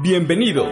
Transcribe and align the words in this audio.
Bienvenido. 0.00 0.64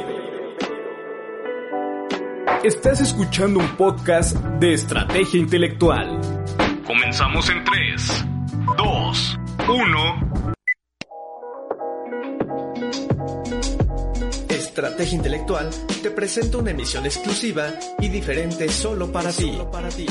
Estás 2.62 3.00
escuchando 3.00 3.58
un 3.58 3.76
podcast 3.76 4.36
de 4.36 4.74
estrategia 4.74 5.40
intelectual. 5.40 6.20
Comenzamos 6.86 7.50
en 7.50 7.64
3, 7.64 8.24
2, 8.78 9.38
1. 9.68 10.54
Estrategia 14.48 15.16
Intelectual 15.16 15.70
te 16.02 16.10
presenta 16.12 16.58
una 16.58 16.70
emisión 16.70 17.04
exclusiva 17.04 17.70
y 17.98 18.08
diferente 18.08 18.68
solo 18.68 19.10
para 19.10 19.32
ti. 19.32 19.50
Solo 19.50 19.70
para 19.72 19.88
ti. 19.88 20.06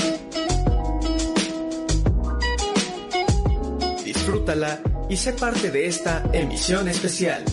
Disfrútala 4.03 4.81
y 5.09 5.15
sé 5.15 5.31
parte 5.33 5.71
de 5.71 5.87
esta 5.87 6.21
emisión 6.33 6.89
especial. 6.89 7.45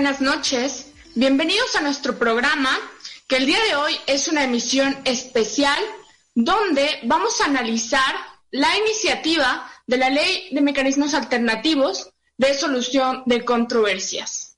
Buenas 0.00 0.22
noches. 0.22 0.86
Bienvenidos 1.14 1.76
a 1.76 1.82
nuestro 1.82 2.18
programa, 2.18 2.70
que 3.28 3.36
el 3.36 3.44
día 3.44 3.58
de 3.68 3.76
hoy 3.76 3.94
es 4.06 4.28
una 4.28 4.44
emisión 4.44 4.96
especial 5.04 5.78
donde 6.34 7.00
vamos 7.02 7.38
a 7.42 7.44
analizar 7.44 8.14
la 8.50 8.78
iniciativa 8.78 9.70
de 9.86 9.98
la 9.98 10.08
Ley 10.08 10.48
de 10.52 10.62
Mecanismos 10.62 11.12
Alternativos 11.12 12.08
de 12.38 12.54
Solución 12.54 13.24
de 13.26 13.44
Controversias. 13.44 14.56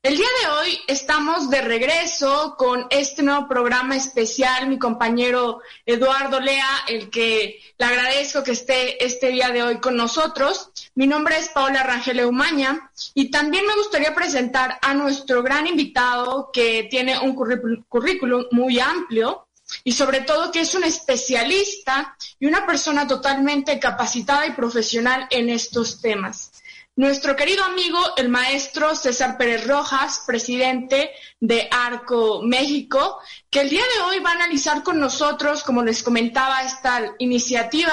El 0.00 0.16
día 0.16 0.28
de 0.42 0.50
hoy 0.50 0.78
estamos 0.86 1.50
de 1.50 1.62
regreso 1.62 2.54
con 2.56 2.86
este 2.90 3.24
nuevo 3.24 3.48
programa 3.48 3.96
especial, 3.96 4.68
mi 4.68 4.78
compañero 4.78 5.60
Eduardo 5.84 6.38
Lea, 6.38 6.84
el 6.86 7.10
que 7.10 7.60
le 7.78 7.84
agradezco 7.84 8.44
que 8.44 8.52
esté 8.52 9.04
este 9.04 9.30
día 9.30 9.48
de 9.48 9.64
hoy 9.64 9.80
con 9.80 9.96
nosotros. 9.96 10.70
Mi 10.96 11.08
nombre 11.08 11.36
es 11.36 11.48
Paola 11.48 11.82
Rangel 11.82 12.24
Umaña 12.24 12.92
y 13.14 13.28
también 13.28 13.66
me 13.66 13.74
gustaría 13.74 14.14
presentar 14.14 14.78
a 14.80 14.94
nuestro 14.94 15.42
gran 15.42 15.66
invitado 15.66 16.50
que 16.52 16.86
tiene 16.88 17.18
un 17.18 17.34
currículum 17.34 18.44
muy 18.52 18.78
amplio 18.78 19.48
y 19.82 19.90
sobre 19.90 20.20
todo 20.20 20.52
que 20.52 20.60
es 20.60 20.72
un 20.76 20.84
especialista 20.84 22.16
y 22.38 22.46
una 22.46 22.64
persona 22.64 23.08
totalmente 23.08 23.80
capacitada 23.80 24.46
y 24.46 24.52
profesional 24.52 25.26
en 25.30 25.48
estos 25.48 26.00
temas. 26.00 26.52
Nuestro 26.96 27.34
querido 27.34 27.64
amigo, 27.64 27.98
el 28.16 28.28
maestro 28.28 28.94
César 28.94 29.36
Pérez 29.36 29.66
Rojas, 29.66 30.22
presidente 30.24 31.10
de 31.40 31.66
Arco 31.72 32.42
México, 32.44 33.18
que 33.50 33.62
el 33.62 33.70
día 33.70 33.82
de 33.96 34.02
hoy 34.02 34.20
va 34.20 34.30
a 34.30 34.34
analizar 34.34 34.84
con 34.84 35.00
nosotros, 35.00 35.64
como 35.64 35.82
les 35.82 36.04
comentaba, 36.04 36.62
esta 36.62 37.14
iniciativa 37.18 37.92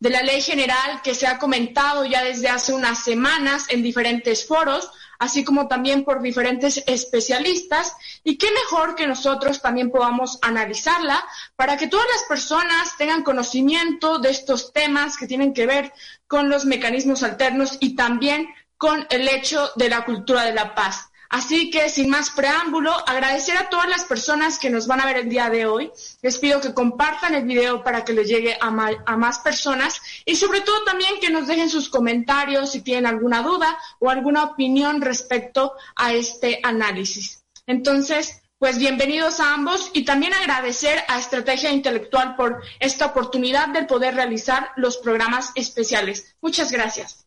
de 0.00 0.10
la 0.10 0.22
ley 0.22 0.40
general 0.40 1.02
que 1.02 1.14
se 1.14 1.26
ha 1.26 1.38
comentado 1.38 2.04
ya 2.06 2.24
desde 2.24 2.48
hace 2.48 2.72
unas 2.72 3.04
semanas 3.04 3.66
en 3.68 3.82
diferentes 3.82 4.46
foros, 4.46 4.90
así 5.18 5.44
como 5.44 5.68
también 5.68 6.04
por 6.04 6.22
diferentes 6.22 6.82
especialistas, 6.86 7.94
y 8.24 8.38
qué 8.38 8.48
mejor 8.50 8.94
que 8.94 9.06
nosotros 9.06 9.60
también 9.60 9.90
podamos 9.90 10.38
analizarla 10.40 11.22
para 11.54 11.76
que 11.76 11.86
todas 11.86 12.06
las 12.14 12.24
personas 12.24 12.96
tengan 12.96 13.22
conocimiento 13.22 14.18
de 14.18 14.30
estos 14.30 14.72
temas 14.72 15.18
que 15.18 15.26
tienen 15.26 15.52
que 15.52 15.66
ver 15.66 15.92
con 16.26 16.48
los 16.48 16.64
mecanismos 16.64 17.22
alternos 17.22 17.76
y 17.80 17.94
también 17.94 18.48
con 18.78 19.06
el 19.10 19.28
hecho 19.28 19.70
de 19.76 19.90
la 19.90 20.06
cultura 20.06 20.44
de 20.44 20.54
la 20.54 20.74
paz. 20.74 21.09
Así 21.30 21.70
que 21.70 21.88
sin 21.88 22.10
más 22.10 22.30
preámbulo, 22.30 22.92
agradecer 23.08 23.56
a 23.56 23.68
todas 23.68 23.88
las 23.88 24.04
personas 24.04 24.58
que 24.58 24.68
nos 24.68 24.88
van 24.88 25.00
a 25.00 25.06
ver 25.06 25.16
el 25.16 25.28
día 25.28 25.48
de 25.48 25.64
hoy. 25.64 25.92
Les 26.22 26.38
pido 26.38 26.60
que 26.60 26.74
compartan 26.74 27.36
el 27.36 27.44
video 27.44 27.84
para 27.84 28.04
que 28.04 28.12
les 28.12 28.26
llegue 28.26 28.58
a, 28.60 28.66
a, 29.06 29.16
más 29.16 29.38
personas 29.38 30.02
y 30.24 30.34
sobre 30.34 30.60
todo 30.60 30.82
también 30.82 31.20
que 31.20 31.30
nos 31.30 31.46
dejen 31.46 31.70
sus 31.70 31.88
comentarios 31.88 32.72
si 32.72 32.80
tienen 32.80 33.06
alguna 33.06 33.42
duda 33.44 33.78
o 34.00 34.10
alguna 34.10 34.42
opinión 34.42 35.00
respecto 35.00 35.74
a 35.94 36.12
este 36.12 36.58
análisis. 36.64 37.44
Entonces, 37.64 38.42
pues 38.58 38.78
bienvenidos 38.78 39.38
a 39.38 39.54
ambos 39.54 39.92
y 39.92 40.04
también 40.04 40.34
agradecer 40.34 41.00
a 41.06 41.20
Estrategia 41.20 41.70
Intelectual 41.70 42.34
por 42.34 42.60
esta 42.80 43.06
oportunidad 43.06 43.68
de 43.68 43.84
poder 43.84 44.16
realizar 44.16 44.72
los 44.74 44.96
programas 44.96 45.52
especiales. 45.54 46.34
Muchas 46.40 46.72
gracias. 46.72 47.24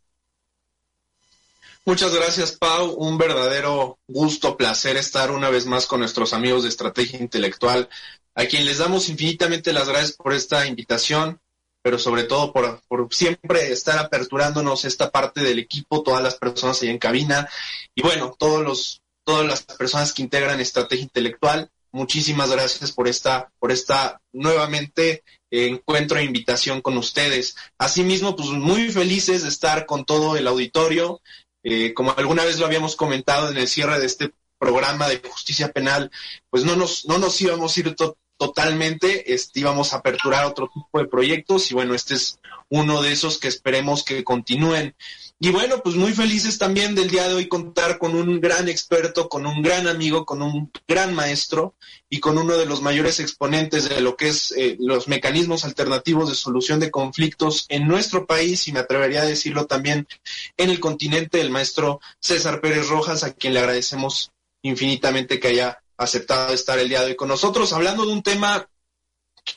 Muchas 1.86 2.16
gracias, 2.16 2.54
Pau. 2.54 2.94
Un 2.94 3.18
verdadero 3.18 4.00
gusto, 4.08 4.56
placer 4.56 4.96
estar 4.96 5.32
una 5.32 5.50
vez 5.50 5.66
más 5.66 5.86
con 5.86 6.00
nuestros 6.00 6.32
amigos 6.32 6.64
de 6.64 6.70
Estrategia 6.70 7.20
Intelectual, 7.20 7.90
a 8.36 8.46
quien 8.46 8.66
les 8.66 8.78
damos 8.78 9.10
infinitamente 9.10 9.74
las 9.74 9.90
gracias 9.90 10.14
por 10.14 10.34
esta 10.34 10.66
invitación, 10.66 11.42
pero 11.82 12.00
sobre 12.00 12.24
todo 12.24 12.54
por, 12.54 12.82
por 12.88 13.14
siempre 13.14 13.74
estar 13.74 14.00
aperturándonos 14.00 14.86
esta 14.86 15.12
parte 15.12 15.42
del 15.42 15.60
equipo, 15.60 16.04
todas 16.04 16.24
las 16.24 16.36
personas 16.36 16.82
ahí 16.82 16.88
en 16.88 17.00
cabina 17.00 17.50
y 17.94 18.02
bueno, 18.02 18.34
todos 18.40 18.64
los, 18.64 19.02
todas 19.26 19.46
las 19.46 19.64
personas 19.64 20.14
que 20.14 20.22
integran 20.22 20.62
Estrategia 20.62 21.04
Intelectual. 21.04 21.70
Muchísimas 21.92 22.50
gracias 22.50 22.94
por 22.94 23.10
esta, 23.10 23.52
por 23.60 23.74
esta 23.74 24.22
nuevamente 24.32 25.24
encuentro 25.52 26.18
e 26.18 26.24
invitación 26.24 26.82
con 26.82 26.98
ustedes. 26.98 27.56
Asimismo, 27.78 28.38
pues 28.38 28.50
muy 28.50 28.90
felices 28.90 29.44
de 29.44 29.50
estar 29.50 29.86
con 29.86 30.06
todo 30.06 30.38
el 30.38 30.48
auditorio 30.48 31.22
eh, 31.63 31.94
como 31.94 32.12
alguna 32.12 32.44
vez 32.46 32.59
lo 32.59 32.66
habíamos 32.66 32.96
comentado 32.96 33.50
en 33.50 33.57
el 33.57 33.68
cierre 33.68 34.00
de 34.00 34.06
este 34.06 34.34
programa 34.57 35.07
de 35.07 35.22
justicia 35.28 35.72
penal, 35.72 36.12
pues 36.50 36.63
no 36.63 36.75
nos, 36.75 37.06
no 37.06 37.18
nos 37.18 37.40
íbamos 37.41 37.75
a 37.75 37.79
ir 37.79 37.96
totalmente, 38.38 39.34
este, 39.34 39.62
íbamos 39.62 39.94
a 39.94 39.98
aperturar 39.98 40.46
otro 40.46 40.70
tipo 40.74 41.00
de 41.00 41.08
proyectos 41.08 41.72
y 41.72 41.74
bueno, 41.74 41.94
este 41.94 42.16
es 42.16 42.40
uno 42.70 43.02
de 43.02 43.12
esos 43.12 43.38
que 43.38 43.48
esperemos 43.48 44.04
que 44.04 44.24
continúen. 44.24 44.96
Y 45.40 45.50
bueno, 45.50 45.82
pues 45.84 45.96
muy 45.96 46.14
felices 46.14 46.58
también 46.58 46.96
del 46.96 47.10
día 47.10 47.28
de 47.28 47.34
hoy 47.34 47.48
contar 47.48 47.98
con 47.98 48.16
un 48.16 48.40
gran 48.40 48.70
experto, 48.70 49.28
con 49.28 49.46
un 49.46 49.62
gran 49.62 49.88
amigo, 49.88 50.26
con 50.26 50.42
un 50.42 50.72
gran 50.88 51.14
maestro 51.14 51.76
y 52.10 52.20
con 52.20 52.38
uno 52.38 52.56
de 52.58 52.66
los 52.66 52.82
mayores 52.82 53.20
exponentes 53.20 53.90
de 53.90 54.00
lo 54.00 54.16
que 54.16 54.30
es 54.30 54.54
eh, 54.58 54.78
los 54.80 55.08
mecanismos 55.08 55.66
alternativos 55.66 56.30
de 56.30 56.36
solución 56.36 56.80
de 56.80 56.92
conflictos 56.92 57.66
en 57.68 57.88
nuestro 57.88 58.26
país 58.26 58.68
y 58.68 58.72
me 58.72 58.80
atrevería 58.80 59.24
a 59.24 59.26
decirlo 59.26 59.66
también 59.66 60.08
en 60.56 60.70
el 60.70 60.80
continente, 60.80 61.42
el 61.42 61.50
maestro 61.50 62.00
César 62.22 62.62
Pérez 62.62 62.88
Rojas, 62.88 63.24
a 63.24 63.34
quien 63.34 63.54
le 63.54 63.60
agradecemos 63.60 64.32
infinitamente 64.62 65.42
que 65.42 65.50
haya 65.50 65.83
aceptado 66.03 66.53
estar 66.53 66.80
el 66.80 66.90
día 66.90 67.02
de 67.02 67.08
hoy 67.08 67.16
con 67.16 67.28
nosotros, 67.28 67.74
hablando 67.74 68.06
de 68.06 68.14
un 68.14 68.24
tema 68.24 68.68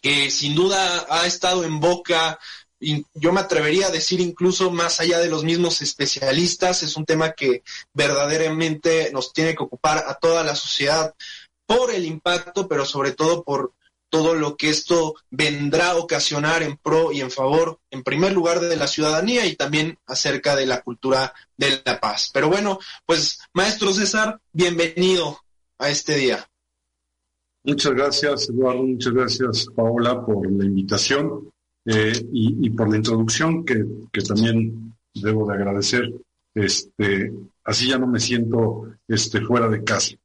que 0.02 0.30
sin 0.30 0.54
duda 0.54 1.06
ha 1.08 1.26
estado 1.26 1.64
en 1.64 1.80
boca 1.80 2.38
yo 2.78 3.32
me 3.32 3.40
atrevería 3.40 3.86
a 3.86 3.90
decir 3.90 4.20
incluso 4.20 4.70
más 4.70 5.00
allá 5.00 5.18
de 5.18 5.28
los 5.28 5.44
mismos 5.44 5.80
especialistas, 5.80 6.82
es 6.82 6.96
un 6.96 7.06
tema 7.06 7.32
que 7.32 7.62
verdaderamente 7.94 9.10
nos 9.12 9.32
tiene 9.32 9.54
que 9.54 9.62
ocupar 9.62 10.04
a 10.06 10.14
toda 10.14 10.44
la 10.44 10.54
sociedad 10.54 11.14
por 11.66 11.90
el 11.90 12.04
impacto, 12.04 12.68
pero 12.68 12.84
sobre 12.84 13.12
todo 13.12 13.42
por 13.42 13.72
todo 14.08 14.34
lo 14.34 14.56
que 14.56 14.68
esto 14.68 15.16
vendrá 15.30 15.90
a 15.90 15.96
ocasionar 15.96 16.62
en 16.62 16.76
pro 16.76 17.12
y 17.12 17.20
en 17.20 17.30
favor, 17.30 17.80
en 17.90 18.04
primer 18.04 18.32
lugar, 18.32 18.60
de 18.60 18.76
la 18.76 18.86
ciudadanía 18.86 19.46
y 19.46 19.56
también 19.56 19.98
acerca 20.06 20.54
de 20.54 20.66
la 20.66 20.82
cultura 20.82 21.34
de 21.56 21.82
la 21.84 21.98
paz. 21.98 22.30
Pero 22.32 22.48
bueno, 22.48 22.78
pues 23.04 23.40
maestro 23.52 23.92
César, 23.92 24.40
bienvenido 24.52 25.42
a 25.78 25.90
este 25.90 26.16
día. 26.16 26.46
Muchas 27.64 27.92
gracias, 27.94 28.48
Eduardo, 28.48 28.82
muchas 28.84 29.12
gracias, 29.12 29.66
Paola, 29.74 30.24
por 30.24 30.50
la 30.50 30.64
invitación. 30.64 31.50
Eh, 31.88 32.12
y, 32.32 32.70
por 32.70 32.90
la 32.90 32.96
introducción 32.96 33.64
que, 33.64 33.84
que, 34.12 34.20
también 34.20 34.92
debo 35.14 35.46
de 35.46 35.54
agradecer. 35.54 36.12
Este, 36.52 37.32
así 37.62 37.88
ya 37.88 37.96
no 37.96 38.08
me 38.08 38.18
siento 38.18 38.88
este, 39.06 39.40
fuera 39.42 39.68
de 39.68 39.84
casa. 39.84 40.16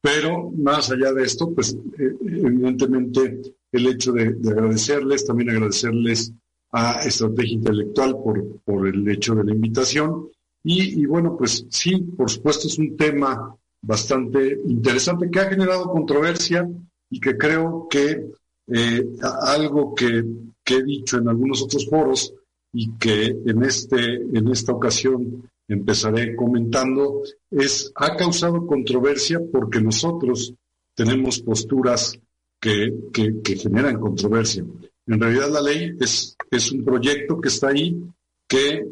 Pero 0.00 0.50
más 0.50 0.90
allá 0.90 1.12
de 1.12 1.24
esto, 1.24 1.52
pues 1.54 1.74
eh, 1.98 2.16
evidentemente 2.22 3.42
el 3.70 3.86
hecho 3.86 4.12
de, 4.12 4.34
agradecerles, 4.50 5.26
también 5.26 5.50
agradecerles 5.50 6.32
a 6.70 7.02
Estrategia 7.04 7.54
Intelectual 7.54 8.12
por, 8.12 8.60
por 8.60 8.88
el 8.88 9.06
hecho 9.06 9.34
de 9.34 9.44
la 9.44 9.52
invitación. 9.52 10.28
Y, 10.64 11.02
y 11.02 11.04
bueno, 11.04 11.36
pues 11.36 11.66
sí, 11.68 11.98
por 12.16 12.30
supuesto 12.30 12.68
es 12.68 12.78
un 12.78 12.96
tema 12.96 13.54
bastante 13.82 14.60
interesante 14.66 15.28
que 15.30 15.40
ha 15.40 15.50
generado 15.50 15.90
controversia 15.90 16.68
y 17.10 17.20
que 17.20 17.36
creo 17.36 17.88
que 17.90 18.32
eh, 18.68 19.06
algo 19.42 19.94
que, 19.94 20.24
he 20.64 20.82
dicho 20.84 21.18
en 21.18 21.28
algunos 21.28 21.60
otros 21.62 21.86
foros 21.86 22.32
y 22.72 22.96
que 22.96 23.26
en, 23.26 23.62
este, 23.64 24.14
en 24.14 24.48
esta 24.48 24.72
ocasión 24.72 25.50
empezaré 25.68 26.34
comentando, 26.34 27.22
es, 27.50 27.92
ha 27.94 28.16
causado 28.16 28.66
controversia 28.66 29.38
porque 29.52 29.82
nosotros 29.82 30.54
tenemos 30.94 31.40
posturas 31.40 32.18
que, 32.58 32.94
que, 33.12 33.42
que 33.42 33.56
generan 33.56 34.00
controversia. 34.00 34.64
En 35.06 35.20
realidad 35.20 35.50
la 35.50 35.60
ley 35.60 35.94
es, 36.00 36.36
es 36.50 36.72
un 36.72 36.84
proyecto 36.84 37.40
que 37.40 37.48
está 37.48 37.68
ahí, 37.68 38.00
que 38.48 38.86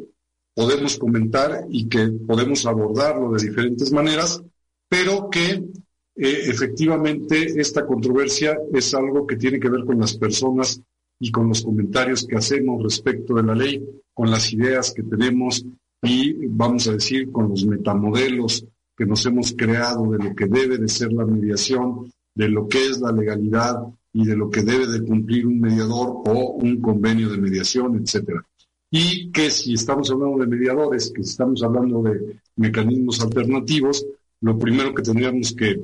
podemos 0.55 0.99
comentar 0.99 1.67
y 1.71 1.89
que 1.89 2.09
podemos 2.09 2.67
abordarlo 2.67 3.33
de 3.33 3.47
diferentes 3.47 3.93
maneras, 3.93 4.43
pero 4.91 5.31
que 5.31 5.53
eh, 5.53 5.63
efectivamente 6.17 7.61
esta 7.61 7.87
controversia 7.87 8.59
es 8.75 8.93
algo 8.93 9.25
que 9.27 9.37
tiene 9.37 9.61
que 9.61 9.71
ver 9.71 9.85
con 9.85 10.01
las 10.01 10.17
personas 10.17 10.83
y 11.21 11.31
con 11.31 11.49
los 11.49 11.63
comentarios 11.63 12.27
que 12.27 12.37
hacemos 12.37 12.83
respecto 12.83 13.35
de 13.35 13.45
la 13.45 13.55
ley, 13.55 13.83
con 14.13 14.31
las 14.31 14.53
ideas 14.53 14.93
que 14.93 15.05
tenemos 15.05 15.65
y 16.03 16.47
vamos 16.47 16.89
a 16.89 16.93
decir 16.93 17.31
con 17.31 17.51
los 17.51 17.65
metamodelos 17.65 18.67
que 18.97 19.07
nos 19.07 19.25
hemos 19.27 19.55
creado 19.57 20.11
de 20.11 20.19
lo 20.19 20.35
que 20.35 20.47
debe 20.47 20.77
de 20.77 20.89
ser 20.89 21.13
la 21.13 21.25
mediación, 21.25 22.11
de 22.35 22.49
lo 22.49 22.67
que 22.67 22.85
es 22.87 23.01
la 23.01 23.13
legalidad 23.13 23.77
y 24.13 24.27
de 24.27 24.37
lo 24.37 24.51
que 24.51 24.63
debe 24.63 24.89
de 24.89 25.05
cumplir 25.05 25.47
un 25.47 25.61
mediador 25.61 26.23
o 26.27 26.53
un 26.55 26.81
convenio 26.81 27.31
de 27.31 27.39
mediación, 27.39 28.03
etcétera. 28.03 28.45
Y 28.91 29.31
que 29.31 29.51
si 29.51 29.75
estamos 29.75 30.11
hablando 30.11 30.39
de 30.39 30.49
mediadores, 30.49 31.13
que 31.15 31.23
si 31.23 31.31
estamos 31.31 31.63
hablando 31.63 32.03
de 32.03 32.41
mecanismos 32.57 33.21
alternativos, 33.21 34.05
lo 34.41 34.59
primero 34.59 34.95
que 34.95 35.03
tendríamos 35.03 35.55
que, 35.55 35.81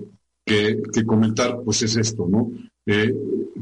comentar 1.04 1.60
pues 1.64 1.82
es 1.82 1.96
esto, 1.96 2.26
¿no? 2.28 2.52
Eh, 2.86 3.12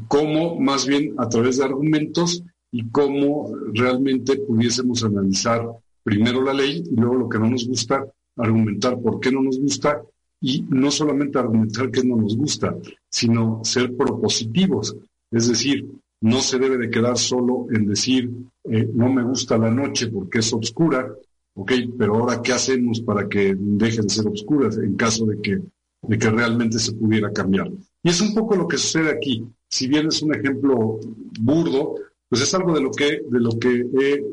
cómo 0.07 0.61
más 0.61 0.87
bien 0.87 1.15
a 1.17 1.29
través 1.29 1.57
de 1.59 1.65
argumentos 1.65 2.43
y 2.71 2.91
cómo 2.91 3.51
realmente 3.73 4.37
pudiésemos 4.37 5.03
analizar 5.03 5.67
primero 6.03 6.43
la 6.43 6.53
ley 6.53 6.85
y 6.85 6.95
luego 6.95 7.15
lo 7.15 7.29
que 7.29 7.39
no 7.39 7.49
nos 7.49 7.67
gusta, 7.67 8.05
argumentar 8.37 9.01
por 9.01 9.21
qué 9.21 9.33
no 9.33 9.43
nos 9.43 9.59
gusta 9.59 10.03
y 10.41 10.63
no 10.69 10.91
solamente 10.91 11.39
argumentar 11.39 11.91
qué 11.91 12.05
no 12.05 12.17
nos 12.17 12.37
gusta, 12.37 12.77
sino 13.09 13.61
ser 13.65 13.97
propositivos. 13.97 14.95
Es 15.31 15.49
decir, 15.49 15.89
no 16.21 16.41
se 16.41 16.59
debe 16.59 16.77
de 16.77 16.91
quedar 16.91 17.17
solo 17.17 17.67
en 17.71 17.87
decir, 17.87 18.31
eh, 18.65 18.89
no 18.93 19.11
me 19.11 19.23
gusta 19.23 19.57
la 19.57 19.71
noche 19.71 20.09
porque 20.09 20.41
es 20.41 20.53
oscura, 20.53 21.09
ok, 21.55 21.73
pero 21.99 22.17
ahora 22.17 22.43
qué 22.43 22.53
hacemos 22.53 23.01
para 23.01 23.29
que 23.29 23.55
dejen 23.57 24.07
de 24.07 24.15
ser 24.15 24.27
oscuras 24.27 24.77
en 24.77 24.97
caso 24.97 25.27
de 25.27 25.41
que, 25.41 25.61
de 26.03 26.19
que 26.19 26.31
realmente 26.31 26.79
se 26.79 26.93
pudiera 26.93 27.33
cambiar. 27.33 27.71
Y 28.03 28.09
es 28.09 28.21
un 28.21 28.35
poco 28.35 28.57
lo 28.57 28.69
que 28.69 28.79
sucede 28.79 29.11
aquí. 29.11 29.45
Si 29.69 29.87
bien 29.87 30.09
es 30.09 30.23
un 30.23 30.35
ejemplo 30.35 30.99
burdo, 31.41 31.97
pues 32.29 32.43
es 32.43 32.55
algo 32.55 32.75
de 32.75 32.81
lo 32.81 32.91
que, 32.91 33.23
de 33.29 33.41
lo 33.41 33.59
que 33.59 33.87
he 33.99 34.25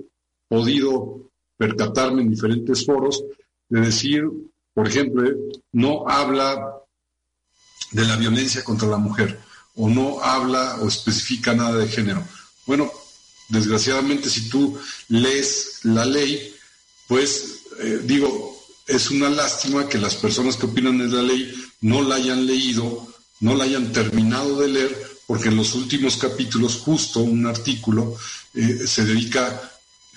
podido 0.48 1.30
percatarme 1.58 2.22
en 2.22 2.30
diferentes 2.30 2.86
foros, 2.86 3.24
de 3.70 3.82
decir, 3.82 4.24
por 4.74 4.88
ejemplo, 4.88 5.24
no 5.72 6.08
habla 6.08 6.82
de 7.92 8.06
la 8.06 8.16
violencia 8.18 8.64
contra 8.64 8.88
la 8.88 8.98
mujer 8.98 9.38
o 9.76 9.90
no 9.90 10.22
habla 10.22 10.78
o 10.82 10.88
especifica 10.88 11.54
nada 11.54 11.78
de 11.78 11.88
género. 11.88 12.24
Bueno, 12.66 12.92
desgraciadamente 13.50 14.30
si 14.30 14.50
tú 14.50 14.78
lees 15.10 15.80
la 15.84 16.06
ley, 16.06 16.51
pues 17.12 17.64
eh, 17.82 18.00
digo, 18.06 18.58
es 18.88 19.12
una 19.12 19.30
lástima 19.30 19.90
que 19.90 19.98
las 19.98 20.16
personas 20.16 20.56
que 20.56 20.68
opinan 20.68 20.98
de 20.98 21.10
la 21.10 21.22
ley 21.22 21.54
no 21.82 22.04
la 22.04 22.16
hayan 22.16 22.46
leído, 22.46 23.06
no 23.42 23.54
la 23.54 23.66
hayan 23.66 23.92
terminado 23.92 24.62
de 24.62 24.70
leer, 24.70 25.12
porque 25.28 25.50
en 25.50 25.58
los 25.58 25.76
últimos 25.76 26.16
capítulos 26.16 26.78
justo 26.78 27.20
un 27.20 27.46
artículo 27.48 28.16
eh, 28.54 28.88
se 28.88 29.04
dedica 29.04 29.74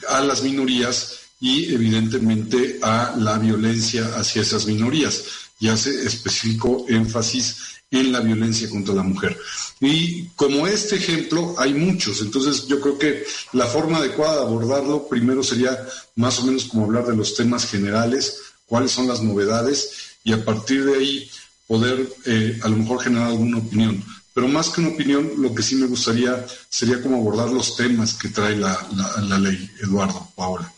a 0.09 0.21
las 0.21 0.45
minorías 0.45 1.19
y 1.41 1.75
evidentemente 1.75 2.79
a 2.81 3.17
la 3.19 3.39
violencia 3.39 4.15
hacia 4.15 4.43
esas 4.43 4.67
minorías. 4.67 5.25
Ya 5.59 5.77
se 5.77 6.07
especificó 6.07 6.87
énfasis 6.89 7.57
en 7.95 8.13
la 8.13 8.21
violencia 8.21 8.69
contra 8.69 8.95
la 8.95 9.03
mujer. 9.03 9.39
Y 9.81 10.27
como 10.37 10.67
este 10.67 10.97
ejemplo 10.97 11.55
hay 11.59 11.75
muchos, 11.75 12.21
entonces 12.21 12.67
yo 12.67 12.81
creo 12.81 12.99
que 12.99 13.25
la 13.53 13.67
forma 13.67 13.99
adecuada 13.99 14.41
de 14.41 14.47
abordarlo 14.47 15.09
primero 15.09 15.43
sería 15.43 15.79
más 16.17 16.39
o 16.41 16.47
menos 16.47 16.65
como 16.65 16.85
hablar 16.85 17.07
de 17.07 17.17
los 17.17 17.35
temas 17.35 17.67
generales, 17.67 18.39
cuáles 18.67 18.91
son 18.91 19.07
las 19.07 19.23
novedades 19.23 20.17
y 20.25 20.33
a 20.33 20.45
partir 20.45 20.85
de 20.85 20.97
ahí 20.99 21.31
poder 21.67 22.09
eh, 22.27 22.59
a 22.63 22.69
lo 22.69 22.77
mejor 22.77 23.01
generar 23.01 23.29
alguna 23.29 23.59
opinión. 23.59 24.03
Pero 24.35 24.49
más 24.49 24.71
que 24.71 24.81
una 24.81 24.91
opinión, 24.91 25.31
lo 25.39 25.55
que 25.55 25.63
sí 25.63 25.77
me 25.77 25.87
gustaría 25.87 26.45
sería 26.69 27.01
como 27.01 27.19
abordar 27.19 27.51
los 27.51 27.77
temas 27.77 28.15
que 28.15 28.29
trae 28.31 28.57
la, 28.57 28.77
la 29.23 29.39
ley, 29.39 29.71
Eduardo, 29.81 30.29
Paola. 30.35 30.73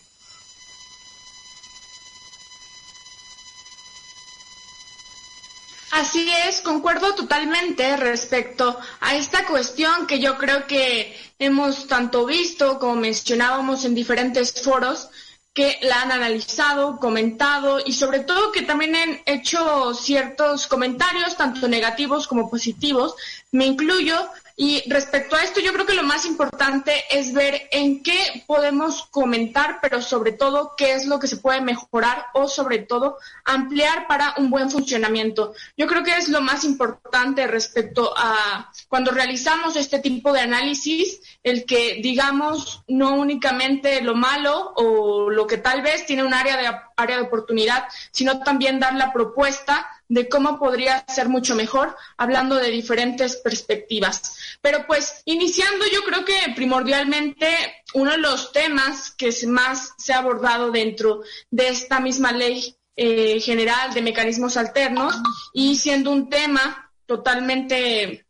Así 5.97 6.29
es, 6.47 6.61
concuerdo 6.61 7.15
totalmente 7.15 7.97
respecto 7.97 8.79
a 9.01 9.17
esta 9.17 9.47
cuestión 9.47 10.07
que 10.07 10.19
yo 10.19 10.37
creo 10.37 10.67
que 10.67 11.17
hemos 11.39 11.87
tanto 11.87 12.27
visto 12.27 12.79
como 12.79 12.97
mencionábamos 12.97 13.87
en 13.87 13.95
diferentes 13.95 14.63
foros 14.63 15.09
que 15.55 15.79
la 15.81 16.03
han 16.03 16.13
analizado, 16.13 16.99
comentado 16.99 17.79
y 17.83 17.95
sobre 17.95 18.21
todo 18.21 18.53
que 18.53 18.61
también 18.61 18.95
han 18.95 19.23
hecho 19.25 19.95
ciertos 19.95 20.67
comentarios, 20.67 21.35
tanto 21.39 21.67
negativos 21.67 22.29
como 22.29 22.51
positivos. 22.51 23.15
Me 23.51 23.65
incluyo 23.65 24.29
y 24.59 24.83
respecto 24.89 25.37
a 25.37 25.43
esto, 25.43 25.61
yo 25.61 25.75
creo 25.75 25.85
que 25.85 25.93
lo 25.93 26.03
más 26.03 26.25
importante 26.25 27.05
es 27.11 27.35
ver 27.35 27.69
en 27.71 28.03
qué 28.03 28.43
podemos 28.47 29.05
comentar, 29.11 29.81
pero 29.83 30.01
sobre 30.01 30.33
todo 30.33 30.73
qué 30.79 30.95
es 30.95 31.05
lo 31.05 31.19
que 31.19 31.27
se 31.27 31.37
puede 31.37 31.61
mejorar 31.61 32.29
o 32.33 32.49
sobre 32.49 32.79
todo 32.79 33.19
ampliar 33.45 34.07
para 34.07 34.33
un 34.39 34.49
buen 34.49 34.71
funcionamiento. 34.71 35.53
Yo 35.77 35.87
creo 35.87 36.03
que 36.03 36.17
es 36.17 36.31
lo 36.31 36.41
más 36.41 36.65
importante 36.65 37.47
respecto 37.47 38.15
a 38.17 38.73
cuando 38.89 39.11
realizamos 39.11 39.77
este 39.77 39.99
tipo 39.99 40.33
de 40.33 40.41
análisis, 40.41 41.21
el 41.43 41.67
que 41.67 42.01
digamos 42.03 42.83
no 42.89 43.15
únicamente 43.15 44.01
lo 44.01 44.15
malo 44.15 44.73
o 44.77 45.29
lo 45.29 45.47
que 45.47 45.59
tal 45.59 45.83
vez 45.83 46.07
tiene 46.07 46.25
un 46.25 46.33
área 46.33 46.57
de, 46.57 46.86
área 46.97 47.17
de 47.17 47.25
oportunidad, 47.25 47.85
sino 48.11 48.41
también 48.41 48.81
dar 48.81 48.95
la 48.95 49.13
propuesta 49.13 49.89
de 50.09 50.29
cómo 50.29 50.59
podría 50.59 51.05
ser 51.09 51.29
mucho 51.29 51.55
mejor, 51.55 51.97
hablando 52.17 52.57
de 52.57 52.71
diferentes 52.71 53.37
perspectivas. 53.37 54.37
Pero 54.61 54.87
pues 54.87 55.23
iniciando, 55.25 55.85
yo 55.93 56.03
creo 56.05 56.25
que 56.25 56.39
primordialmente 56.55 57.49
uno 57.95 58.13
de 58.13 58.19
los 58.19 58.53
temas 58.53 59.11
que 59.11 59.35
más 59.47 59.93
se 59.99 60.13
ha 60.13 60.19
abordado 60.19 60.71
dentro 60.71 61.23
de 61.51 61.69
esta 61.69 62.01
misma 62.01 62.33
ley 62.33 62.77
eh, 62.97 63.41
general 63.41 63.93
de 63.93 64.03
mecanismos 64.03 64.57
alternos 64.57 65.15
y 65.53 65.77
siendo 65.77 66.11
un 66.11 66.31
tema 66.31 66.91
totalmente, 67.05 68.27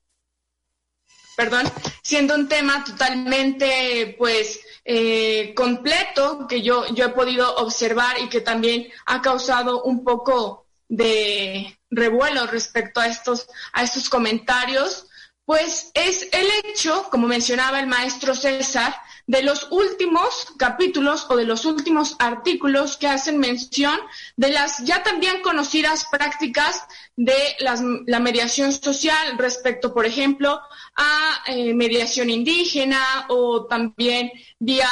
perdón, 1.36 1.70
siendo 2.02 2.34
un 2.34 2.48
tema 2.48 2.82
totalmente 2.84 4.16
pues 4.18 4.60
eh, 4.88 5.52
completo 5.54 6.46
que 6.48 6.62
yo, 6.62 6.86
yo 6.94 7.06
he 7.06 7.08
podido 7.08 7.56
observar 7.56 8.20
y 8.20 8.28
que 8.28 8.40
también 8.40 8.86
ha 9.04 9.20
causado 9.20 9.82
un 9.82 10.04
poco 10.04 10.66
de 10.88 11.76
revuelo 11.90 12.46
respecto 12.46 13.00
a 13.00 13.08
estos, 13.08 13.48
a 13.72 13.82
estos 13.82 14.08
comentarios, 14.08 15.08
pues 15.44 15.90
es 15.94 16.28
el 16.30 16.46
hecho, 16.64 17.08
como 17.10 17.26
mencionaba 17.26 17.80
el 17.80 17.88
maestro 17.88 18.36
César, 18.36 18.94
de 19.26 19.42
los 19.42 19.66
últimos 19.72 20.52
capítulos 20.56 21.26
o 21.28 21.36
de 21.36 21.46
los 21.46 21.64
últimos 21.64 22.14
artículos 22.20 22.96
que 22.96 23.08
hacen 23.08 23.38
mención 23.38 23.98
de 24.36 24.50
las 24.50 24.84
ya 24.84 25.02
también 25.02 25.42
conocidas 25.42 26.06
prácticas 26.12 26.84
de 27.16 27.56
la 27.58 28.20
mediación 28.20 28.72
social 28.72 29.38
respecto, 29.38 29.94
por 29.94 30.04
ejemplo, 30.04 30.60
a 30.96 31.42
eh, 31.46 31.72
mediación 31.72 32.28
indígena 32.28 33.26
o 33.28 33.64
también 33.64 34.30
vía 34.58 34.88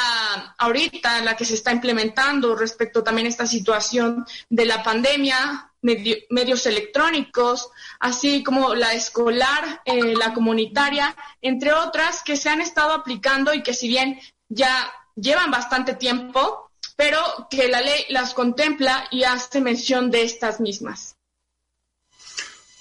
ahorita 0.57 1.21
la 1.21 1.37
que 1.37 1.45
se 1.45 1.53
está 1.53 1.71
implementando 1.71 2.55
respecto 2.55 3.03
también 3.03 3.27
a 3.27 3.29
esta 3.29 3.45
situación 3.45 4.25
de 4.49 4.65
la 4.65 4.81
pandemia, 4.81 5.71
medios 5.81 6.65
electrónicos, 6.65 7.69
así 7.99 8.43
como 8.43 8.73
la 8.73 8.93
escolar, 8.93 9.81
eh, 9.85 10.15
la 10.15 10.33
comunitaria, 10.33 11.15
entre 11.41 11.73
otras 11.73 12.23
que 12.23 12.37
se 12.37 12.49
han 12.49 12.59
estado 12.59 12.93
aplicando 12.93 13.53
y 13.53 13.61
que 13.61 13.75
si 13.75 13.87
bien 13.87 14.19
ya 14.49 14.91
llevan 15.15 15.51
bastante 15.51 15.93
tiempo, 15.93 16.71
pero 16.95 17.19
que 17.51 17.67
la 17.67 17.81
ley 17.81 18.05
las 18.09 18.33
contempla 18.33 19.07
y 19.11 19.23
hace 19.23 19.61
mención 19.61 20.09
de 20.09 20.23
estas 20.23 20.59
mismas. 20.59 21.14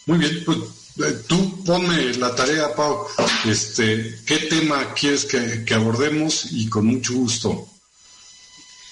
Muy 0.06 0.18
bien, 0.18 0.42
pues 0.44 0.58
eh, 0.98 1.22
tú 1.26 1.64
ponme 1.64 2.14
la 2.14 2.34
tarea, 2.34 2.74
Pau. 2.74 3.06
Este, 3.46 4.18
¿Qué 4.26 4.38
tema 4.38 4.94
quieres 4.94 5.24
que 5.24 5.74
abordemos? 5.74 6.46
Y 6.50 6.68
con 6.68 6.86
mucho 6.86 7.14
gusto. 7.14 7.68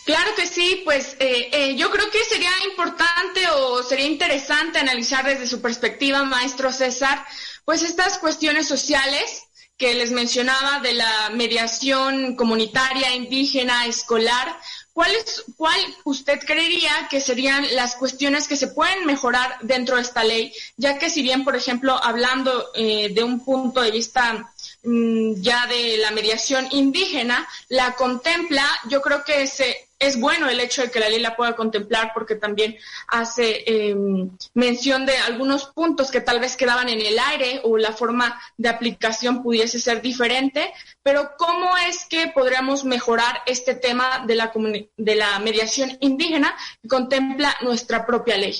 Claro 0.04 0.35
que 0.35 0.49
sí, 0.49 0.83
pues 0.85 1.16
eh, 1.21 1.49
eh, 1.52 1.76
yo 1.76 1.88
creo 1.90 2.11
que 2.11 2.25
sería 2.25 2.50
importante 2.69 3.47
o 3.54 3.85
sería 3.85 4.07
interesante 4.07 4.81
analizar 4.81 5.25
desde 5.25 5.47
su 5.47 5.61
perspectiva, 5.61 6.25
maestro 6.25 6.73
César, 6.73 7.25
pues 7.64 7.83
estas 7.83 8.19
cuestiones 8.19 8.66
sociales 8.66 9.45
que 9.76 9.95
les 9.95 10.11
mencionaba 10.11 10.81
de 10.81 10.95
la 10.95 11.31
mediación 11.35 12.35
comunitaria, 12.35 13.14
indígena, 13.14 13.87
escolar. 13.87 14.59
¿Cuál, 14.92 15.14
es, 15.14 15.44
¿Cuál 15.56 15.80
usted 16.04 16.38
creería 16.40 17.08
que 17.11 17.20
serían 17.20 17.66
las 17.75 17.96
cuestiones 17.96 18.46
que 18.46 18.56
se 18.56 18.68
pueden 18.68 19.06
mejorar 19.06 19.56
dentro 19.62 19.96
de 19.96 20.02
esta 20.02 20.22
ley? 20.22 20.52
Ya 20.76 20.99
que 20.99 21.08
si 21.08 21.22
bien, 21.22 21.44
por 21.44 21.56
ejemplo, 21.56 21.96
hablando 22.02 22.70
eh, 22.75 23.08
de 23.14 23.25
un 23.25 23.42
punto 23.42 23.80
de 23.80 23.90
vista 23.90 24.52
mm, 24.82 25.34
ya 25.40 25.66
de 25.66 25.96
la 25.96 26.11
mediación 26.11 26.68
indígena, 26.72 27.49
la 27.68 27.94
contempla, 27.94 28.66
yo 28.88 29.00
creo 29.00 29.25
que 29.25 29.46
se 29.46 29.88
es 30.02 30.18
bueno 30.18 30.49
el 30.49 30.61
hecho 30.61 30.82
de 30.82 30.90
que 30.90 31.00
la 31.00 31.09
ley 31.09 31.21
la 31.21 31.37
pueda 31.37 31.54
contemplar 31.54 32.11
porque 32.12 32.35
también 32.35 32.76
hace 33.09 33.62
em, 33.66 34.30
mención 34.54 35.06
de 35.06 35.16
algunos 35.16 35.66
puntos 35.66 36.11
que 36.11 36.21
tal 36.21 36.40
vez 36.40 36.56
quedaban 36.56 36.88
en 36.88 37.00
el 37.00 37.18
aire 37.18 37.61
o 37.64 37.78
la 37.78 37.92
forma 37.92 38.40
de 38.56 38.68
aplicación 38.68 39.42
pudiese 39.42 39.78
ser 39.78 40.02
diferente, 40.02 40.73
pero 41.02 41.32
¿cómo 41.38 41.76
es 41.88 42.04
que 42.09 42.32
podríamos 42.35 42.85
mejorar 42.85 43.42
este 43.47 43.75
tema 43.75 44.25
de 44.26 44.35
la, 44.35 44.52
de 44.97 45.14
la 45.14 45.38
mediación 45.38 45.97
indígena 46.00 46.54
que 46.82 46.88
contempla 46.88 47.56
nuestra 47.62 48.04
propia 48.04 48.37
ley? 48.37 48.56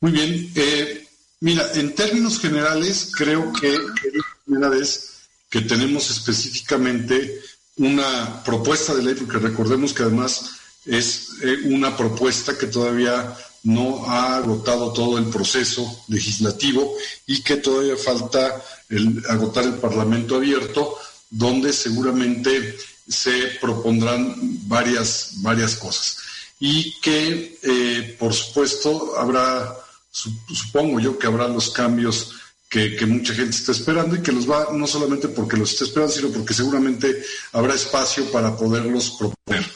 Muy 0.00 0.12
bien. 0.12 0.52
Eh, 0.54 1.06
mira, 1.40 1.64
en 1.74 1.94
términos 1.94 2.40
generales, 2.40 3.12
creo 3.16 3.52
que 3.52 3.68
es 3.68 3.78
la 3.78 4.24
primera 4.44 4.68
vez 4.68 5.28
que 5.48 5.60
tenemos 5.60 6.10
específicamente 6.10 7.40
una 7.76 8.42
propuesta 8.44 8.94
de 8.94 9.02
ley, 9.02 9.14
porque 9.14 9.38
recordemos 9.38 9.92
que 9.92 10.02
además 10.02 10.52
es 10.84 11.30
eh, 11.42 11.58
una 11.66 11.96
propuesta 11.96 12.56
que 12.58 12.66
todavía 12.66 13.36
no 13.64 14.04
ha 14.06 14.36
agotado 14.36 14.92
todo 14.92 15.18
el 15.18 15.26
proceso 15.26 16.04
legislativo 16.08 16.94
y 17.26 17.42
que 17.42 17.56
todavía 17.56 17.96
falta 17.96 18.60
el, 18.88 19.22
agotar 19.28 19.64
el 19.64 19.74
Parlamento 19.74 20.36
abierto, 20.36 20.96
donde 21.30 21.72
seguramente 21.72 22.76
se 23.08 23.58
propondrán 23.60 24.34
varias, 24.68 25.34
varias 25.36 25.76
cosas. 25.76 26.18
Y 26.58 27.00
que, 27.00 27.58
eh, 27.62 28.16
por 28.18 28.34
supuesto, 28.34 29.14
habrá, 29.18 29.76
supongo 30.10 31.00
yo 31.00 31.18
que 31.18 31.26
habrá 31.26 31.48
los 31.48 31.70
cambios 31.70 32.34
que, 32.72 33.04
mucha 33.04 33.34
gente 33.34 33.54
está 33.54 33.72
esperando 33.72 34.16
y 34.16 34.22
que 34.22 34.32
los 34.32 34.50
va, 34.50 34.68
no 34.72 34.86
solamente 34.86 35.28
porque 35.28 35.58
los 35.58 35.72
está 35.72 35.84
esperando, 35.84 36.14
sino 36.14 36.30
porque 36.30 36.54
seguramente 36.54 37.22
habrá 37.52 37.74
espacio 37.74 38.24
para 38.32 38.56
poderlos 38.56 39.10
proponer. 39.10 39.70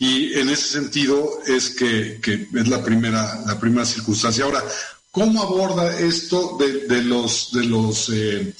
Y 0.00 0.36
en 0.36 0.50
ese 0.50 0.66
sentido 0.66 1.40
es 1.46 1.70
que, 1.70 2.18
es 2.52 2.68
la 2.68 2.82
primera, 2.82 3.40
la 3.46 3.60
primera 3.60 3.86
circunstancia. 3.86 4.44
Ahora, 4.44 4.64
¿cómo 5.12 5.40
aborda 5.40 5.96
esto 6.00 6.58
de, 6.58 7.02
los, 7.02 7.52
de 7.52 7.64
los, 7.66 8.08
eh, 8.12 8.52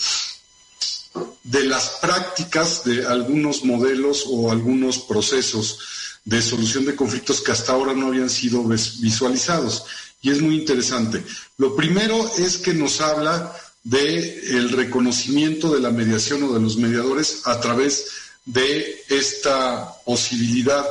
de 1.42 1.64
las 1.64 1.98
prácticas 2.00 2.84
de 2.84 3.04
algunos 3.04 3.64
modelos 3.64 4.24
o 4.28 4.52
algunos 4.52 4.98
procesos 4.98 5.80
de 6.24 6.40
solución 6.40 6.84
de 6.84 6.94
conflictos 6.94 7.40
que 7.40 7.50
hasta 7.50 7.72
ahora 7.72 7.92
no 7.92 8.06
habían 8.06 8.30
sido 8.30 8.62
visualizados? 8.62 9.82
Y 10.22 10.30
es 10.30 10.40
muy 10.40 10.54
interesante. 10.60 11.24
Lo 11.56 11.74
primero 11.74 12.30
es 12.38 12.58
que 12.58 12.74
nos 12.74 13.00
habla 13.00 13.56
de 13.82 14.56
el 14.56 14.70
reconocimiento 14.70 15.72
de 15.72 15.80
la 15.80 15.90
mediación 15.90 16.42
o 16.44 16.52
de 16.52 16.60
los 16.60 16.76
mediadores 16.76 17.42
a 17.46 17.60
través 17.60 18.06
de 18.44 19.02
esta 19.08 19.92
posibilidad 20.04 20.84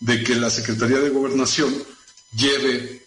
de 0.00 0.22
que 0.22 0.34
la 0.34 0.50
Secretaría 0.50 0.98
de 0.98 1.10
Gobernación 1.10 1.74
lleve 2.36 3.06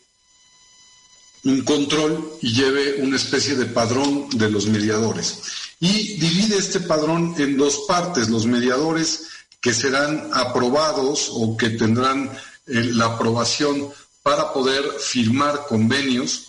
un 1.44 1.62
control 1.62 2.38
y 2.42 2.54
lleve 2.54 3.02
una 3.02 3.16
especie 3.16 3.56
de 3.56 3.66
padrón 3.66 4.30
de 4.32 4.50
los 4.50 4.66
mediadores. 4.66 5.40
Y 5.80 6.18
divide 6.18 6.58
este 6.58 6.82
padrón 6.82 7.36
en 7.38 7.56
dos 7.58 7.86
partes, 7.88 8.30
los 8.30 8.46
mediadores 8.46 9.28
que 9.62 9.74
serán 9.74 10.30
aprobados 10.34 11.30
o 11.32 11.56
que 11.56 11.70
tendrán 11.70 12.30
eh, 12.68 12.84
la 12.94 13.06
aprobación 13.06 13.90
para 14.24 14.54
poder 14.54 14.84
firmar 15.00 15.66
convenios 15.68 16.49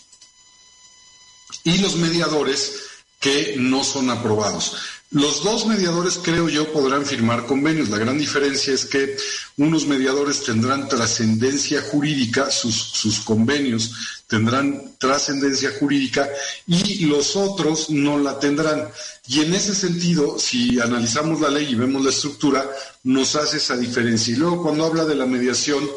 y 1.65 1.79
los 1.79 1.97
mediadores 1.97 2.73
que 3.19 3.55
no 3.59 3.85
son 3.85 4.11
aprobados. 4.11 4.77
Los 5.13 5.43
dos 5.43 5.67
mediadores, 5.67 6.21
creo 6.23 6.49
yo, 6.49 6.73
podrán 6.73 7.05
firmar 7.05 7.45
convenios. 7.45 7.89
La 7.89 7.99
gran 7.99 8.17
diferencia 8.17 8.73
es 8.73 8.85
que 8.85 9.17
unos 9.57 9.87
mediadores 9.87 10.45
tendrán 10.45 10.89
trascendencia 10.89 11.83
jurídica, 11.83 12.49
sus, 12.51 12.77
sus, 12.77 13.19
convenios 13.19 13.93
tendrán 14.29 14.97
trascendencia 14.99 15.73
jurídica 15.81 16.29
y 16.69 17.07
los 17.07 17.35
otros 17.35 17.91
no 17.91 18.21
la 18.21 18.39
tendrán. 18.39 18.89
Y 19.27 19.41
en 19.41 19.53
ese 19.53 19.75
sentido, 19.75 20.39
si 20.39 20.79
analizamos 20.79 21.41
la 21.41 21.51
ley 21.51 21.71
y 21.71 21.75
vemos 21.75 22.05
la 22.05 22.11
estructura, 22.11 22.65
nos 23.03 23.35
hace 23.35 23.57
esa 23.57 23.77
diferencia. 23.77 24.33
Y 24.33 24.37
luego 24.37 24.63
cuando 24.63 24.87
habla 24.87 25.05
de 25.05 25.17
la 25.17 25.27
mediación, 25.27 25.91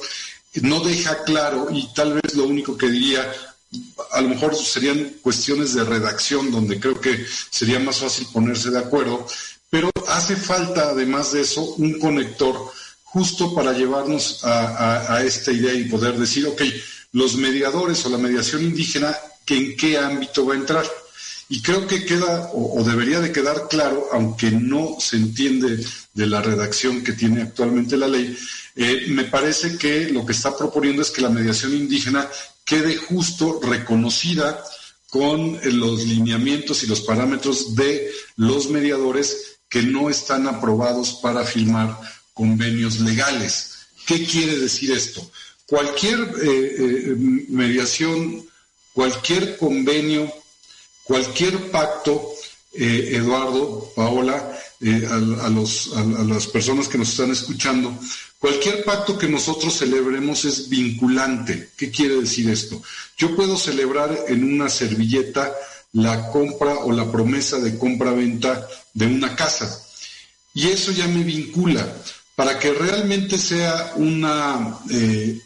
no 0.64 0.80
deja 0.80 1.24
claro, 1.24 1.68
y 1.72 1.94
tal 1.94 2.14
vez 2.14 2.34
lo 2.34 2.46
único 2.46 2.76
que 2.76 2.90
diría, 2.90 3.32
a 4.12 4.22
lo 4.22 4.30
mejor 4.30 4.56
serían 4.56 5.16
cuestiones 5.22 5.74
de 5.74 5.84
redacción 5.84 6.52
donde 6.52 6.80
creo 6.80 7.00
que 7.00 7.26
sería 7.50 7.80
más 7.80 7.98
fácil 7.98 8.28
ponerse 8.32 8.70
de 8.70 8.80
acuerdo, 8.80 9.26
pero 9.70 9.90
hace 10.08 10.36
falta 10.36 10.90
además 10.90 11.32
de 11.32 11.42
eso 11.42 11.64
un 11.76 12.00
conector 12.00 12.72
justo 13.04 13.54
para 13.54 13.74
llevarnos 13.74 14.40
a, 14.44 15.22
esta 15.24 15.52
idea 15.52 15.74
y 15.74 15.86
poder 15.86 16.18
decir, 16.18 16.48
ok, 16.48 16.62
los 17.12 17.36
mediadores 17.36 18.04
o 18.06 18.10
la 18.10 18.18
mediación 18.18 18.64
indígena, 18.64 19.16
en 19.48 19.78
qué 19.78 19.98
ámbito 19.98 20.46
va 20.46 20.54
a 20.54 20.58
entrar. 20.58 20.86
Y 21.50 21.62
creo 21.62 21.86
que 21.86 22.06
queda 22.06 22.50
o, 22.54 22.84
debería 22.84 23.20
de 23.20 23.32
quedar 23.32 23.68
claro, 23.70 24.08
aunque 24.12 24.50
no 24.50 24.98
se 25.00 25.18
entiende 25.18 25.86
de 26.14 26.28
la 26.28 26.42
redacción 26.42 27.04
que 27.04 27.14
tiene 27.14 27.44
actualmente 27.44 27.98
la 27.98 28.08
ley, 28.08 28.36
eh, 28.76 29.06
me 29.10 29.26
parece 29.26 29.78
que 29.78 30.10
lo 30.10 30.26
que 30.26 30.32
está 30.32 30.58
proponiendo 30.58 31.04
es 31.04 31.12
que 31.12 31.22
la 31.22 31.30
mediación 31.30 31.74
indígena 31.74 32.28
quede 32.66 32.98
justo 32.98 33.60
reconocida 33.62 34.64
con 35.10 35.60
los 35.64 36.06
lineamientos 36.06 36.84
y 36.84 36.88
los 36.88 37.02
parámetros 37.02 37.76
de 37.76 38.12
los 38.36 38.70
mediadores 38.70 39.60
que 39.70 39.84
no 39.84 40.10
están 40.10 40.48
aprobados 40.48 41.14
para 41.22 41.44
firmar 41.44 42.00
convenios 42.34 43.00
legales. 43.00 43.74
¿Qué 44.06 44.26
quiere 44.26 44.58
decir 44.58 44.92
esto? 44.92 45.30
Cualquier 45.66 46.20
eh, 46.20 46.76
eh, 46.78 47.16
mediación, 47.50 48.46
cualquier 48.94 49.58
convenio, 49.58 50.32
cualquier 51.04 51.72
pacto, 51.72 52.34
eh, 52.74 53.12
Eduardo, 53.14 53.92
Paola, 53.96 54.60
a, 54.82 55.16
a 55.16 56.24
las 56.24 56.48
personas 56.48 56.88
que 56.88 56.98
nos 56.98 57.10
están 57.10 57.32
escuchando, 57.32 57.98
Cualquier 58.44 58.84
pacto 58.84 59.18
que 59.18 59.30
nosotros 59.30 59.74
celebremos 59.74 60.44
es 60.44 60.68
vinculante. 60.68 61.70
¿Qué 61.78 61.90
quiere 61.90 62.16
decir 62.20 62.50
esto? 62.50 62.84
Yo 63.18 63.38
puedo 63.38 63.58
celebrar 63.58 64.26
en 64.28 64.44
una 64.44 64.68
servilleta 64.68 65.50
la 65.94 66.30
compra 66.30 66.80
o 66.80 66.92
la 66.92 67.10
promesa 67.10 67.58
de 67.60 67.78
compra-venta 67.78 68.68
de 68.94 69.06
una 69.06 69.34
casa. 69.34 69.82
Y 70.54 70.68
eso 70.68 70.92
ya 70.92 71.08
me 71.08 71.24
vincula. 71.24 71.88
Para 72.36 72.60
que 72.60 72.74
realmente 72.74 73.38
sea 73.38 73.94
una, 73.96 74.78
eh, 74.92 75.40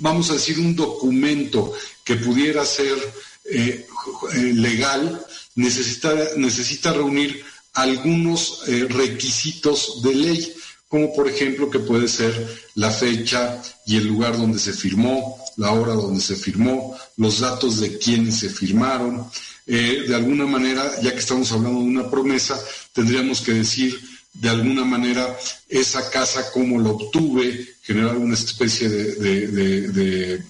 vamos 0.00 0.28
a 0.28 0.32
decir, 0.32 0.58
un 0.58 0.74
documento 0.74 1.72
que 2.02 2.16
pudiera 2.16 2.64
ser 2.64 2.98
eh, 3.44 3.86
eh, 4.32 4.38
legal, 4.54 5.24
necesita, 5.54 6.12
necesita 6.36 6.92
reunir 6.92 7.44
algunos 7.74 8.64
requisitos 8.66 10.02
de 10.02 10.14
ley 10.16 10.56
como 10.92 11.10
por 11.14 11.26
ejemplo 11.26 11.70
que 11.70 11.78
puede 11.78 12.06
ser 12.06 12.34
la 12.74 12.90
fecha 12.90 13.62
y 13.86 13.96
el 13.96 14.06
lugar 14.06 14.36
donde 14.36 14.58
se 14.58 14.74
firmó, 14.74 15.42
la 15.56 15.70
hora 15.70 15.94
donde 15.94 16.20
se 16.20 16.36
firmó, 16.36 16.94
los 17.16 17.40
datos 17.40 17.80
de 17.80 17.96
quienes 17.96 18.40
se 18.40 18.50
firmaron. 18.50 19.26
Eh, 19.66 20.04
de 20.06 20.14
alguna 20.14 20.44
manera, 20.44 21.00
ya 21.00 21.12
que 21.12 21.20
estamos 21.20 21.50
hablando 21.50 21.78
de 21.78 21.86
una 21.86 22.10
promesa, 22.10 22.62
tendríamos 22.92 23.40
que 23.40 23.54
decir 23.54 23.98
de 24.34 24.50
alguna 24.50 24.84
manera 24.84 25.34
esa 25.66 26.10
casa 26.10 26.50
cómo 26.52 26.78
lo 26.78 26.90
obtuve, 26.90 27.76
generar 27.82 28.18
una 28.18 28.34
especie 28.34 28.90
de 28.90 30.42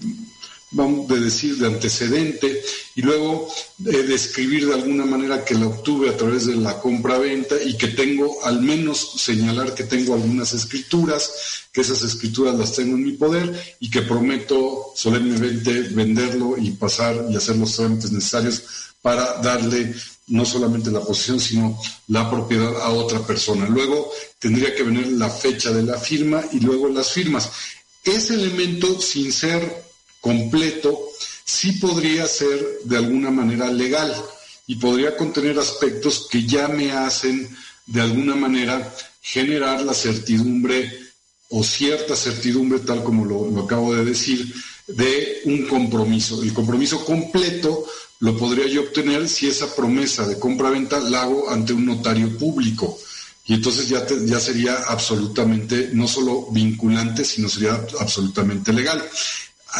vamos 0.73 1.11
a 1.11 1.14
decir, 1.14 1.57
de 1.59 1.67
antecedente 1.67 2.62
y 2.95 3.02
luego 3.02 3.49
eh, 3.87 4.02
describir 4.02 4.67
de 4.67 4.75
alguna 4.75 5.05
manera 5.05 5.45
que 5.45 5.55
la 5.55 5.67
obtuve 5.67 6.11
a 6.11 6.17
través 6.17 6.47
de 6.47 6.57
la 6.57 6.81
compra-venta 6.81 7.57
y 7.62 7.76
que 7.76 7.88
tengo, 7.88 8.45
al 8.45 8.61
menos 8.61 9.12
señalar 9.17 9.75
que 9.75 9.85
tengo 9.85 10.14
algunas 10.14 10.52
escrituras, 10.55 11.31
que 11.73 11.83
esas 11.83 12.02
escrituras 12.02 12.55
las 12.55 12.75
tengo 12.75 12.97
en 12.97 13.05
mi 13.05 13.12
poder 13.12 13.76
y 13.81 13.91
que 13.91 14.02
prometo 14.02 14.93
solemnemente 14.97 15.83
venderlo 15.91 16.57
y 16.59 16.71
pasar 16.73 17.26
y 17.31 17.37
hacer 17.37 17.57
los 17.57 17.76
trámites 17.76 18.11
necesarios 18.12 18.62
para 19.02 19.41
darle 19.43 19.95
no 20.29 20.45
solamente 20.45 20.91
la 20.91 21.00
posesión, 21.00 21.41
sino 21.41 21.79
la 22.09 22.31
propiedad 22.31 22.81
a 22.81 22.91
otra 22.91 23.21
persona. 23.26 23.69
Luego 23.69 24.11
tendría 24.38 24.75
que 24.75 24.85
venir 24.85 25.09
la 25.09 25.29
fecha 25.29 25.71
de 25.71 25.83
la 25.83 25.99
firma 25.99 26.43
y 26.52 26.61
luego 26.61 26.88
las 26.88 27.11
firmas. 27.11 27.50
Ese 28.05 28.35
elemento, 28.35 29.00
sin 29.00 29.33
ser 29.33 29.92
completo, 30.23 30.99
sí 31.45 31.73
podría 31.73 32.26
ser 32.26 32.79
de 32.85 32.97
alguna 32.97 33.31
manera 33.31 33.71
legal 33.71 34.14
y 34.67 34.76
podría 34.76 35.17
contener 35.17 35.59
aspectos 35.59 36.29
que 36.31 36.47
ya 36.47 36.69
me 36.69 36.93
hacen 36.93 37.55
de 37.85 38.00
alguna 38.00 38.35
manera 38.35 38.95
generar 39.21 39.83
la 39.83 39.93
certidumbre 39.93 40.91
o 41.50 41.62
cierta 41.62 42.17
certidumbre, 42.17 42.79
tal 42.79 43.02
como 43.05 43.26
lo, 43.26 43.62
acabo 43.62 43.95
de 43.95 44.05
decir, 44.05 44.55
de 44.87 45.43
un 45.45 45.67
compromiso. 45.67 46.43
El 46.43 46.55
compromiso 46.55 47.05
completo 47.05 47.85
lo 48.21 48.38
podría 48.38 48.67
yo 48.67 48.83
obtener 48.83 49.29
si 49.29 49.49
esa 49.49 49.75
promesa 49.75 50.26
de 50.26 50.38
compra-venta 50.38 51.00
la 51.00 51.23
hago 51.23 51.50
ante 51.50 51.73
un 51.73 51.85
notario 51.85 52.38
público. 52.38 52.99
Y 53.45 53.55
entonces 53.55 53.88
ya, 53.88 54.07
ya 54.25 54.38
sería 54.38 54.76
absolutamente, 54.87 55.91
no 55.93 56.07
solo 56.07 56.47
vinculante, 56.52 57.25
sino 57.25 57.49
sería 57.49 57.75
absolutamente 57.99 58.73
legal. 58.73 59.02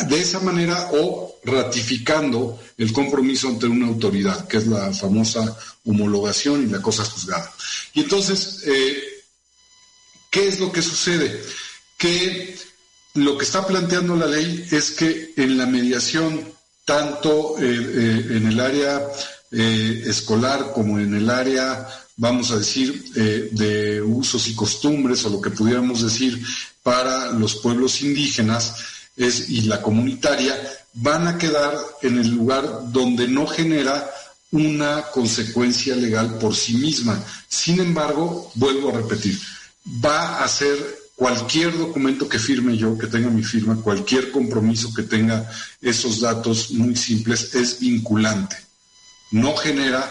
De 0.09 0.21
esa 0.21 0.41
manera, 0.41 0.89
o 0.93 1.39
ratificando 1.45 2.59
el 2.79 2.93
compromiso 2.93 3.49
ante 3.49 3.67
una 3.67 3.89
autoridad, 3.89 4.49
que 4.49 4.57
es 4.57 4.67
la 4.67 4.93
famosa 4.93 5.57
homologación 5.85 6.63
y 6.63 6.71
la 6.71 6.81
cosa 6.81 7.05
juzgada. 7.05 7.53
Y 7.93 8.01
entonces, 8.01 8.63
eh, 8.67 9.03
¿qué 10.31 10.49
es 10.49 10.61
lo 10.61 10.73
que 10.73 10.81
sucede? 10.81 11.43
Que 11.99 12.57
lo 13.15 13.37
que 13.37 13.45
está 13.45 13.67
planteando 13.67 14.17
la 14.17 14.27
ley 14.27 14.67
es 14.71 14.93
que 14.93 15.35
en 15.37 15.59
la 15.59 15.67
mediación, 15.67 16.43
tanto 16.87 17.59
eh, 17.59 17.65
eh, 17.65 18.27
en 18.31 18.47
el 18.47 18.61
área 18.61 19.03
escolar 19.51 20.73
como 20.73 20.99
en 20.99 21.15
el 21.15 21.29
área 21.29 21.87
vamos 22.17 22.51
a 22.53 22.57
decir, 22.57 23.13
de 23.13 24.01
usos 24.01 24.49
y 24.49 24.55
costumbres, 24.55 25.27
o 25.27 25.29
lo 25.29 25.43
que 25.43 25.51
pudiéramos 25.51 26.01
decir 26.01 26.43
para 26.83 27.33
los 27.33 27.57
pueblos 27.57 28.01
indígenas 28.01 28.75
es, 29.17 29.49
y 29.49 29.63
la 29.63 29.83
comunitaria, 29.83 30.57
van 30.95 31.27
a 31.27 31.39
quedar 31.39 31.75
en 32.03 32.19
el 32.19 32.29
lugar 32.29 32.93
donde 32.93 33.29
no 33.29 33.47
genera 33.47 34.11
una 34.51 35.03
consecuencia 35.13 35.97
legal 35.97 36.39
por 36.39 36.55
sí 36.55 36.75
misma. 36.75 37.23
Sin 37.49 37.81
embargo, 37.81 38.51
vuelvo 38.55 38.91
a 38.91 38.99
repetir, 38.99 39.39
va 40.05 40.45
a 40.45 40.49
ser 40.49 40.77
cualquier 41.17 41.77
documento 41.77 42.29
que 42.29 42.39
firme 42.39 42.77
yo, 42.77 42.99
que 42.99 43.07
tenga 43.07 43.31
mi 43.31 43.43
firma, 43.43 43.81
cualquier 43.81 44.31
compromiso 44.31 44.93
que 44.95 45.03
tenga 45.03 45.51
esos 45.81 46.21
datos 46.21 46.71
muy 46.73 46.97
simples, 46.97 47.55
es 47.55 47.79
vinculante. 47.79 48.57
No 49.31 49.57
genera 49.57 50.11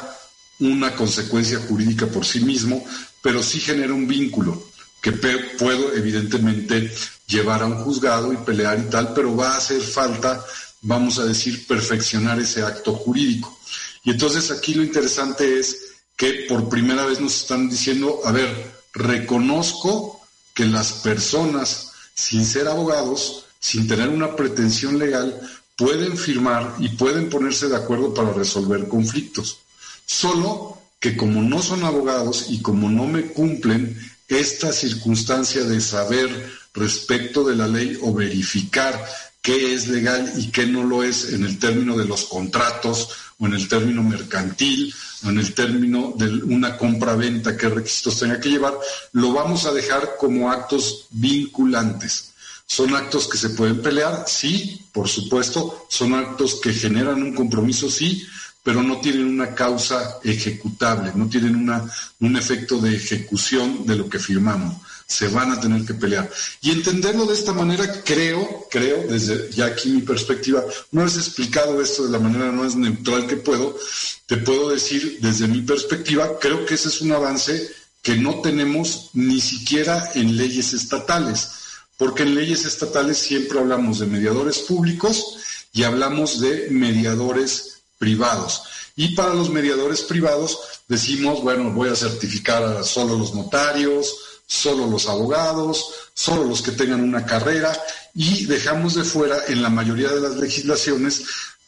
una 0.60 0.96
consecuencia 0.96 1.60
jurídica 1.60 2.08
por 2.08 2.26
sí 2.26 2.40
mismo, 2.42 2.84
pero 3.22 3.44
sí 3.44 3.60
genera 3.60 3.94
un 3.94 4.08
vínculo 4.08 4.72
que 5.02 5.12
puedo 5.12 5.94
evidentemente 5.94 6.92
llevar 7.32 7.64
a 7.64 7.66
un 7.66 7.78
juzgado 7.78 8.34
y 8.34 8.38
pelear 8.38 8.80
y 8.80 8.90
tal, 8.90 9.14
pero 9.14 9.36
va 9.36 9.54
a 9.54 9.58
hacer 9.58 9.82
falta, 9.82 10.44
vamos 10.82 11.18
a 11.18 11.26
decir, 11.26 11.66
perfeccionar 11.66 12.40
ese 12.40 12.62
acto 12.64 12.94
jurídico. 12.94 13.58
Y 14.04 14.12
entonces 14.12 14.52
aquí 14.52 14.74
lo 14.74 14.84
interesante 14.84 15.60
es 15.60 15.94
que 16.18 16.46
por 16.48 16.70
primera 16.70 17.06
vez 17.06 17.20
nos 17.20 17.36
están 17.36 17.70
diciendo, 17.70 18.20
a 18.26 18.32
ver, 18.32 18.72
reconozco 18.94 20.22
que 20.54 20.66
las 20.66 20.92
personas, 20.94 21.94
sin 22.14 22.46
ser 22.46 22.68
abogados, 22.68 23.46
sin 23.60 23.88
tener 23.88 24.10
una 24.10 24.36
pretensión 24.36 25.00
legal, 25.00 25.40
pueden 25.78 26.18
firmar 26.18 26.76
y 26.80 26.90
pueden 26.90 27.30
ponerse 27.30 27.70
de 27.70 27.78
acuerdo 27.78 28.14
para 28.14 28.34
resolver 28.34 28.88
conflictos. 28.88 29.60
Solo 30.06 30.78
que 31.00 31.16
como 31.18 31.42
no 31.42 31.62
son 31.62 31.84
abogados 31.84 32.48
y 32.50 32.62
como 32.62 32.90
no 32.90 33.08
me 33.08 33.28
cumplen 33.28 33.98
esta 34.28 34.72
circunstancia 34.72 35.64
de 35.64 35.82
saber 35.82 36.52
respecto 36.74 37.44
de 37.44 37.56
la 37.56 37.68
ley 37.68 37.98
o 38.02 38.14
verificar 38.14 39.04
qué 39.42 39.74
es 39.74 39.88
legal 39.88 40.32
y 40.38 40.52
qué 40.52 40.66
no 40.66 40.84
lo 40.84 41.04
es 41.04 41.34
en 41.34 41.44
el 41.44 41.58
término 41.58 41.98
de 41.98 42.06
los 42.06 42.26
contratos 42.26 43.10
o 43.40 43.48
en 43.48 43.54
el 43.54 43.68
término 43.68 44.04
mercantil 44.04 44.94
o 45.26 45.30
en 45.30 45.40
el 45.40 45.54
término 45.54 46.14
de 46.16 46.28
una 46.44 46.78
compra-venta, 46.78 47.58
qué 47.58 47.70
requisitos 47.70 48.20
tenga 48.20 48.40
que 48.40 48.50
llevar, 48.50 48.78
lo 49.14 49.34
vamos 49.34 49.66
a 49.66 49.74
dejar 49.74 50.16
como 50.20 50.52
actos 50.52 51.08
vinculantes. 51.10 52.32
¿Son 52.66 52.96
actos 52.96 53.28
que 53.28 53.38
se 53.38 53.50
pueden 53.50 53.82
pelear? 53.82 54.24
Sí, 54.28 54.86
por 54.94 55.10
supuesto. 55.10 55.88
¿Son 55.90 56.14
actos 56.14 56.62
que 56.62 56.72
generan 56.72 57.22
un 57.22 57.36
compromiso? 57.36 57.90
Sí, 57.90 58.26
pero 58.64 58.82
no 58.82 59.02
tienen 59.02 59.26
una 59.26 59.54
causa 59.54 60.20
ejecutable, 60.24 61.12
no 61.14 61.28
tienen 61.28 61.56
una, 61.56 61.84
un 62.22 62.38
efecto 62.38 62.78
de 62.78 62.96
ejecución 62.96 63.86
de 63.86 63.96
lo 63.96 64.08
que 64.08 64.20
firmamos. 64.20 64.78
Se 65.12 65.28
van 65.28 65.52
a 65.52 65.60
tener 65.60 65.84
que 65.86 65.94
pelear. 65.94 66.32
Y 66.62 66.72
entenderlo 66.72 67.26
de 67.26 67.34
esta 67.34 67.52
manera, 67.52 68.02
creo, 68.04 68.68
creo, 68.72 69.06
desde 69.10 69.52
ya 69.52 69.66
aquí 69.66 69.90
mi 69.90 70.02
perspectiva, 70.02 70.64
no 70.92 71.06
es 71.06 71.18
explicado 71.18 71.82
esto 71.82 72.06
de 72.06 72.12
la 72.12 72.20
manera 72.20 72.66
es 72.66 72.78
neutral 72.78 73.28
que 73.28 73.36
puedo, 73.36 73.78
te 74.26 74.38
puedo 74.38 74.70
decir 74.70 75.18
desde 75.20 75.50
mi 75.50 75.64
perspectiva, 75.64 76.40
creo 76.40 76.66
que 76.66 76.76
ese 76.76 76.88
es 76.88 77.02
un 77.02 77.12
avance 77.12 77.72
que 78.02 78.16
no 78.16 78.40
tenemos 78.40 79.10
ni 79.14 79.42
siquiera 79.42 80.12
en 80.16 80.38
leyes 80.38 80.72
estatales, 80.74 81.50
porque 81.98 82.24
en 82.24 82.34
leyes 82.36 82.64
estatales 82.64 83.18
siempre 83.18 83.60
hablamos 83.60 84.00
de 84.00 84.06
mediadores 84.06 84.60
públicos 84.60 85.38
y 85.74 85.84
hablamos 85.84 86.40
de 86.40 86.70
mediadores 86.72 87.82
privados. 87.98 88.64
Y 88.96 89.16
para 89.16 89.34
los 89.34 89.50
mediadores 89.50 90.02
privados 90.02 90.58
decimos, 90.88 91.42
bueno, 91.42 91.72
voy 91.72 91.90
a 91.90 91.96
certificar 91.96 92.64
a 92.64 92.84
solo 92.84 93.18
los 93.18 93.34
notarios, 93.34 94.31
solo 94.52 94.86
los 94.86 95.08
abogados, 95.08 95.94
solo 96.14 96.44
los 96.44 96.62
que 96.62 96.74
tengan 96.74 97.00
una 97.00 97.26
carrera 97.26 97.72
y 98.14 98.46
dejamos 98.48 98.96
de 98.96 99.06
fuera 99.06 99.38
en 99.48 99.62
la 99.62 99.70
mayoría 99.70 100.10
de 100.10 100.20
las 100.20 100.36
legislaciones 100.36 101.24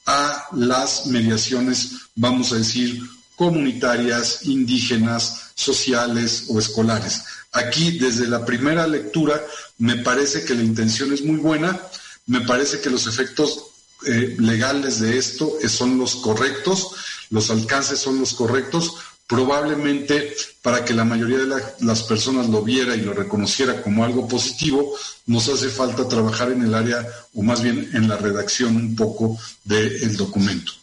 a 0.05 0.49
las 0.51 1.05
mediaciones, 1.05 1.91
vamos 2.15 2.51
a 2.51 2.57
decir, 2.57 3.01
comunitarias, 3.37 4.43
indígenas, 4.43 5.51
sociales 5.55 6.47
o 6.49 6.59
escolares. 6.59 7.23
Aquí, 7.53 7.99
desde 7.99 8.27
la 8.27 8.43
primera 8.43 8.85
lectura, 8.85 9.41
me 9.77 9.95
parece 9.95 10.43
que 10.43 10.53
la 10.53 10.63
intención 10.63 11.13
es 11.13 11.23
muy 11.23 11.37
buena, 11.37 11.79
me 12.25 12.41
parece 12.41 12.81
que 12.81 12.89
los 12.89 13.07
efectos 13.07 13.63
eh, 14.05 14.35
legales 14.39 14.99
de 14.99 15.17
esto 15.17 15.53
son 15.69 15.97
los 15.97 16.17
correctos, 16.17 16.89
los 17.29 17.49
alcances 17.49 17.99
son 17.99 18.19
los 18.19 18.33
correctos, 18.33 18.95
probablemente 19.33 20.31
para 20.61 20.85
que 20.85 20.93
la 20.93 21.05
mayoría 21.05 21.39
de 21.39 21.63
las 21.79 22.03
personas 22.03 22.49
lo 22.49 22.61
viera 22.61 22.95
y 22.95 23.01
lo 23.01 23.13
reconociera 23.13 23.81
como 23.81 24.03
algo 24.03 24.27
positivo, 24.27 24.93
nos 25.25 25.49
hace 25.49 25.69
falta 25.69 26.07
trabajar 26.07 26.51
en 26.51 26.61
el 26.61 26.75
área, 26.75 27.03
o 27.33 27.41
más 27.41 27.63
bien 27.63 27.89
en 27.93 28.07
la 28.07 28.17
redacción 28.17 28.75
un 28.75 28.95
poco 28.95 29.39
del 29.63 30.15
documento. 30.15 30.73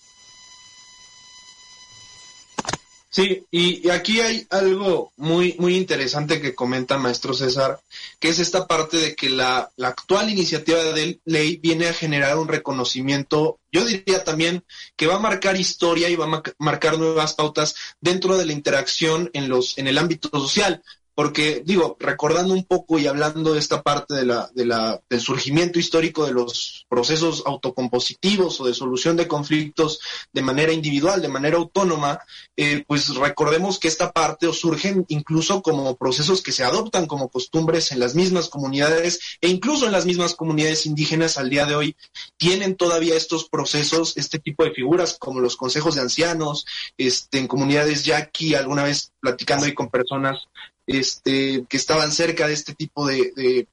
Sí, 3.12 3.44
y, 3.50 3.88
aquí 3.90 4.20
hay 4.20 4.46
algo 4.50 5.12
muy, 5.16 5.56
muy 5.58 5.76
interesante 5.76 6.40
que 6.40 6.54
comenta 6.54 6.96
maestro 6.96 7.34
César, 7.34 7.80
que 8.20 8.28
es 8.28 8.38
esta 8.38 8.68
parte 8.68 8.98
de 8.98 9.16
que 9.16 9.28
la, 9.28 9.68
la 9.76 9.88
actual 9.88 10.30
iniciativa 10.30 10.78
de 10.78 11.20
ley 11.24 11.56
viene 11.56 11.88
a 11.88 11.92
generar 11.92 12.38
un 12.38 12.46
reconocimiento, 12.46 13.58
yo 13.72 13.84
diría 13.84 14.22
también 14.22 14.64
que 14.96 15.08
va 15.08 15.16
a 15.16 15.18
marcar 15.18 15.56
historia 15.56 16.08
y 16.08 16.14
va 16.14 16.26
a 16.26 16.42
marcar 16.58 16.98
nuevas 16.98 17.34
pautas 17.34 17.74
dentro 18.00 18.38
de 18.38 18.46
la 18.46 18.52
interacción 18.52 19.28
en 19.32 19.48
los, 19.48 19.76
en 19.76 19.88
el 19.88 19.98
ámbito 19.98 20.28
social 20.38 20.80
porque 21.20 21.62
digo, 21.62 21.98
recordando 22.00 22.54
un 22.54 22.64
poco 22.64 22.98
y 22.98 23.06
hablando 23.06 23.52
de 23.52 23.58
esta 23.58 23.82
parte 23.82 24.14
del 24.14 25.20
surgimiento 25.20 25.78
histórico 25.78 26.24
de 26.24 26.32
los 26.32 26.86
procesos 26.88 27.42
autocompositivos 27.44 28.58
o 28.58 28.66
de 28.66 28.72
solución 28.72 29.18
de 29.18 29.28
conflictos 29.28 30.00
de 30.32 30.40
manera 30.40 30.72
individual, 30.72 31.20
de 31.20 31.28
manera 31.28 31.58
autónoma, 31.58 32.20
eh, 32.56 32.84
pues 32.88 33.14
recordemos 33.16 33.78
que 33.78 33.88
esta 33.88 34.12
parte 34.12 34.46
o 34.46 34.54
surgen 34.54 35.04
incluso 35.08 35.60
como 35.60 35.94
procesos 35.94 36.40
que 36.40 36.52
se 36.52 36.64
adoptan 36.64 37.04
como 37.04 37.28
costumbres 37.28 37.92
en 37.92 38.00
las 38.00 38.14
mismas 38.14 38.48
comunidades 38.48 39.20
e 39.42 39.48
incluso 39.48 39.84
en 39.84 39.92
las 39.92 40.06
mismas 40.06 40.34
comunidades 40.34 40.86
indígenas 40.86 41.36
al 41.36 41.50
día 41.50 41.66
de 41.66 41.74
hoy 41.74 41.96
tienen 42.38 42.76
todavía 42.76 43.14
estos 43.14 43.46
procesos, 43.46 44.16
este 44.16 44.38
tipo 44.38 44.64
de 44.64 44.72
figuras 44.72 45.18
como 45.20 45.40
los 45.40 45.58
consejos 45.58 45.96
de 45.96 46.00
ancianos, 46.00 46.64
este, 46.96 47.40
en 47.40 47.46
comunidades 47.46 48.06
ya 48.06 48.16
aquí 48.16 48.54
alguna 48.54 48.84
vez 48.84 49.12
platicando 49.20 49.66
ahí 49.66 49.74
con 49.74 49.90
personas 49.90 50.48
este, 50.86 51.64
que 51.68 51.76
estaban 51.76 52.10
cerca 52.10 52.46
de 52.46 52.54
este 52.54 52.74
tipo 52.74 53.06
de, 53.06 53.32
de 53.36 53.68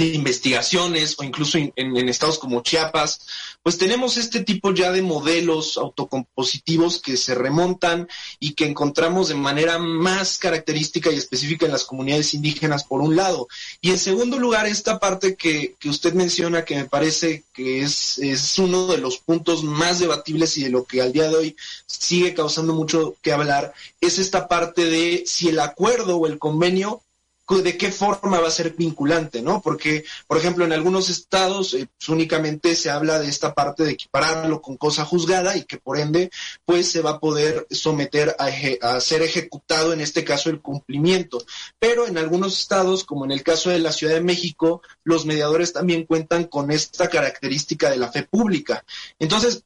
investigaciones 0.00 1.16
o 1.18 1.24
incluso 1.24 1.58
en, 1.58 2.08
estados 2.08 2.38
como 2.38 2.62
Chiapas, 2.62 3.20
pues 3.62 3.78
tenemos 3.78 4.16
este 4.16 4.40
tipo 4.40 4.72
ya 4.72 4.92
de 4.92 5.02
modelos 5.02 5.78
autocompositivos 5.78 7.00
que 7.00 7.16
se 7.16 7.34
remontan 7.34 8.08
y 8.38 8.54
que 8.54 8.66
encontramos 8.66 9.28
de 9.28 9.34
manera 9.34 9.78
más 9.78 10.38
característica 10.38 11.10
y 11.10 11.16
específica 11.16 11.66
en 11.66 11.72
las 11.72 11.84
comunidades 11.84 12.34
indígenas, 12.34 12.84
por 12.84 13.00
un 13.00 13.16
lado. 13.16 13.48
Y 13.80 13.90
en 13.90 13.98
segundo 13.98 14.38
lugar, 14.38 14.66
esta 14.66 14.98
parte 14.98 15.36
que, 15.36 15.74
que 15.78 15.88
usted 15.88 16.14
menciona, 16.14 16.64
que 16.64 16.76
me 16.76 16.84
parece 16.84 17.44
que 17.52 17.82
es, 17.82 18.18
es 18.18 18.58
uno 18.58 18.86
de 18.86 18.98
los 18.98 19.18
puntos 19.18 19.64
más 19.64 19.98
debatibles 19.98 20.56
y 20.58 20.64
de 20.64 20.70
lo 20.70 20.84
que 20.84 21.00
al 21.00 21.12
día 21.12 21.28
de 21.28 21.36
hoy 21.36 21.56
sigue 21.86 22.34
causando 22.34 22.74
mucho 22.74 23.14
que 23.22 23.32
hablar, 23.32 23.72
es 24.00 24.18
esta 24.18 24.48
parte 24.48 24.84
de 24.86 25.24
si 25.26 25.48
el 25.48 25.60
acuerdo 25.60 26.16
o 26.16 26.26
el 26.26 26.38
convenio 26.38 27.00
de 27.46 27.76
qué 27.76 27.92
forma 27.92 28.40
va 28.40 28.48
a 28.48 28.50
ser 28.50 28.70
vinculante, 28.70 29.42
¿no? 29.42 29.60
Porque, 29.60 30.04
por 30.26 30.38
ejemplo, 30.38 30.64
en 30.64 30.72
algunos 30.72 31.10
estados 31.10 31.74
eh, 31.74 31.86
pues, 31.98 32.08
únicamente 32.08 32.74
se 32.74 32.90
habla 32.90 33.18
de 33.18 33.28
esta 33.28 33.52
parte 33.52 33.84
de 33.84 33.92
equipararlo 33.92 34.62
con 34.62 34.76
cosa 34.78 35.04
juzgada 35.04 35.56
y 35.56 35.64
que 35.64 35.76
por 35.76 35.98
ende, 35.98 36.30
pues 36.64 36.90
se 36.90 37.02
va 37.02 37.10
a 37.10 37.20
poder 37.20 37.66
someter 37.70 38.34
a, 38.38 38.48
a 38.94 39.00
ser 39.00 39.22
ejecutado, 39.22 39.92
en 39.92 40.00
este 40.00 40.24
caso, 40.24 40.48
el 40.48 40.62
cumplimiento. 40.62 41.44
Pero 41.78 42.06
en 42.06 42.16
algunos 42.16 42.58
estados, 42.58 43.04
como 43.04 43.26
en 43.26 43.30
el 43.30 43.42
caso 43.42 43.70
de 43.70 43.78
la 43.78 43.92
Ciudad 43.92 44.14
de 44.14 44.22
México, 44.22 44.80
los 45.04 45.26
mediadores 45.26 45.72
también 45.72 46.06
cuentan 46.06 46.44
con 46.44 46.70
esta 46.70 47.08
característica 47.08 47.90
de 47.90 47.98
la 47.98 48.10
fe 48.10 48.22
pública. 48.22 48.84
Entonces, 49.18 49.64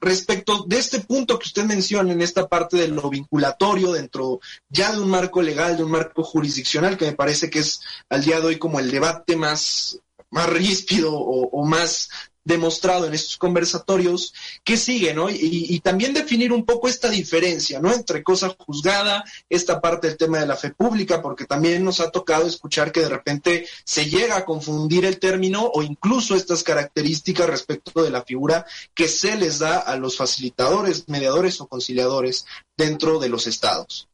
respecto 0.00 0.64
de 0.66 0.78
este 0.78 1.00
punto 1.00 1.38
que 1.38 1.46
usted 1.46 1.64
menciona 1.64 2.12
en 2.12 2.22
esta 2.22 2.48
parte 2.48 2.76
de 2.76 2.88
lo 2.88 3.08
vinculatorio 3.10 3.92
dentro 3.92 4.40
ya 4.68 4.92
de 4.92 5.00
un 5.00 5.10
marco 5.10 5.42
legal, 5.42 5.76
de 5.76 5.84
un 5.84 5.90
marco 5.90 6.22
jurisdiccional, 6.22 6.96
que 6.96 7.06
me 7.06 7.12
parece 7.12 7.50
que 7.50 7.60
es 7.60 7.80
al 8.08 8.24
día 8.24 8.40
de 8.40 8.46
hoy 8.46 8.58
como 8.58 8.80
el 8.80 8.90
debate 8.90 9.36
más, 9.36 9.98
más 10.30 10.48
ríspido 10.48 11.12
o, 11.12 11.48
o 11.48 11.64
más 11.64 12.08
demostrado 12.44 13.06
en 13.06 13.14
estos 13.14 13.36
conversatorios, 13.36 14.32
¿qué 14.64 14.76
sigue, 14.76 15.12
no? 15.14 15.28
Y, 15.30 15.78
también 15.80 16.14
definir 16.14 16.52
un 16.52 16.64
poco 16.64 16.88
esta 16.88 17.08
diferencia, 17.08 17.80
¿no? 17.80 17.92
Entre 17.92 18.22
cosa 18.22 18.54
juzgada, 18.58 19.24
esta 19.48 19.80
parte 19.80 20.08
del 20.08 20.16
tema 20.16 20.38
de 20.38 20.46
la 20.46 20.56
fe 20.56 20.70
pública, 20.70 21.22
porque 21.22 21.44
también 21.44 21.84
nos 21.84 22.00
ha 22.00 22.10
tocado 22.10 22.46
escuchar 22.46 22.92
que 22.92 23.00
de 23.00 23.08
repente 23.08 23.66
se 23.84 24.06
llega 24.06 24.36
a 24.36 24.44
confundir 24.44 25.04
el 25.04 25.18
término 25.18 25.70
o 25.72 25.82
incluso 25.82 26.34
estas 26.34 26.62
características 26.62 27.48
respecto 27.48 28.02
de 28.02 28.10
la 28.10 28.22
figura 28.22 28.66
que 28.94 29.08
se 29.08 29.36
les 29.36 29.58
da 29.58 29.78
a 29.78 29.96
los 29.96 30.16
facilitadores, 30.16 31.08
mediadores 31.08 31.60
o 31.60 31.66
conciliadores 31.66 32.46
dentro 32.76 33.18
de 33.18 33.28
los 33.28 33.46
estados. 33.46 34.08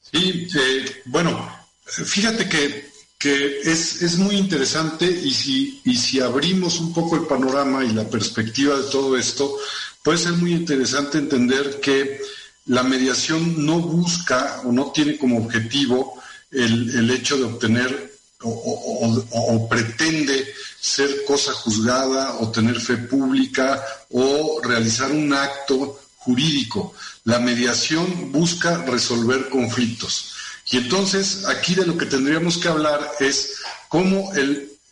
Sí, 0.00 0.48
eh, 0.58 1.02
bueno, 1.06 1.58
fíjate 1.84 2.48
que 2.48 2.91
que 3.22 3.60
es, 3.60 4.02
es, 4.02 4.18
muy 4.18 4.34
interesante 4.34 5.06
y 5.06 5.32
si, 5.32 5.80
y 5.84 5.96
si 5.96 6.18
abrimos 6.18 6.80
un 6.80 6.92
poco 6.92 7.14
el 7.14 7.22
panorama 7.22 7.84
y 7.84 7.92
la 7.92 8.10
perspectiva 8.10 8.76
de 8.76 8.90
todo 8.90 9.16
esto, 9.16 9.56
puede 10.02 10.18
ser 10.18 10.32
muy 10.32 10.52
interesante 10.52 11.18
entender 11.18 11.78
que 11.80 12.20
la 12.66 12.82
mediación 12.82 13.64
no 13.64 13.78
busca 13.78 14.62
o 14.64 14.72
no 14.72 14.90
tiene 14.90 15.18
como 15.18 15.38
objetivo 15.38 16.20
el, 16.50 16.96
el 16.96 17.10
hecho 17.12 17.36
de 17.38 17.44
obtener 17.44 18.12
o, 18.40 18.50
o, 18.50 19.54
o, 19.54 19.68
pretende 19.68 20.44
ser 20.80 21.24
cosa 21.24 21.52
juzgada 21.52 22.38
o 22.40 22.50
tener 22.50 22.80
fe 22.80 22.96
pública 22.96 23.80
o 24.10 24.60
realizar 24.64 25.12
un 25.12 25.32
acto 25.32 26.00
jurídico. 26.16 26.92
La 27.22 27.38
mediación 27.38 28.32
busca 28.32 28.84
resolver 28.84 29.48
conflictos. 29.48 30.32
Y 30.70 30.78
entonces 30.78 31.44
aquí 31.46 31.74
de 31.74 31.86
lo 31.86 31.96
que 31.96 32.06
tendríamos 32.06 32.58
que 32.58 32.68
hablar 32.68 33.12
es 33.20 33.56
cómo 33.88 34.32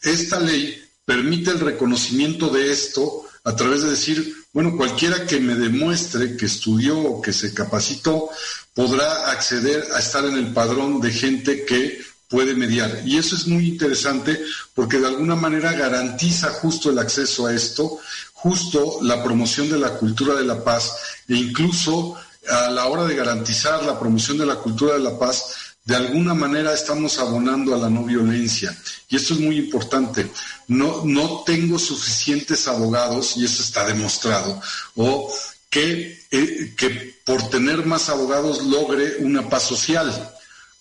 esta 0.02 0.40
ley 0.40 0.82
permite 1.04 1.50
el 1.50 1.60
reconocimiento 1.60 2.48
de 2.48 2.70
esto 2.70 3.24
a 3.44 3.56
través 3.56 3.82
de 3.82 3.90
decir, 3.90 4.34
bueno, 4.52 4.76
cualquiera 4.76 5.26
que 5.26 5.40
me 5.40 5.54
demuestre 5.54 6.36
que 6.36 6.46
estudió 6.46 6.98
o 6.98 7.22
que 7.22 7.32
se 7.32 7.54
capacitó 7.54 8.28
podrá 8.74 9.30
acceder 9.30 9.86
a 9.94 9.98
estar 9.98 10.24
en 10.24 10.34
el 10.34 10.52
padrón 10.52 11.00
de 11.00 11.10
gente 11.10 11.64
que 11.64 12.00
puede 12.28 12.54
mediar. 12.54 13.02
Y 13.04 13.18
eso 13.18 13.34
es 13.34 13.46
muy 13.46 13.68
interesante 13.68 14.40
porque 14.74 14.98
de 14.98 15.08
alguna 15.08 15.34
manera 15.34 15.72
garantiza 15.72 16.50
justo 16.50 16.90
el 16.90 16.98
acceso 16.98 17.46
a 17.46 17.54
esto, 17.54 17.98
justo 18.32 18.98
la 19.02 19.22
promoción 19.22 19.68
de 19.68 19.78
la 19.78 19.94
cultura 19.94 20.34
de 20.34 20.44
la 20.44 20.62
paz 20.62 20.96
e 21.28 21.34
incluso 21.34 22.16
a 22.48 22.70
la 22.70 22.86
hora 22.86 23.04
de 23.04 23.14
garantizar 23.14 23.82
la 23.84 23.98
promoción 23.98 24.38
de 24.38 24.46
la 24.46 24.56
cultura 24.56 24.94
de 24.94 25.00
la 25.00 25.18
paz, 25.18 25.54
de 25.84 25.96
alguna 25.96 26.34
manera 26.34 26.72
estamos 26.72 27.18
abonando 27.18 27.74
a 27.74 27.78
la 27.78 27.90
no 27.90 28.04
violencia. 28.04 28.76
Y 29.08 29.16
esto 29.16 29.34
es 29.34 29.40
muy 29.40 29.58
importante. 29.58 30.30
No, 30.68 31.02
no 31.04 31.42
tengo 31.44 31.78
suficientes 31.78 32.68
abogados, 32.68 33.36
y 33.36 33.44
eso 33.44 33.62
está 33.62 33.84
demostrado, 33.86 34.60
o 34.96 35.32
que, 35.68 36.26
eh, 36.30 36.74
que 36.76 37.20
por 37.24 37.48
tener 37.48 37.86
más 37.86 38.08
abogados 38.08 38.62
logre 38.64 39.16
una 39.20 39.48
paz 39.48 39.64
social, 39.64 40.34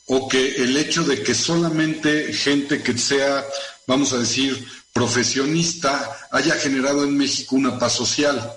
o 0.08 0.28
que 0.28 0.56
el 0.64 0.76
hecho 0.78 1.04
de 1.04 1.22
que 1.22 1.36
solamente 1.36 2.34
gente 2.34 2.82
que 2.82 2.98
sea, 2.98 3.46
vamos 3.86 4.12
a 4.14 4.18
decir, 4.18 4.68
profesionista 4.92 6.28
haya 6.32 6.56
generado 6.56 7.04
en 7.04 7.16
México 7.16 7.56
una 7.56 7.78
paz 7.78 7.94
social. 7.94 8.54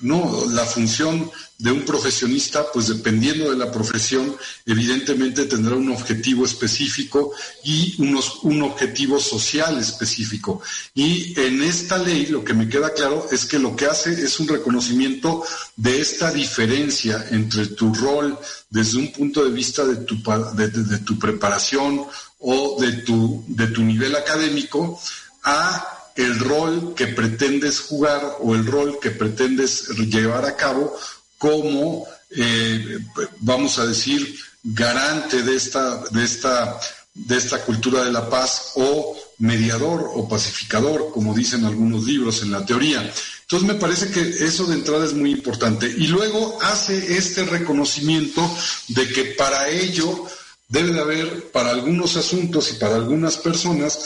No, 0.00 0.44
la 0.50 0.64
función 0.64 1.30
de 1.58 1.70
un 1.70 1.84
profesionista, 1.84 2.72
pues 2.72 2.88
dependiendo 2.88 3.50
de 3.50 3.56
la 3.56 3.70
profesión, 3.70 4.34
evidentemente 4.64 5.44
tendrá 5.44 5.76
un 5.76 5.90
objetivo 5.90 6.46
específico 6.46 7.32
y 7.64 7.94
unos, 7.98 8.40
un 8.42 8.62
objetivo 8.62 9.20
social 9.20 9.78
específico. 9.78 10.62
Y 10.94 11.38
en 11.38 11.62
esta 11.62 11.98
ley 11.98 12.26
lo 12.26 12.42
que 12.42 12.54
me 12.54 12.68
queda 12.68 12.94
claro 12.94 13.26
es 13.30 13.44
que 13.44 13.58
lo 13.58 13.76
que 13.76 13.86
hace 13.86 14.12
es 14.12 14.40
un 14.40 14.48
reconocimiento 14.48 15.44
de 15.76 16.00
esta 16.00 16.30
diferencia 16.30 17.26
entre 17.30 17.66
tu 17.66 17.94
rol 17.94 18.38
desde 18.70 18.98
un 18.98 19.12
punto 19.12 19.44
de 19.44 19.50
vista 19.50 19.84
de 19.84 19.96
tu, 19.96 20.16
de, 20.54 20.98
tu 20.98 21.18
preparación 21.18 22.06
o 22.38 22.80
de 22.80 22.92
tu, 23.02 23.44
de 23.48 23.66
tu 23.66 23.82
nivel 23.82 24.16
académico 24.16 24.98
a 25.42 25.99
el 26.24 26.38
rol 26.38 26.94
que 26.94 27.08
pretendes 27.08 27.80
jugar 27.80 28.36
o 28.40 28.54
el 28.54 28.66
rol 28.66 28.98
que 29.00 29.10
pretendes 29.10 29.88
llevar 29.88 30.44
a 30.44 30.56
cabo 30.56 30.94
como, 31.38 32.06
eh, 32.30 32.98
vamos 33.40 33.78
a 33.78 33.86
decir, 33.86 34.38
garante 34.62 35.42
de 35.42 35.56
esta, 35.56 36.04
de, 36.10 36.24
esta, 36.24 36.78
de 37.14 37.36
esta 37.36 37.62
cultura 37.64 38.04
de 38.04 38.12
la 38.12 38.28
paz 38.28 38.72
o 38.74 39.16
mediador 39.38 40.10
o 40.14 40.28
pacificador, 40.28 41.10
como 41.12 41.34
dicen 41.34 41.64
algunos 41.64 42.04
libros 42.04 42.42
en 42.42 42.52
la 42.52 42.64
teoría. 42.64 43.10
Entonces 43.42 43.66
me 43.66 43.80
parece 43.80 44.10
que 44.10 44.20
eso 44.20 44.66
de 44.66 44.74
entrada 44.74 45.04
es 45.06 45.14
muy 45.14 45.32
importante. 45.32 45.86
Y 45.86 46.06
luego 46.08 46.58
hace 46.62 47.16
este 47.16 47.44
reconocimiento 47.44 48.48
de 48.88 49.08
que 49.08 49.24
para 49.36 49.68
ello 49.68 50.26
debe 50.68 50.92
de 50.92 51.00
haber, 51.00 51.50
para 51.50 51.70
algunos 51.70 52.16
asuntos 52.16 52.70
y 52.70 52.74
para 52.74 52.96
algunas 52.96 53.38
personas, 53.38 53.98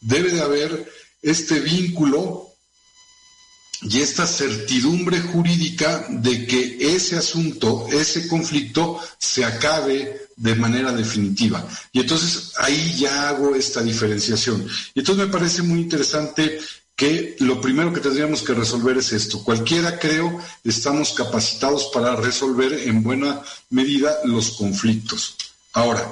debe 0.00 0.30
de 0.30 0.42
haber 0.42 0.92
este 1.22 1.60
vínculo 1.60 2.52
y 3.82 4.00
esta 4.00 4.26
certidumbre 4.26 5.20
jurídica 5.20 6.06
de 6.08 6.46
que 6.46 6.76
ese 6.80 7.16
asunto, 7.16 7.88
ese 7.90 8.28
conflicto, 8.28 9.00
se 9.18 9.44
acabe 9.44 10.28
de 10.36 10.54
manera 10.54 10.92
definitiva. 10.92 11.66
Y 11.92 12.00
entonces 12.00 12.52
ahí 12.58 12.96
ya 12.96 13.28
hago 13.28 13.54
esta 13.54 13.82
diferenciación. 13.82 14.66
Y 14.94 15.00
entonces 15.00 15.26
me 15.26 15.32
parece 15.32 15.62
muy 15.62 15.80
interesante 15.80 16.58
que 16.94 17.36
lo 17.40 17.60
primero 17.60 17.92
que 17.92 18.00
tendríamos 18.00 18.42
que 18.42 18.54
resolver 18.54 18.98
es 18.98 19.12
esto. 19.12 19.42
Cualquiera, 19.42 19.98
creo, 19.98 20.38
estamos 20.62 21.12
capacitados 21.12 21.90
para 21.92 22.14
resolver 22.14 22.72
en 22.72 23.02
buena 23.02 23.42
medida 23.70 24.18
los 24.24 24.52
conflictos. 24.52 25.36
Ahora, 25.72 26.08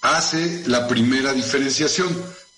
hace 0.00 0.64
la 0.66 0.88
primera 0.88 1.32
diferenciación. 1.32 2.08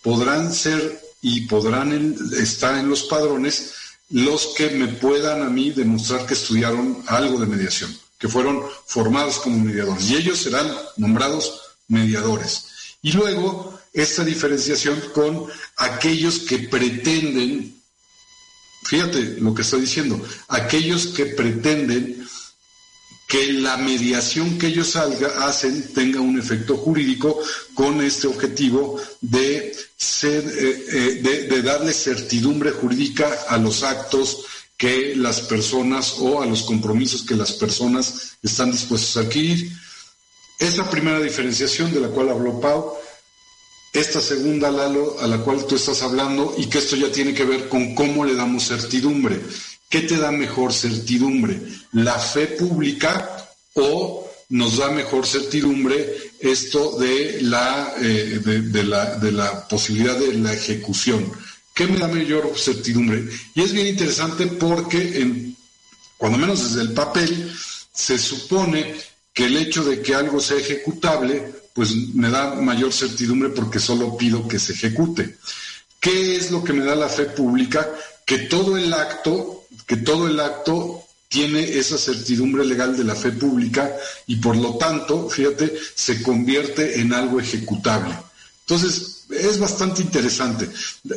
Podrán 0.03 0.55
ser 0.55 1.08
y 1.21 1.43
podrán 1.43 2.17
estar 2.39 2.79
en 2.79 2.89
los 2.89 3.05
padrones 3.05 3.73
los 4.11 4.55
que 4.57 4.71
me 4.71 4.89
puedan 4.89 5.43
a 5.43 5.51
mí 5.51 5.71
demostrar 5.71 6.27
que 6.27 6.35
estudiaron 6.35 7.03
algo 7.07 7.39
de 7.39 7.47
mediación, 7.47 7.95
que 8.19 8.29
fueron 8.29 8.63
formados 8.87 9.39
como 9.39 9.59
mediadores. 9.59 10.11
Y 10.11 10.17
ellos 10.17 10.39
serán 10.39 10.71
nombrados 10.97 11.61
mediadores. 11.89 12.65
Y 13.03 13.13
luego 13.13 13.79
esta 13.93 14.25
diferenciación 14.25 15.01
con 15.13 15.47
aquellos 15.77 16.41
que 16.41 16.59
pretenden, 16.59 17.81
fíjate 18.85 19.37
lo 19.41 19.55
que 19.55 19.63
estoy 19.63 19.83
diciendo, 19.83 20.21
aquellos 20.49 21.09
que 21.09 21.27
pretenden 21.27 22.28
que 23.29 23.53
la 23.53 23.77
mediación 23.77 24.59
que 24.59 24.69
ellos 24.69 24.93
salga, 24.93 25.47
hacen 25.47 25.93
tenga 25.93 26.19
un 26.19 26.39
efecto 26.39 26.79
jurídico 26.79 27.39
con 27.75 28.01
este 28.01 28.27
objetivo 28.27 28.99
de, 29.21 29.67
eh, 30.23 30.87
eh, 31.23 31.47
de, 31.51 31.63
darle 31.63 31.93
certidumbre 31.93 32.71
jurídica 32.71 33.31
a 33.51 33.59
los 33.59 33.83
actos 33.83 34.47
que 34.79 35.15
las 35.15 35.43
personas 35.43 36.15
o 36.21 36.41
a 36.41 36.47
los 36.47 36.63
compromisos 36.63 37.23
que 37.23 37.37
las 37.37 37.53
personas 37.53 38.39
están 38.43 38.73
dispuestos 38.73 39.19
a 39.19 39.27
adquirir. 39.27 39.73
Esa 40.59 40.89
primera 40.89 41.21
diferenciación 41.21 41.93
de 41.93 42.01
la 42.01 42.09
cual 42.09 42.31
habló 42.31 42.59
Pau, 42.59 42.95
esta 43.93 44.23
segunda, 44.23 44.71
Lalo, 44.71 45.21
a 45.21 45.27
la 45.27 45.39
cual 45.39 45.67
tú 45.67 45.77
estás 45.77 46.03
hablando, 46.03 46.55
y 46.57 46.67
que 46.67 46.79
esto 46.79 46.97
ya 46.97 47.13
tiene 47.13 47.35
que 47.35 47.45
ver 47.45 47.69
con 47.69 47.95
cómo 47.95 48.25
le 48.25 48.35
damos 48.35 48.69
certidumbre. 48.69 49.41
¿Qué 49.89 50.03
te 50.03 50.17
da 50.19 50.31
mejor 50.31 50.73
certidumbre? 50.73 51.61
¿La 51.93 52.19
fe 52.19 52.47
pública 52.47 53.49
o 53.75 54.29
nos 54.51 54.77
da 54.79 54.91
mejor 54.91 55.27
certidumbre 55.27 56.33
esto 56.41 56.99
de 56.99 57.39
la, 57.43 57.95
eh, 58.01 58.41
de, 58.45 58.85
la, 58.85 59.17
de 59.17 59.33
la 59.33 59.67
posibilidad 59.67 60.17
de 60.17 60.35
la 60.35 60.53
ejecución? 60.53 61.33
¿Qué 61.75 61.87
me 61.87 61.99
da 61.99 62.09
mayor 62.09 62.53
certidumbre? 62.59 63.29
Y 63.55 63.63
es 63.63 63.73
bien 63.73 63.87
interesante 63.87 64.47
porque, 64.47 65.21
en, 65.21 65.57
cuando 66.19 66.37
menos 66.37 66.65
desde 66.65 66.83
el 66.83 66.93
papel, 66.93 67.51
se 67.93 68.19
supone 68.19 68.95
que 69.33 69.47
el 69.47 69.57
hecho 69.57 69.85
de 69.85 70.03
que 70.03 70.15
algo 70.15 70.41
sea 70.41 70.59
ejecutable, 70.59 71.55
pues 71.73 71.95
me 72.15 72.29
da 72.29 72.57
mayor 72.57 72.93
certidumbre 72.93 73.51
porque 73.51 73.79
solo 73.79 74.17
pido 74.17 74.47
que 74.49 74.59
se 74.59 74.73
ejecute. 74.73 75.39
¿Qué 76.01 76.37
es 76.37 76.51
lo 76.51 76.63
que 76.63 76.73
me 76.73 76.85
da 76.85 76.95
la 76.95 77.09
fe 77.09 77.25
pública? 77.27 77.89
Que 78.27 78.39
todo 78.39 78.77
el 78.77 78.93
acto 78.93 79.58
que 79.89 79.97
todo 79.97 80.29
el 80.29 80.39
acto 80.39 81.03
tiene 81.29 81.63
esa 81.79 81.99
certidumbre 81.99 82.65
legal 82.65 82.97
de 82.97 83.05
la 83.05 83.15
fe 83.15 83.33
pública 83.33 83.91
y 84.27 84.37
por 84.37 84.57
lo 84.57 84.77
tanto, 84.77 85.29
fíjate, 85.29 85.73
se 85.95 86.23
convierte 86.23 87.01
en 87.01 87.13
algo 87.13 87.41
ejecutable. 87.41 88.15
Entonces, 88.61 89.25
es 89.31 89.59
bastante 89.59 90.03
interesante. 90.03 90.69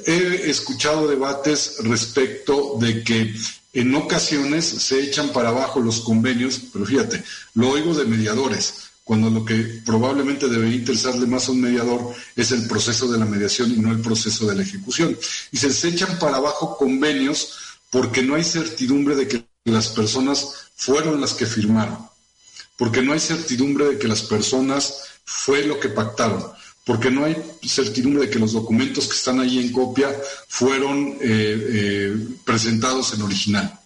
He 0.06 0.50
escuchado 0.50 1.08
debates 1.08 1.76
respecto 1.80 2.78
de 2.80 3.04
que 3.04 3.36
en 3.74 3.94
ocasiones 3.96 4.66
se 4.66 5.02
echan 5.02 5.30
para 5.30 5.50
abajo 5.50 5.82
los 5.82 6.00
convenios, 6.00 6.62
pero 6.72 6.86
fíjate, 6.86 7.24
lo 7.56 7.70
oigo 7.70 7.94
de 7.94 8.06
mediadores, 8.06 8.92
cuando 9.04 9.30
lo 9.30 9.44
que 9.44 9.82
probablemente 9.86 10.48
debería 10.48 10.76
interesarle 10.76 11.26
más 11.26 11.48
a 11.48 11.52
un 11.52 11.62
mediador 11.62 12.14
es 12.38 12.52
el 12.52 12.68
proceso 12.68 13.12
de 13.12 13.18
la 13.18 13.26
mediación 13.26 13.72
y 13.72 13.80
no 13.80 13.92
el 13.92 14.00
proceso 14.00 14.46
de 14.48 14.56
la 14.56 14.64
ejecución. 14.64 15.18
Y 15.52 15.58
se 15.58 15.88
echan 15.90 16.18
para 16.20 16.38
abajo 16.38 16.78
convenios 16.78 17.58
porque 17.92 18.24
no 18.24 18.36
hay 18.36 18.44
certidumbre 18.44 19.16
de 19.16 19.28
que 19.28 19.46
las 19.66 19.90
personas 19.90 20.70
fueron 20.76 21.22
las 21.22 21.36
que 21.36 21.46
firmaron, 21.46 22.00
porque 22.78 23.04
no 23.04 23.14
hay 23.14 23.20
certidumbre 23.20 23.86
de 23.86 24.00
que 24.00 24.08
las 24.08 24.24
personas 24.24 25.04
fue 25.26 25.64
lo 25.66 25.80
que 25.80 25.90
pactaron, 25.90 26.44
porque 26.86 27.12
no 27.12 27.26
hay 27.26 27.36
certidumbre 27.64 28.26
de 28.26 28.32
que 28.32 28.40
los 28.40 28.54
documentos 28.54 29.08
que 29.08 29.16
están 29.16 29.40
ahí 29.40 29.60
en 29.60 29.72
copia 29.72 30.10
fueron 30.48 31.10
eh, 31.10 31.18
eh, 31.22 32.18
presentados 32.44 33.14
en 33.14 33.22
original. 33.22 33.80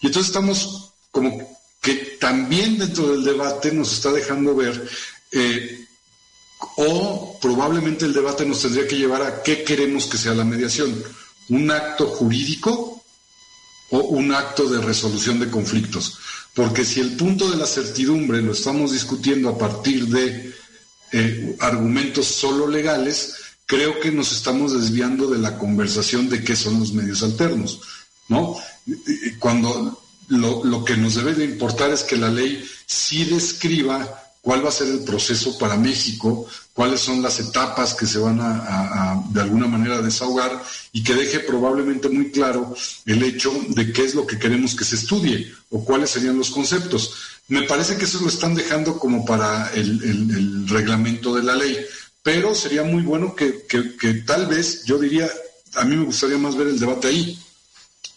Y 0.00 0.06
entonces 0.06 0.28
estamos 0.28 0.92
como 1.10 1.58
que 1.80 1.94
también 2.20 2.78
dentro 2.78 3.08
del 3.08 3.24
debate 3.24 3.72
nos 3.72 3.92
está 3.92 4.12
dejando 4.12 4.54
ver, 4.54 4.88
eh, 5.32 5.86
o 6.76 7.38
probablemente 7.40 8.04
el 8.04 8.12
debate 8.12 8.44
nos 8.44 8.62
tendría 8.62 8.86
que 8.86 8.98
llevar 8.98 9.22
a 9.22 9.42
qué 9.42 9.64
queremos 9.64 10.06
que 10.06 10.18
sea 10.18 10.34
la 10.34 10.44
mediación, 10.44 11.02
un 11.48 11.70
acto 11.70 12.06
jurídico 12.06 12.97
o 13.90 13.98
un 13.98 14.34
acto 14.34 14.68
de 14.68 14.80
resolución 14.80 15.38
de 15.40 15.50
conflictos. 15.50 16.18
Porque 16.54 16.84
si 16.84 17.00
el 17.00 17.16
punto 17.16 17.50
de 17.50 17.56
la 17.56 17.66
certidumbre 17.66 18.42
lo 18.42 18.52
estamos 18.52 18.92
discutiendo 18.92 19.48
a 19.48 19.58
partir 19.58 20.06
de 20.08 20.52
eh, 21.12 21.56
argumentos 21.60 22.26
solo 22.26 22.66
legales, 22.66 23.34
creo 23.66 24.00
que 24.00 24.10
nos 24.10 24.32
estamos 24.32 24.72
desviando 24.72 25.28
de 25.28 25.38
la 25.38 25.58
conversación 25.58 26.28
de 26.28 26.42
qué 26.42 26.56
son 26.56 26.80
los 26.80 26.92
medios 26.92 27.22
alternos, 27.22 27.80
¿no? 28.28 28.56
Cuando 29.38 30.02
lo, 30.28 30.64
lo 30.64 30.84
que 30.84 30.96
nos 30.96 31.14
debe 31.14 31.34
de 31.34 31.44
importar 31.44 31.90
es 31.90 32.02
que 32.02 32.16
la 32.16 32.30
ley 32.30 32.64
sí 32.86 33.24
describa 33.24 34.27
cuál 34.40 34.64
va 34.64 34.68
a 34.68 34.72
ser 34.72 34.88
el 34.88 35.00
proceso 35.00 35.58
para 35.58 35.76
México, 35.76 36.46
cuáles 36.72 37.00
son 37.00 37.22
las 37.22 37.40
etapas 37.40 37.94
que 37.94 38.06
se 38.06 38.18
van 38.18 38.38
a, 38.40 39.22
de 39.30 39.40
alguna 39.40 39.66
manera 39.66 40.00
desahogar 40.00 40.62
y 40.92 41.02
que 41.02 41.14
deje 41.14 41.40
probablemente 41.40 42.08
muy 42.08 42.30
claro 42.30 42.74
el 43.06 43.22
hecho 43.22 43.52
de 43.68 43.92
qué 43.92 44.04
es 44.04 44.14
lo 44.14 44.26
que 44.26 44.38
queremos 44.38 44.74
que 44.74 44.84
se 44.84 44.96
estudie 44.96 45.52
o 45.70 45.84
cuáles 45.84 46.10
serían 46.10 46.38
los 46.38 46.50
conceptos. 46.50 47.14
Me 47.48 47.62
parece 47.62 47.96
que 47.96 48.04
eso 48.04 48.20
lo 48.20 48.28
están 48.28 48.54
dejando 48.54 48.98
como 48.98 49.24
para 49.24 49.70
el, 49.74 50.68
reglamento 50.68 51.34
de 51.34 51.42
la 51.42 51.56
ley, 51.56 51.78
pero 52.22 52.54
sería 52.54 52.84
muy 52.84 53.02
bueno 53.02 53.34
que, 53.34 53.64
que 53.66 54.14
tal 54.26 54.46
vez, 54.46 54.84
yo 54.84 54.98
diría, 54.98 55.28
a 55.74 55.84
mí 55.84 55.96
me 55.96 56.04
gustaría 56.04 56.38
más 56.38 56.56
ver 56.56 56.68
el 56.68 56.78
debate 56.78 57.08
ahí, 57.08 57.38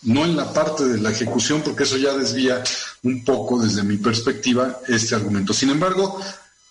no 0.03 0.25
en 0.25 0.35
la 0.35 0.51
parte 0.51 0.85
de 0.85 0.99
la 0.99 1.11
ejecución, 1.11 1.61
porque 1.61 1.83
eso 1.83 1.97
ya 1.97 2.13
desvía 2.13 2.63
un 3.03 3.23
poco 3.23 3.59
desde 3.59 3.83
mi 3.83 3.97
perspectiva 3.97 4.79
este 4.87 5.15
argumento. 5.15 5.53
Sin 5.53 5.69
embargo, 5.69 6.19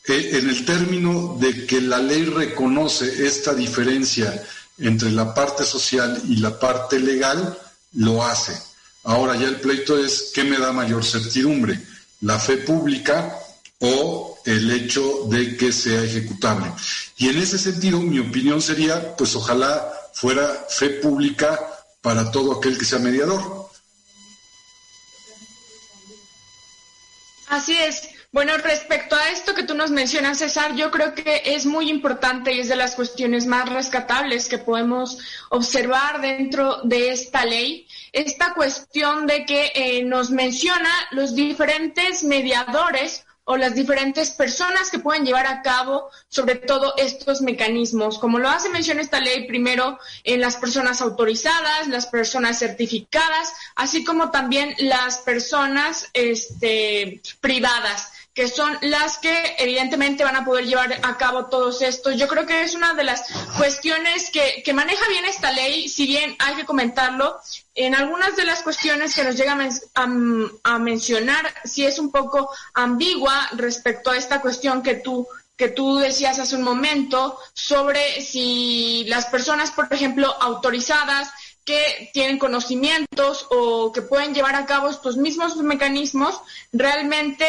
eh, 0.07 0.31
en 0.35 0.49
el 0.49 0.65
término 0.65 1.37
de 1.39 1.67
que 1.67 1.81
la 1.81 1.99
ley 1.99 2.25
reconoce 2.25 3.27
esta 3.27 3.55
diferencia 3.55 4.43
entre 4.79 5.11
la 5.11 5.35
parte 5.35 5.65
social 5.65 6.21
y 6.27 6.37
la 6.37 6.59
parte 6.59 6.99
legal, 6.99 7.57
lo 7.95 8.25
hace. 8.25 8.57
Ahora 9.05 9.37
ya 9.37 9.49
el 9.49 9.57
pleito 9.57 9.99
es 10.03 10.31
qué 10.35 10.45
me 10.45 10.59
da 10.59 10.73
mayor 10.73 11.05
certidumbre, 11.05 11.81
la 12.23 12.39
fe 12.39 12.59
pública 12.59 13.39
o 13.81 14.39
el 14.45 14.71
hecho 14.71 15.27
de 15.29 15.57
que 15.57 15.73
sea 15.73 16.03
ejecutable. 16.03 16.67
Y 17.17 17.29
en 17.29 17.39
ese 17.39 17.59
sentido, 17.59 18.01
mi 18.01 18.19
opinión 18.19 18.61
sería, 18.61 19.17
pues 19.17 19.35
ojalá 19.37 19.91
fuera 20.13 20.67
fe 20.69 20.91
pública 20.91 21.59
para 22.01 22.31
todo 22.31 22.53
aquel 22.53 22.79
que 22.79 22.85
sea 22.85 22.99
mediador. 22.99 23.71
Así 27.49 27.77
es. 27.77 28.09
Bueno, 28.33 28.57
respecto 28.59 29.17
a 29.17 29.31
esto 29.31 29.57
que 29.57 29.65
tú 29.65 29.75
nos 29.75 29.91
mencionas, 29.91 30.39
César, 30.39 30.77
yo 30.77 30.93
creo 30.93 31.17
que 31.17 31.43
es 31.47 31.67
muy 31.67 31.91
importante 31.91 32.53
y 32.53 32.61
es 32.61 32.69
de 32.69 32.77
las 32.77 32.95
cuestiones 32.95 33.45
más 33.45 33.69
rescatables 33.69 34.49
que 34.49 34.59
podemos 34.59 35.19
observar 35.49 36.21
dentro 36.21 36.81
de 36.85 37.11
esta 37.11 37.45
ley, 37.45 37.89
esta 38.13 38.55
cuestión 38.55 39.27
de 39.27 39.45
que 39.45 39.73
eh, 39.75 40.05
nos 40.05 40.31
menciona 40.31 40.91
los 41.11 41.35
diferentes 41.35 42.23
mediadores 42.23 43.25
o 43.51 43.57
las 43.57 43.75
diferentes 43.75 44.31
personas 44.31 44.91
que 44.91 45.01
pueden 45.01 45.25
llevar 45.25 45.49
a 45.49 45.61
cabo 45.61 46.09
sobre 46.29 46.55
todo 46.55 46.95
estos 46.97 47.41
mecanismos. 47.41 48.21
Como 48.21 48.39
lo 48.39 48.49
hace 48.49 48.69
mención 48.69 49.01
esta 49.01 49.19
ley, 49.19 49.49
primero 49.49 49.99
en 50.23 50.41
las 50.41 50.55
personas 50.55 51.01
autorizadas, 51.01 51.89
las 51.89 52.07
personas 52.07 52.61
certificadas, 52.61 53.53
así 53.75 54.05
como 54.05 54.31
también 54.31 54.77
las 54.79 55.19
personas 55.19 56.11
este, 56.13 57.21
privadas 57.41 58.13
que 58.35 58.49
son 58.49 58.79
las 58.83 59.19
que 59.19 59.57
evidentemente 59.59 60.25
van 60.25 60.37
a 60.37 60.45
poder 60.45 60.67
llevar 60.67 60.93
a 61.03 61.17
cabo 61.17 61.47
todos 61.47 61.83
estos. 61.83 62.17
Yo 62.17 62.29
creo 62.29 62.47
que 62.47 62.63
es 62.63 62.75
una 62.75 62.95
de 62.95 63.05
las 63.05 63.25
cuestiones 63.57 64.31
que, 64.31 64.63
que 64.65 64.73
maneja 64.73 65.07
bien 65.09 65.25
esta 65.25 65.51
ley, 65.51 65.89
si 65.89 66.07
bien 66.07 66.37
hay 66.39 66.55
que 66.55 66.65
comentarlo, 66.65 67.41
en 67.75 67.95
algunas 67.95 68.37
de 68.37 68.45
las 68.45 68.63
cuestiones 68.63 69.15
que 69.15 69.25
nos 69.25 69.37
llegan 69.37 69.69
a, 69.95 70.79
mencionar, 70.79 71.53
si 71.65 71.85
es 71.85 71.99
un 71.99 72.11
poco 72.11 72.51
ambigua 72.75 73.49
respecto 73.53 74.11
a 74.11 74.17
esta 74.17 74.41
cuestión 74.41 74.83
que 74.83 74.95
tú 74.95 75.27
que 75.57 75.69
tú 75.69 75.99
decías 75.99 76.39
hace 76.39 76.57
un 76.57 76.63
momento 76.63 77.39
sobre 77.53 78.23
si 78.23 79.05
las 79.09 79.27
personas, 79.27 79.71
por 79.71 79.93
ejemplo, 79.93 80.35
autorizadas 80.41 81.31
que 81.67 82.11
tienen 82.15 82.39
conocimientos 82.39 83.47
o 83.51 83.93
que 83.93 84.01
pueden 84.01 84.33
llevar 84.33 84.55
a 84.55 84.65
cabo 84.65 84.89
estos 84.89 85.19
mismos 85.19 85.57
mecanismos, 85.57 86.41
realmente 86.73 87.47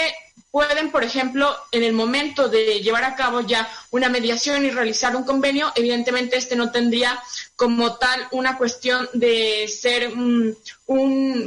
pueden, 0.52 0.92
por 0.92 1.04
ejemplo, 1.04 1.56
en 1.72 1.84
el 1.84 1.94
momento 1.94 2.50
de 2.50 2.82
llevar 2.82 3.06
a 3.06 3.16
cabo 3.16 3.42
ya 3.42 3.70
una 3.90 4.10
mediación 4.10 4.66
y 4.66 4.70
realizar 4.70 5.16
un 5.16 5.24
convenio, 5.24 5.72
evidentemente 5.76 6.38
este 6.38 6.58
no 6.58 6.72
tendría 6.72 7.22
como 7.56 7.96
tal 7.96 8.28
una 8.32 8.58
cuestión 8.58 9.10
de 9.14 9.68
ser 9.70 10.10
un, 10.10 10.58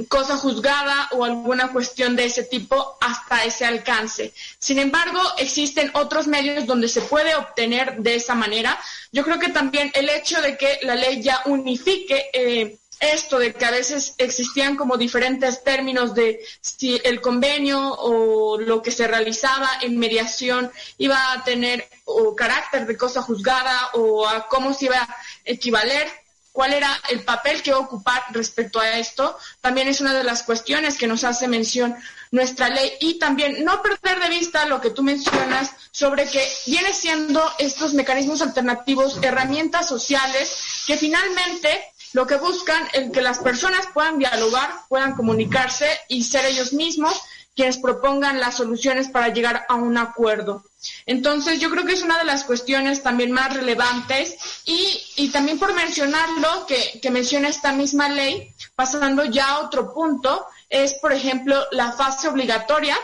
cosa 0.09 0.39
juzgada 0.39 1.09
o 1.13 1.25
alguna 1.25 1.71
cuestión 1.71 2.17
de 2.17 2.25
ese 2.25 2.45
tipo 2.45 2.97
hasta 3.01 3.45
ese 3.45 3.67
alcance. 3.67 4.33
Sin 4.59 4.79
embargo, 4.79 5.21
existen 5.37 5.91
otros 5.93 6.27
medios 6.27 6.67
donde 6.67 6.89
se 6.89 7.03
puede 7.03 7.35
obtener 7.35 7.99
de 7.99 8.15
esa 8.15 8.35
manera. 8.35 8.81
Yo 9.13 9.23
creo 9.23 9.39
que 9.39 9.51
también 9.51 9.91
el 9.95 10.09
hecho 10.09 10.41
de 10.41 10.57
que 10.57 10.79
la 10.83 10.95
ley 10.95 11.21
ya 11.21 11.43
unifique 11.45 12.31
eh, 12.33 12.79
esto 13.13 13.39
de 13.39 13.53
que 13.53 13.65
a 13.65 13.71
veces 13.71 14.15
existían 14.19 14.77
como 14.77 14.97
diferentes 14.97 15.63
términos 15.63 16.15
de 16.15 16.41
si 16.61 17.01
el 17.05 17.21
convenio 17.21 17.93
o 17.93 18.59
lo 18.59 18.83
que 18.83 18.91
se 18.91 19.07
realizaba 19.07 19.71
en 19.83 19.99
mediación 19.99 20.71
iba 20.99 21.33
a 21.33 21.45
tener 21.45 21.89
o 22.05 22.35
carácter 22.35 22.87
de 22.87 22.97
cosa 22.97 23.23
juzgada 23.23 23.91
o 23.95 24.27
a 24.27 24.49
cómo 24.49 24.73
se 24.75 24.87
iba 24.87 24.99
a 24.99 25.17
equivaler, 25.45 26.09
cuál 26.53 26.73
era 26.73 26.89
el 27.11 27.25
papel 27.25 27.63
que 27.63 27.71
iba 27.71 27.79
a 27.79 27.83
ocupar 27.83 28.23
respecto 28.31 28.79
a 28.79 28.99
esto, 28.99 29.37
también 29.61 29.89
es 29.89 30.01
una 30.01 30.15
de 30.15 30.23
las 30.23 30.45
cuestiones 30.45 30.97
que 30.97 31.09
nos 31.09 31.25
hace 31.25 31.49
mención 31.49 31.97
nuestra 32.31 32.69
ley. 32.69 32.93
Y 33.01 33.19
también 33.19 33.65
no 33.65 33.83
perder 33.83 34.21
de 34.21 34.29
vista 34.29 34.65
lo 34.67 34.81
que 34.81 34.91
tú 34.91 35.03
mencionas 35.03 35.73
sobre 35.91 36.27
que 36.27 36.47
viene 36.67 36.93
siendo 36.93 37.43
estos 37.59 37.95
mecanismos 37.95 38.41
alternativos 38.41 39.19
herramientas 39.23 39.89
sociales 39.89 40.85
que 40.87 40.97
finalmente 40.97 41.93
lo 42.15 42.29
que 42.29 42.37
buscan 42.37 42.89
es 42.93 43.11
que 43.11 43.21
las 43.21 43.41
personas 43.41 43.89
puedan 43.93 44.19
dialogar, 44.19 44.71
puedan 44.89 45.15
comunicarse 45.15 45.89
y 46.09 46.23
ser 46.23 46.47
ellos 46.47 46.73
mismos 46.73 47.21
quienes 47.57 47.79
propongan 47.79 48.39
las 48.39 48.57
soluciones 48.57 49.09
para 49.09 49.29
llegar 49.29 49.67
a 49.69 49.75
un 49.75 49.99
acuerdo. 49.99 50.65
Entonces, 51.07 51.61
yo 51.61 51.71
creo 51.71 51.85
que 51.85 51.93
es 51.93 52.03
una 52.03 52.19
de 52.19 52.25
las 52.25 52.45
cuestiones 52.45 53.03
también 53.03 53.33
más 53.33 53.53
relevantes 53.53 54.37
y, 54.65 55.29
también 55.33 55.59
por 55.59 55.75
mencionarlo, 55.75 56.67
que, 56.67 57.01
que 57.01 57.11
menciona 57.11 57.49
esta 57.49 57.73
misma 57.73 58.09
ley, 58.09 58.55
pasando 58.77 59.25
ya 59.25 59.51
a 59.51 59.59
otro 59.61 59.93
punto, 59.93 60.47
es, 60.69 60.95
por 60.95 61.13
ejemplo, 61.13 61.65
la 61.73 61.93
fase 61.93 62.29
obligatoria 62.29 62.97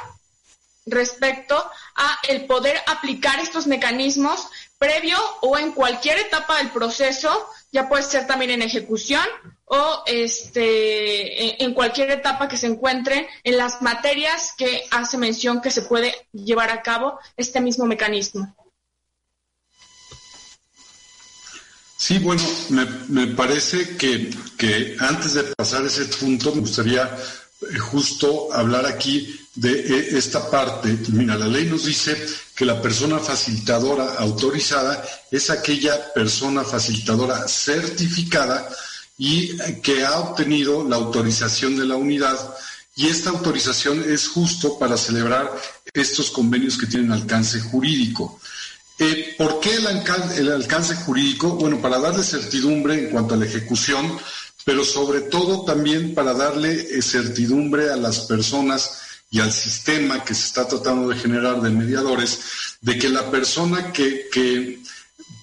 respecto 0.87 1.57
a 1.97 2.19
el 2.29 2.47
poder 2.47 2.81
aplicar 2.87 3.41
estos 3.41 3.67
mecanismos 3.67 4.49
previo 4.81 5.19
o 5.43 5.59
en 5.59 5.73
cualquier 5.73 6.19
etapa 6.19 6.57
del 6.57 6.71
proceso 6.71 7.29
ya 7.71 7.87
puede 7.87 8.03
ser 8.03 8.27
también 8.27 8.51
en 8.51 8.63
ejecución 8.63 9.23
o 9.67 10.03
este, 10.07 11.63
en 11.63 11.75
cualquier 11.75 12.11
etapa 12.11 12.49
que 12.49 12.57
se 12.57 12.67
encuentre 12.67 13.29
en 13.45 13.59
las 13.59 13.83
materias 13.83 14.55
que 14.57 14.85
hace 14.91 15.19
mención 15.19 15.61
que 15.61 15.71
se 15.71 15.83
puede 15.83 16.15
llevar 16.33 16.71
a 16.71 16.81
cabo 16.81 17.21
este 17.37 17.61
mismo 17.61 17.85
mecanismo. 17.85 18.57
Sí, 21.99 22.19
bueno, 22.19 22.43
me, 23.09 23.27
parece 23.27 23.99
que, 23.99 24.31
que, 24.57 24.97
antes 24.99 25.35
de 25.35 25.43
pasar 25.55 25.85
ese 25.85 26.07
punto 26.07 26.55
me 26.55 26.63
gustaría 26.63 27.03
eh, 27.05 27.79
justo 27.79 28.51
hablar 28.51 28.87
aquí 28.87 29.39
de 29.55 29.73
eh, 29.73 30.09
esta 30.13 30.51
parte. 30.51 30.97
Mira, 31.09 31.37
la 31.37 31.49
ley 31.49 31.67
nos 31.67 31.85
dice 31.85 32.17
que 32.55 32.65
la 32.65 32.81
persona 32.81 33.19
facilitadora 33.19 34.15
autorizada 34.19 35.05
es 35.31 35.51
aquella 35.51 36.13
persona 36.13 36.65
facilitadora 36.65 37.49
certificada 37.49 38.69
y 39.19 39.57
que 39.83 40.05
ha 40.05 40.19
obtenido 40.19 40.87
la 40.89 40.97
autorización 40.97 41.77
de 41.77 41.87
la 41.87 41.97
unidad 41.97 42.39
y 42.97 43.09
esta 43.09 43.31
autorización 43.31 44.05
es 44.11 44.29
justo 44.29 44.79
para 44.79 44.97
celebrar 44.97 45.51
estos 45.95 46.31
convenios 46.31 46.77
que 46.77 46.87
tienen 46.87 47.13
alcance 47.13 47.61
jurídico. 47.61 48.41
Eh, 48.99 49.35
¿Por 49.39 49.61
qué 49.61 49.77
el, 49.77 49.87
el 50.37 50.53
alcance 50.53 50.95
jurídico? 50.97 51.51
Bueno, 51.51 51.81
para 51.81 51.99
darle 51.99 52.23
certidumbre 52.23 52.99
en 52.99 53.11
cuanto 53.11 53.35
a 53.35 53.37
la 53.39 53.47
ejecución, 53.47 54.19
pero 54.65 54.85
sobre 54.85 55.23
todo 55.23 55.65
también 55.65 56.15
para 56.15 56.35
darle 56.35 56.73
eh, 56.73 57.01
certidumbre 57.01 57.91
a 57.91 57.97
las 57.97 58.21
personas 58.21 59.01
y 59.31 59.39
al 59.39 59.53
sistema 59.53 60.25
que 60.25 60.35
se 60.35 60.47
está 60.47 60.67
tratando 60.67 61.09
de 61.09 61.17
generar 61.17 61.63
de 61.63 61.71
mediadores, 61.71 62.41
de 62.81 62.99
que 62.99 63.09
la 63.09 63.31
persona 63.31 63.93
que, 63.93 64.81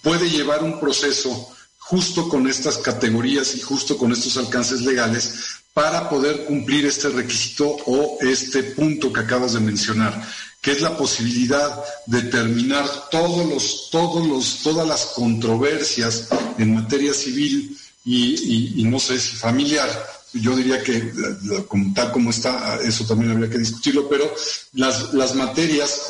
puede 0.03 0.29
llevar 0.29 0.63
un 0.63 0.79
proceso 0.79 1.53
justo 1.79 2.29
con 2.29 2.47
estas 2.47 2.77
categorías 2.77 3.55
y 3.55 3.61
justo 3.61 3.97
con 3.97 4.11
estos 4.11 4.37
alcances 4.37 4.81
legales 4.81 5.57
para 5.73 6.09
poder 6.09 6.45
cumplir 6.45 6.85
este 6.85 7.09
requisito 7.09 7.65
o 7.85 8.17
este 8.21 8.63
punto 8.63 9.11
que 9.11 9.21
acabas 9.21 9.53
de 9.53 9.59
mencionar, 9.59 10.21
que 10.61 10.71
es 10.71 10.81
la 10.81 10.95
posibilidad 10.97 11.83
de 12.05 12.23
terminar 12.23 13.09
todos 13.09 13.45
los, 13.47 13.89
todos 13.89 14.25
los, 14.25 14.59
todas 14.63 14.87
las 14.87 15.05
controversias 15.07 16.27
en 16.57 16.75
materia 16.75 17.13
civil 17.13 17.77
y, 18.05 18.83
no 18.85 18.99
sé 18.99 19.19
si 19.19 19.35
familiar. 19.35 20.16
Yo 20.33 20.55
diría 20.55 20.83
que 20.83 21.11
tal 21.95 22.11
como 22.11 22.29
está, 22.29 22.79
eso 22.83 23.05
también 23.05 23.31
habría 23.31 23.49
que 23.49 23.57
discutirlo, 23.57 24.09
pero 24.09 24.29
las, 24.73 25.13
las 25.13 25.35
materias 25.35 26.01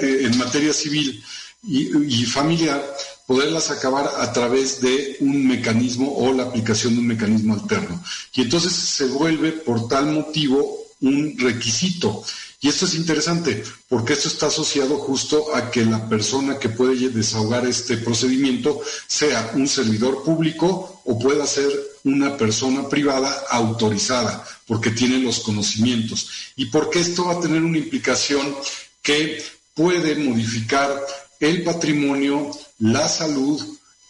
eh, 0.00 0.20
en 0.22 0.38
materia 0.38 0.72
civil 0.72 1.22
y, 1.66 2.24
familiar, 2.26 2.82
poderlas 3.26 3.70
acabar 3.70 4.10
a 4.18 4.32
través 4.32 4.80
de 4.80 5.16
un 5.20 5.46
mecanismo 5.46 6.14
o 6.16 6.32
la 6.32 6.44
aplicación 6.44 6.94
de 6.94 7.00
un 7.00 7.06
mecanismo 7.06 7.54
alterno. 7.54 8.02
Y 8.34 8.42
entonces 8.42 8.72
se 8.72 9.06
vuelve 9.06 9.52
por 9.52 9.88
tal 9.88 10.06
motivo 10.06 10.86
un 11.00 11.34
requisito. 11.38 12.22
Y 12.60 12.68
esto 12.68 12.86
es 12.86 12.94
interesante 12.94 13.62
porque 13.88 14.14
esto 14.14 14.28
está 14.28 14.46
asociado 14.46 14.96
justo 14.96 15.54
a 15.54 15.70
que 15.70 15.84
la 15.84 16.08
persona 16.08 16.58
que 16.58 16.70
puede 16.70 17.10
desahogar 17.10 17.66
este 17.66 17.98
procedimiento 17.98 18.80
sea 19.06 19.52
un 19.54 19.68
servidor 19.68 20.22
público 20.22 21.02
o 21.04 21.18
pueda 21.18 21.46
ser 21.46 21.93
una 22.04 22.36
persona 22.36 22.88
privada 22.88 23.44
autorizada 23.50 24.46
porque 24.66 24.90
tiene 24.90 25.18
los 25.18 25.40
conocimientos. 25.40 26.28
Y 26.56 26.66
porque 26.66 27.00
esto 27.00 27.26
va 27.26 27.34
a 27.34 27.40
tener 27.40 27.62
una 27.62 27.78
implicación 27.78 28.54
que 29.02 29.42
puede 29.74 30.14
modificar 30.14 31.02
el 31.40 31.62
patrimonio, 31.64 32.50
la 32.78 33.08
salud 33.08 33.60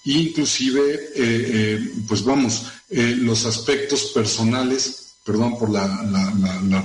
inclusive, 0.04 0.94
eh, 0.94 1.00
eh, 1.16 1.92
pues 2.06 2.22
vamos, 2.24 2.66
eh, 2.90 3.14
los 3.18 3.46
aspectos 3.46 4.06
personales, 4.14 5.14
perdón 5.24 5.58
por 5.58 5.70
la, 5.70 5.86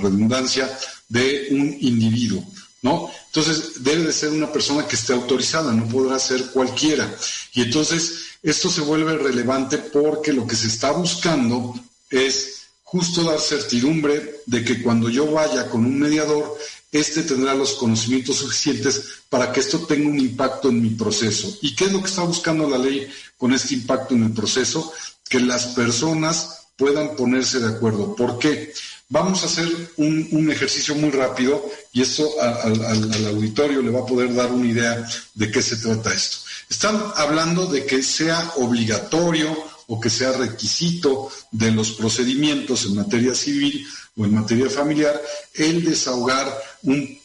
redundancia, 0.00 0.70
de 1.08 1.48
un 1.50 1.76
individuo, 1.80 2.44
¿no? 2.82 3.10
Entonces, 3.26 3.82
debe 3.82 4.04
de 4.04 4.12
ser 4.12 4.30
una 4.30 4.50
persona 4.50 4.86
que 4.86 4.96
esté 4.96 5.12
autorizada, 5.12 5.72
no 5.72 5.86
podrá 5.86 6.18
ser 6.18 6.46
cualquiera. 6.46 7.14
Y 7.52 7.62
entonces, 7.62 8.29
esto 8.42 8.70
se 8.70 8.80
vuelve 8.80 9.16
relevante 9.18 9.78
porque 9.78 10.32
lo 10.32 10.46
que 10.46 10.56
se 10.56 10.68
está 10.68 10.92
buscando 10.92 11.74
es 12.08 12.60
justo 12.82 13.22
dar 13.22 13.38
certidumbre 13.38 14.42
de 14.46 14.64
que 14.64 14.82
cuando 14.82 15.08
yo 15.08 15.30
vaya 15.30 15.68
con 15.68 15.84
un 15.84 15.98
mediador, 15.98 16.58
este 16.90 17.22
tendrá 17.22 17.54
los 17.54 17.74
conocimientos 17.74 18.36
suficientes 18.36 19.04
para 19.28 19.52
que 19.52 19.60
esto 19.60 19.86
tenga 19.86 20.08
un 20.08 20.18
impacto 20.18 20.70
en 20.70 20.82
mi 20.82 20.90
proceso. 20.90 21.56
¿Y 21.60 21.76
qué 21.76 21.84
es 21.84 21.92
lo 21.92 22.00
que 22.00 22.08
está 22.08 22.22
buscando 22.22 22.68
la 22.68 22.78
ley 22.78 23.08
con 23.38 23.52
este 23.52 23.74
impacto 23.74 24.14
en 24.14 24.24
el 24.24 24.32
proceso? 24.32 24.92
Que 25.28 25.38
las 25.38 25.66
personas 25.68 26.66
puedan 26.76 27.14
ponerse 27.14 27.60
de 27.60 27.68
acuerdo. 27.68 28.16
¿Por 28.16 28.38
qué? 28.38 28.72
Vamos 29.08 29.42
a 29.42 29.46
hacer 29.46 29.68
un, 29.96 30.50
ejercicio 30.50 30.94
muy 30.94 31.10
rápido 31.10 31.64
y 31.92 32.02
esto 32.02 32.28
al 32.40 33.26
auditorio 33.26 33.82
le 33.82 33.90
va 33.90 34.00
a 34.00 34.06
poder 34.06 34.34
dar 34.34 34.50
una 34.50 34.66
idea 34.66 35.08
de 35.34 35.50
qué 35.50 35.62
se 35.62 35.76
trata 35.76 36.12
esto. 36.14 36.38
Están 36.70 37.02
hablando 37.16 37.66
de 37.66 37.84
que 37.84 38.00
sea 38.00 38.52
obligatorio 38.56 39.70
o 39.88 40.00
que 40.00 40.08
sea 40.08 40.30
requisito 40.32 41.28
de 41.50 41.72
los 41.72 41.90
procedimientos 41.92 42.84
en 42.86 42.94
materia 42.94 43.34
civil 43.34 43.84
o 44.16 44.24
en 44.24 44.34
materia 44.34 44.70
familiar 44.70 45.20
el 45.54 45.84
desahogar 45.84 46.46
un, 46.84 47.18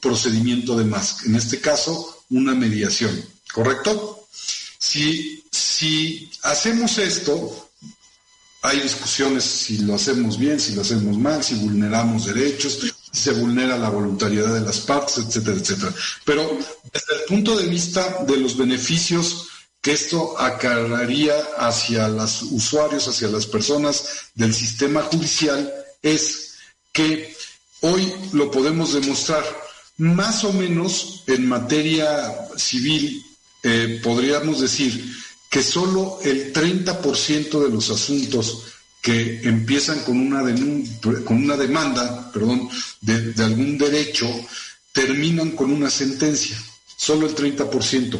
procedimiento 0.00 0.76
de 0.76 0.84
más, 0.84 1.24
en 1.26 1.36
este 1.36 1.60
caso 1.60 2.24
una 2.30 2.54
mediación, 2.54 3.14
¿correcto? 3.52 4.26
Si, 4.78 5.44
si 5.50 6.30
hacemos 6.42 6.96
esto, 6.96 7.68
hay 8.62 8.80
discusiones 8.80 9.44
si 9.44 9.78
lo 9.78 9.94
hacemos 9.94 10.38
bien, 10.38 10.58
si 10.58 10.74
lo 10.74 10.80
hacemos 10.80 11.18
mal, 11.18 11.44
si 11.44 11.54
vulneramos 11.56 12.26
derechos, 12.26 12.78
se 13.12 13.32
vulnera 13.32 13.78
la 13.78 13.88
voluntariedad 13.88 14.52
de 14.54 14.60
las 14.60 14.80
partes, 14.80 15.18
etcétera, 15.18 15.56
etcétera. 15.56 15.94
Pero 16.24 16.58
desde 16.92 17.14
el 17.14 17.24
punto 17.28 17.56
de 17.56 17.66
vista 17.66 18.24
de 18.26 18.36
los 18.36 18.56
beneficios 18.56 19.48
que 19.80 19.92
esto 19.92 20.38
acarraría 20.38 21.34
hacia 21.58 22.08
los 22.08 22.42
usuarios, 22.42 23.06
hacia 23.08 23.28
las 23.28 23.46
personas 23.46 24.30
del 24.34 24.52
sistema 24.52 25.02
judicial, 25.02 25.72
es 26.02 26.54
que 26.92 27.34
hoy 27.82 28.12
lo 28.32 28.50
podemos 28.50 28.94
demostrar. 28.94 29.44
Más 29.98 30.44
o 30.44 30.52
menos 30.52 31.22
en 31.26 31.46
materia 31.46 32.48
civil 32.56 33.22
eh, 33.62 34.00
podríamos 34.02 34.60
decir 34.60 35.14
que 35.50 35.62
solo 35.62 36.18
el 36.22 36.52
30% 36.52 37.62
de 37.62 37.70
los 37.70 37.88
asuntos 37.90 38.64
que 39.06 39.40
empiezan 39.44 40.00
con 40.00 40.18
una, 40.18 40.42
con 41.24 41.36
una 41.36 41.56
demanda 41.56 42.28
perdón, 42.32 42.68
de, 43.00 43.40
algún 43.40 43.78
derecho 43.78 44.28
terminan 44.90 45.52
con 45.52 45.70
una 45.70 45.88
sentencia, 45.90 46.60
solo 46.96 47.28
el 47.28 47.36
30%. 47.36 48.18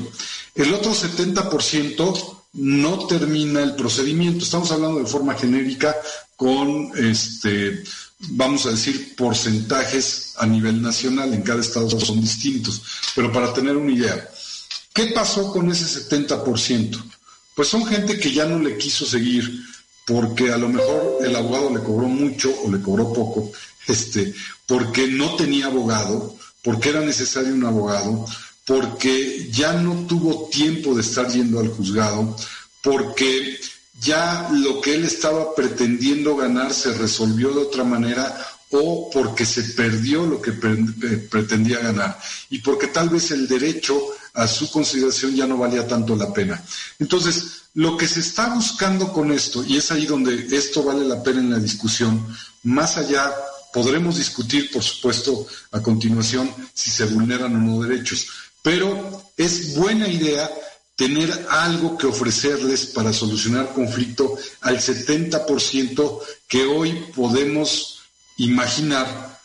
El 0.55 0.73
otro 0.73 0.95
70% 0.95 2.37
no 2.53 3.05
termina 3.09 3.65
el 3.65 3.75
procedimiento. 3.75 4.45
Estamos 4.45 4.71
hablando 4.71 5.01
de 5.01 5.07
forma 5.07 5.35
genérica 5.35 5.93
con, 6.37 6.93
este, 6.97 7.83
vamos 8.21 8.65
a 8.67 8.71
decir, 8.71 9.17
porcentajes 9.17 10.35
a 10.37 10.47
nivel 10.47 10.81
nacional. 10.81 11.35
En 11.35 11.43
cada 11.43 11.63
estado 11.63 11.99
son 11.99 12.21
distintos. 12.21 12.81
Pero 13.17 13.33
para 13.33 13.53
tener 13.53 13.77
una 13.77 13.91
idea, 13.91 14.31
¿qué 14.95 15.07
pasó 15.07 15.51
con 15.51 15.69
ese 15.69 16.09
70%? 16.09 17.03
Pues 17.57 17.67
son 17.67 17.85
gente 17.87 18.21
que 18.21 18.33
ya 18.33 18.45
no 18.45 18.61
le 18.61 18.79
quiso 18.79 19.05
seguir 19.05 19.67
porque 20.07 20.53
a 20.53 20.57
lo 20.57 20.69
mejor 20.69 21.19
el 21.21 21.35
abogado 21.35 21.71
le 21.71 21.83
cobró 21.83 22.07
mucho 22.07 22.55
o 22.65 22.71
le 22.71 22.81
cobró 22.81 23.13
poco, 23.13 23.51
este, 23.89 24.33
porque 24.65 25.09
no 25.09 25.35
tenía 25.35 25.67
abogado, 25.67 26.37
porque 26.63 26.91
era 26.91 27.01
necesario 27.01 27.53
un 27.53 27.67
abogado, 27.67 28.25
porque 28.65 29.49
ya 29.51 29.73
no 29.75 30.07
tuvo 30.07 30.49
tiempo 30.49 30.95
de 30.95 31.03
estar 31.03 31.29
yendo 31.29 31.59
al 31.59 31.69
juzgado, 31.69 32.37
porque 32.83 33.59
ya 34.01 34.49
lo 34.53 34.81
que 34.81 34.95
él 34.95 35.05
estaba 35.05 35.55
pretendiendo 35.55 36.37
ganar 36.37 36.73
se 36.73 36.95
resolvió 36.95 37.51
de 37.51 37.63
otra 37.63 37.83
manera 37.83 38.47
o 38.71 39.11
porque 39.11 39.45
se 39.45 39.63
perdió 39.75 40.27
lo 40.27 40.41
que 40.41 40.51
eh, 40.51 41.29
pretendía 41.31 41.79
ganar. 41.81 42.19
Y 42.51 42.59
porque 42.59 42.89
tal 42.89 43.09
vez 43.09 43.31
el 43.31 43.47
derecho 43.49 44.01
a 44.37 44.47
su 44.47 44.71
consideración 44.71 45.35
ya 45.35 45.47
no 45.47 45.57
valía 45.57 45.89
tanto 45.89 46.15
la 46.15 46.33
pena. 46.33 46.63
Entonces, 46.99 47.63
lo 47.75 47.97
que 47.97 48.07
se 48.07 48.21
está 48.21 48.55
buscando 48.55 49.13
con 49.13 49.33
esto, 49.33 49.65
y 49.65 49.77
es 49.77 49.91
ahí 49.91 50.07
donde 50.07 50.47
esto 50.57 50.83
vale 50.83 51.05
la 51.05 51.23
pena 51.23 51.41
en 51.41 51.51
la 51.51 51.59
discusión, 51.59 52.27
más 52.63 52.97
allá 52.97 53.35
podremos 53.73 54.17
discutir, 54.17 54.71
por 54.71 54.83
supuesto, 54.83 55.47
a 55.73 55.83
continuación 55.83 56.51
si 56.73 56.91
se 56.91 57.07
vulneran 57.07 57.57
o 57.57 57.59
no 57.59 57.83
derechos, 57.83 58.29
pero 58.63 59.25
es 59.37 59.75
buena 59.75 60.09
idea 60.09 60.51
tener 60.97 61.47
algo 61.51 61.99
que 61.99 62.07
ofrecerles 62.07 62.87
para 62.87 63.13
solucionar 63.13 63.73
conflicto 63.75 64.37
al 64.63 64.79
70% 64.79 66.21
que 66.49 66.65
hoy 66.65 66.93
podemos 67.15 68.01
imaginar 68.39 69.39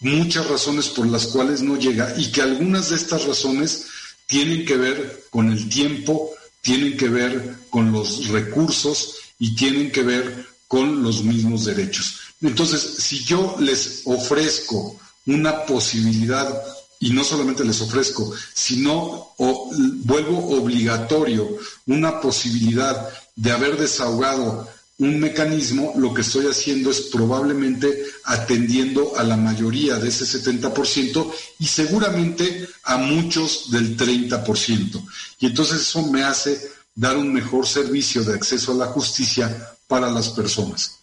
muchas 0.00 0.46
razones 0.48 0.88
por 0.88 1.06
las 1.06 1.28
cuales 1.28 1.62
no 1.62 1.76
llega 1.76 2.14
y 2.16 2.30
que 2.30 2.42
algunas 2.42 2.90
de 2.90 2.96
estas 2.96 3.24
razones 3.24 3.86
tienen 4.28 4.64
que 4.64 4.76
ver 4.76 5.24
con 5.30 5.50
el 5.50 5.68
tiempo, 5.68 6.30
tienen 6.60 6.96
que 6.96 7.08
ver 7.08 7.56
con 7.70 7.90
los 7.90 8.28
recursos 8.28 9.16
y 9.38 9.56
tienen 9.56 9.90
que 9.90 10.02
ver 10.02 10.46
con 10.68 11.02
los 11.02 11.24
mismos 11.24 11.64
derechos. 11.64 12.20
Entonces, 12.42 12.80
si 12.98 13.24
yo 13.24 13.56
les 13.58 14.02
ofrezco 14.04 14.96
una 15.26 15.64
posibilidad 15.64 16.62
y 17.00 17.10
no 17.10 17.24
solamente 17.24 17.64
les 17.64 17.80
ofrezco, 17.80 18.32
sino 18.54 19.28
vuelvo 19.38 20.58
obligatorio 20.58 21.56
una 21.86 22.20
posibilidad 22.20 23.08
de 23.34 23.50
haber 23.52 23.78
desahogado 23.78 24.68
un 24.98 25.20
mecanismo, 25.20 25.92
lo 25.96 26.12
que 26.12 26.22
estoy 26.22 26.46
haciendo 26.46 26.90
es 26.90 27.02
probablemente 27.02 28.04
atendiendo 28.24 29.16
a 29.16 29.22
la 29.22 29.36
mayoría 29.36 29.96
de 29.96 30.08
ese 30.08 30.24
70% 30.24 31.32
y 31.60 31.66
seguramente 31.66 32.68
a 32.82 32.96
muchos 32.96 33.70
del 33.70 33.96
30%. 33.96 35.02
Y 35.38 35.46
entonces 35.46 35.80
eso 35.82 36.02
me 36.10 36.24
hace 36.24 36.60
dar 36.94 37.16
un 37.16 37.32
mejor 37.32 37.66
servicio 37.66 38.24
de 38.24 38.34
acceso 38.34 38.72
a 38.72 38.76
la 38.76 38.86
justicia 38.86 39.76
para 39.86 40.10
las 40.10 40.30
personas. 40.30 40.98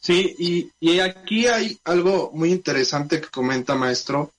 Sí, 0.00 0.34
y, 0.38 0.70
y 0.80 0.98
aquí 0.98 1.46
hay 1.46 1.78
algo 1.84 2.30
muy 2.34 2.50
interesante 2.50 3.20
que 3.20 3.28
comenta 3.28 3.74
maestro, 3.74 4.32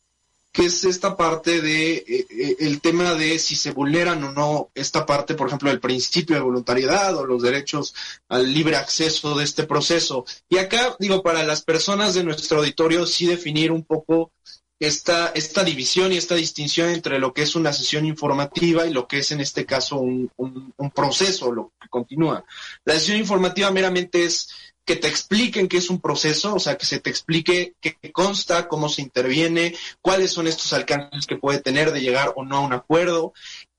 que 0.53 0.67
es 0.67 0.85
esta 0.85 1.17
parte 1.17 1.61
de 1.61 1.95
eh, 1.95 2.27
eh, 2.29 2.55
el 2.59 2.79
tema 2.79 3.15
de 3.15 3.39
si 3.39 3.55
se 3.55 3.71
vulneran 3.71 4.23
o 4.23 4.31
no 4.31 4.69
esta 4.75 5.03
parte, 5.03 5.33
por 5.33 5.47
ejemplo, 5.47 5.69
del 5.69 5.79
principio 5.79 6.35
de 6.35 6.43
voluntariedad 6.43 7.17
o 7.17 7.25
los 7.25 7.41
derechos 7.41 7.95
al 8.29 8.53
libre 8.53 8.75
acceso 8.77 9.35
de 9.35 9.45
este 9.45 9.63
proceso. 9.63 10.25
Y 10.47 10.59
acá, 10.59 10.95
digo, 10.99 11.23
para 11.23 11.43
las 11.43 11.63
personas 11.63 12.13
de 12.13 12.23
nuestro 12.23 12.59
auditorio, 12.59 13.07
sí 13.07 13.25
definir 13.25 13.71
un 13.71 13.83
poco 13.83 14.31
esta, 14.79 15.31
esta 15.33 15.63
división 15.63 16.13
y 16.13 16.17
esta 16.17 16.35
distinción 16.35 16.89
entre 16.89 17.17
lo 17.17 17.33
que 17.33 17.41
es 17.41 17.55
una 17.55 17.73
sesión 17.73 18.05
informativa 18.05 18.85
y 18.85 18.93
lo 18.93 19.07
que 19.07 19.19
es 19.19 19.31
en 19.31 19.41
este 19.41 19.65
caso 19.65 19.97
un, 19.97 20.29
un, 20.37 20.71
un 20.77 20.91
proceso, 20.91 21.51
lo 21.51 21.71
que 21.81 21.89
continúa. 21.89 22.45
La 22.85 22.93
sesión 22.93 23.17
informativa 23.17 23.71
meramente 23.71 24.23
es 24.23 24.49
que 24.85 24.95
te 24.95 25.07
expliquen 25.07 25.67
qué 25.67 25.77
es 25.77 25.89
un 25.89 26.01
proceso, 26.01 26.55
o 26.55 26.59
sea, 26.59 26.77
que 26.77 26.85
se 26.85 26.99
te 26.99 27.09
explique 27.09 27.75
qué 27.79 27.95
consta, 28.11 28.67
cómo 28.67 28.89
se 28.89 29.01
interviene, 29.01 29.75
cuáles 30.01 30.31
son 30.31 30.47
estos 30.47 30.73
alcances 30.73 31.25
que 31.25 31.37
puede 31.37 31.59
tener 31.59 31.91
de 31.91 32.01
llegar 32.01 32.33
o 32.35 32.43
no 32.43 32.57
a 32.57 32.61
un 32.61 32.73
acuerdo. 32.73 33.33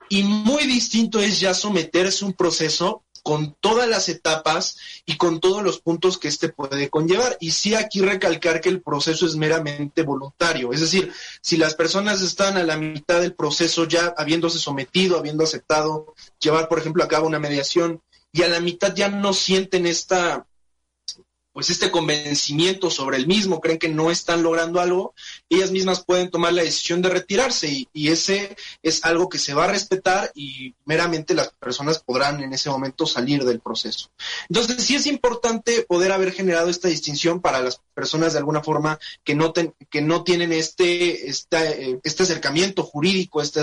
Y 0.09 0.23
muy 0.23 0.65
distinto 0.65 1.21
es 1.21 1.41
ya 1.41 1.55
someterse 1.55 2.25
a 2.25 2.29
un 2.29 2.35
proceso 2.35 3.03
con 3.23 3.57
todas 3.59 3.89
las 3.89 4.11
etapas 4.11 4.77
y 5.07 5.17
con 5.17 5.41
todos 5.41 5.63
los 5.63 5.81
puntos 5.81 6.19
que 6.19 6.29
éste 6.29 6.51
puede 6.51 6.91
conllevar. 6.91 7.39
Y 7.41 7.53
sí 7.53 7.75
aquí 7.75 8.03
recalcar 8.03 8.61
que 8.61 8.69
el 8.69 8.83
proceso 8.83 9.27
es 9.27 9.35
meramente 9.35 10.03
voluntario. 10.03 10.73
Es 10.73 10.81
decir, 10.81 11.11
si 11.41 11.57
las 11.57 11.75
personas 11.75 12.21
están 12.21 12.59
a 12.59 12.65
la 12.65 12.77
mitad 12.77 13.23
del 13.23 13.35
proceso 13.35 13.89
ya 13.89 14.15
habiéndose 14.19 14.59
sometido, 14.59 15.19
habiendo 15.19 15.43
aceptado 15.43 16.15
llevar, 16.39 16.69
por 16.69 16.79
ejemplo, 16.79 17.03
a 17.03 17.09
cabo 17.09 17.27
una 17.27 17.39
mediación, 17.39 18.03
y 18.31 18.43
a 18.43 18.49
la 18.49 18.61
mitad 18.61 18.95
ya 18.95 19.09
no 19.09 19.33
sienten 19.33 19.87
esta 19.87 20.47
pues 21.55 21.71
este 21.71 21.93
convencimiento 21.93 22.91
sobre 22.91 23.17
el 23.17 23.29
mismo, 23.29 23.61
creen 23.61 23.79
que 23.79 23.89
no 23.89 24.11
están 24.11 24.43
logrando 24.43 24.81
algo, 24.81 25.15
ellas 25.49 25.71
mismas 25.71 26.05
pueden 26.05 26.29
tomar 26.29 26.53
la 26.53 26.65
decisión 26.65 27.01
de 27.01 27.11
retirarse 27.11 27.87
y, 27.93 28.09
ese 28.09 28.57
es 28.83 29.05
algo 29.05 29.29
que 29.29 29.39
se 29.39 29.55
va 29.55 29.65
a 29.65 29.69
respetar 29.69 30.33
y 30.35 30.75
meramente 30.85 31.33
las 31.33 31.51
personas 31.51 32.01
podrán 32.01 32.43
en 32.43 32.53
ese 32.53 32.71
momento 32.71 33.07
salir 33.07 33.45
del 33.45 33.61
proceso. 33.61 34.11
Entonces 34.49 34.83
sí 34.83 34.97
es 34.97 35.07
importante 35.07 35.83
poder 35.83 36.11
haber 36.11 36.33
generado 36.33 36.69
esta 36.69 36.89
distinción 36.89 37.41
para 37.41 37.61
las 37.61 37.81
personas 37.95 38.33
de 38.33 38.41
alguna 38.41 38.63
forma 38.63 38.99
que 39.23 39.37
no, 39.37 39.53
ten, 39.53 39.75
que 39.89 40.03
no 40.03 40.25
tienen 40.25 40.53
este, 40.53 41.29
este, 41.29 42.01
este 42.03 42.23
acercamiento 42.25 42.83
jurídico, 42.83 43.41
este 43.41 43.61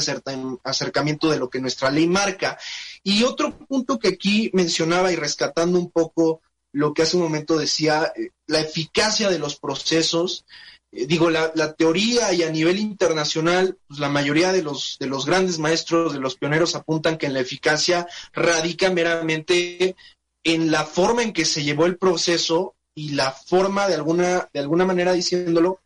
acercamiento 0.64 1.30
de 1.30 1.40
lo 1.40 1.50
que 1.50 1.60
nuestra 1.60 1.92
ley 1.92 2.08
marca. 2.08 2.58
Y 3.04 3.24
otro 3.24 3.58
punto 3.58 4.00
que 4.00 4.08
aquí 4.08 4.50
mencionaba 4.54 5.12
y 5.12 5.18
rescatando 5.18 5.78
un 5.78 5.92
poco 5.92 6.42
lo 6.74 6.94
que 6.94 7.02
hace 7.02 7.18
un 7.18 7.24
momento 7.24 7.58
decía, 7.58 8.12
eh, 8.16 8.30
la 8.48 8.62
eficacia 8.62 9.30
de 9.30 9.40
los 9.40 9.58
procesos. 9.58 10.46
Eh, 10.92 11.06
digo, 11.06 11.30
la, 11.30 11.52
la, 11.56 11.74
teoría 11.74 12.34
y 12.34 12.44
a 12.44 12.50
nivel 12.50 12.80
internacional, 12.80 13.78
pues 13.88 14.00
la 14.00 14.10
mayoría 14.10 14.52
de 14.52 14.64
los, 14.64 14.98
de 15.00 15.08
los 15.08 15.26
grandes 15.26 15.60
maestros, 15.60 16.14
de 16.14 16.20
los 16.20 16.36
pioneros, 16.36 16.76
apuntan 16.76 17.18
que 17.18 17.28
en 17.28 17.34
la 17.34 17.42
eficacia 17.42 18.08
radica 18.34 18.90
meramente 18.90 19.96
en 20.44 20.72
la 20.72 20.86
forma 20.86 21.24
en 21.24 21.34
que 21.34 21.46
se 21.46 21.64
llevó 21.64 21.86
el 21.86 21.98
proceso 21.98 22.76
y 22.96 23.12
la 23.12 23.32
forma, 23.32 23.88
de 23.88 23.96
alguna, 23.96 24.50
de 24.54 24.60
alguna 24.60 24.86
manera 24.86 25.14
diciéndolo, 25.14 25.82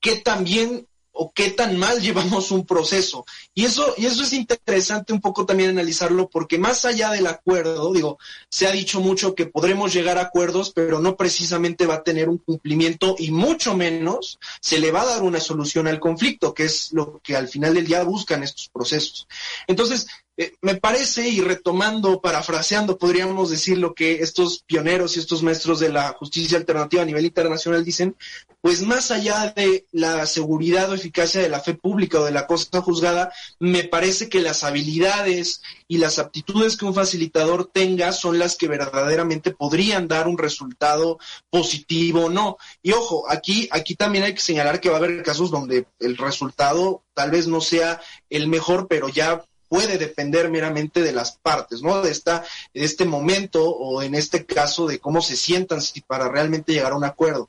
que 0.00 0.16
también 0.16 0.87
o 1.20 1.32
qué 1.32 1.50
tan 1.50 1.76
mal 1.76 2.00
llevamos 2.02 2.50
un 2.50 2.64
proceso. 2.64 3.24
Y 3.54 3.64
eso, 3.64 3.94
y 3.96 4.06
eso 4.06 4.22
es 4.22 4.32
interesante 4.32 5.12
un 5.12 5.20
poco 5.20 5.44
también 5.44 5.70
analizarlo, 5.70 6.28
porque 6.28 6.58
más 6.58 6.84
allá 6.84 7.10
del 7.10 7.26
acuerdo, 7.26 7.92
digo, 7.92 8.18
se 8.48 8.66
ha 8.66 8.70
dicho 8.70 9.00
mucho 9.00 9.34
que 9.34 9.46
podremos 9.46 9.92
llegar 9.92 10.18
a 10.18 10.22
acuerdos, 10.22 10.72
pero 10.74 11.00
no 11.00 11.16
precisamente 11.16 11.86
va 11.86 11.94
a 11.94 12.02
tener 12.02 12.28
un 12.28 12.38
cumplimiento 12.38 13.16
y 13.18 13.30
mucho 13.30 13.76
menos 13.76 14.38
se 14.60 14.78
le 14.78 14.92
va 14.92 15.02
a 15.02 15.06
dar 15.06 15.22
una 15.22 15.40
solución 15.40 15.88
al 15.88 16.00
conflicto, 16.00 16.54
que 16.54 16.64
es 16.64 16.92
lo 16.92 17.20
que 17.22 17.36
al 17.36 17.48
final 17.48 17.74
del 17.74 17.86
día 17.86 18.02
buscan 18.04 18.42
estos 18.42 18.68
procesos. 18.68 19.26
Entonces, 19.66 20.06
eh, 20.40 20.54
me 20.62 20.76
parece, 20.76 21.28
y 21.28 21.40
retomando, 21.40 22.20
parafraseando, 22.20 22.96
podríamos 22.96 23.50
decir 23.50 23.76
lo 23.76 23.92
que 23.92 24.22
estos 24.22 24.62
pioneros 24.62 25.16
y 25.16 25.18
estos 25.18 25.42
maestros 25.42 25.80
de 25.80 25.88
la 25.88 26.10
justicia 26.10 26.56
alternativa 26.56 27.02
a 27.02 27.06
nivel 27.06 27.24
internacional 27.24 27.84
dicen, 27.84 28.14
pues 28.60 28.82
más 28.82 29.10
allá 29.10 29.52
de 29.56 29.86
la 29.90 30.26
seguridad 30.26 30.90
o 30.90 30.94
eficacia 30.94 31.40
de 31.40 31.48
la 31.48 31.58
fe 31.58 31.74
pública 31.74 32.20
o 32.20 32.24
de 32.24 32.30
la 32.30 32.46
cosa 32.46 32.80
juzgada, 32.80 33.32
me 33.58 33.82
parece 33.82 34.28
que 34.28 34.40
las 34.40 34.62
habilidades 34.62 35.60
y 35.88 35.98
las 35.98 36.20
aptitudes 36.20 36.76
que 36.76 36.84
un 36.84 36.94
facilitador 36.94 37.68
tenga 37.72 38.12
son 38.12 38.38
las 38.38 38.56
que 38.56 38.68
verdaderamente 38.68 39.50
podrían 39.50 40.06
dar 40.06 40.28
un 40.28 40.38
resultado 40.38 41.18
positivo 41.50 42.26
o 42.26 42.30
no. 42.30 42.58
Y 42.80 42.92
ojo, 42.92 43.28
aquí, 43.28 43.68
aquí 43.72 43.96
también 43.96 44.22
hay 44.22 44.34
que 44.34 44.40
señalar 44.40 44.80
que 44.80 44.88
va 44.88 44.96
a 44.96 44.98
haber 44.98 45.20
casos 45.24 45.50
donde 45.50 45.88
el 45.98 46.16
resultado 46.16 47.02
tal 47.14 47.32
vez 47.32 47.48
no 47.48 47.60
sea 47.60 48.00
el 48.30 48.46
mejor, 48.46 48.86
pero 48.86 49.08
ya 49.08 49.42
puede 49.68 49.98
depender 49.98 50.50
meramente 50.50 51.02
de 51.02 51.12
las 51.12 51.32
partes, 51.32 51.82
¿no? 51.82 52.02
De, 52.02 52.10
esta, 52.10 52.44
de 52.74 52.84
este 52.84 53.04
momento 53.04 53.68
o 53.68 54.02
en 54.02 54.14
este 54.14 54.44
caso 54.44 54.86
de 54.86 54.98
cómo 54.98 55.20
se 55.20 55.36
sientan 55.36 55.82
si 55.82 56.00
para 56.00 56.28
realmente 56.28 56.72
llegar 56.72 56.92
a 56.92 56.96
un 56.96 57.04
acuerdo. 57.04 57.48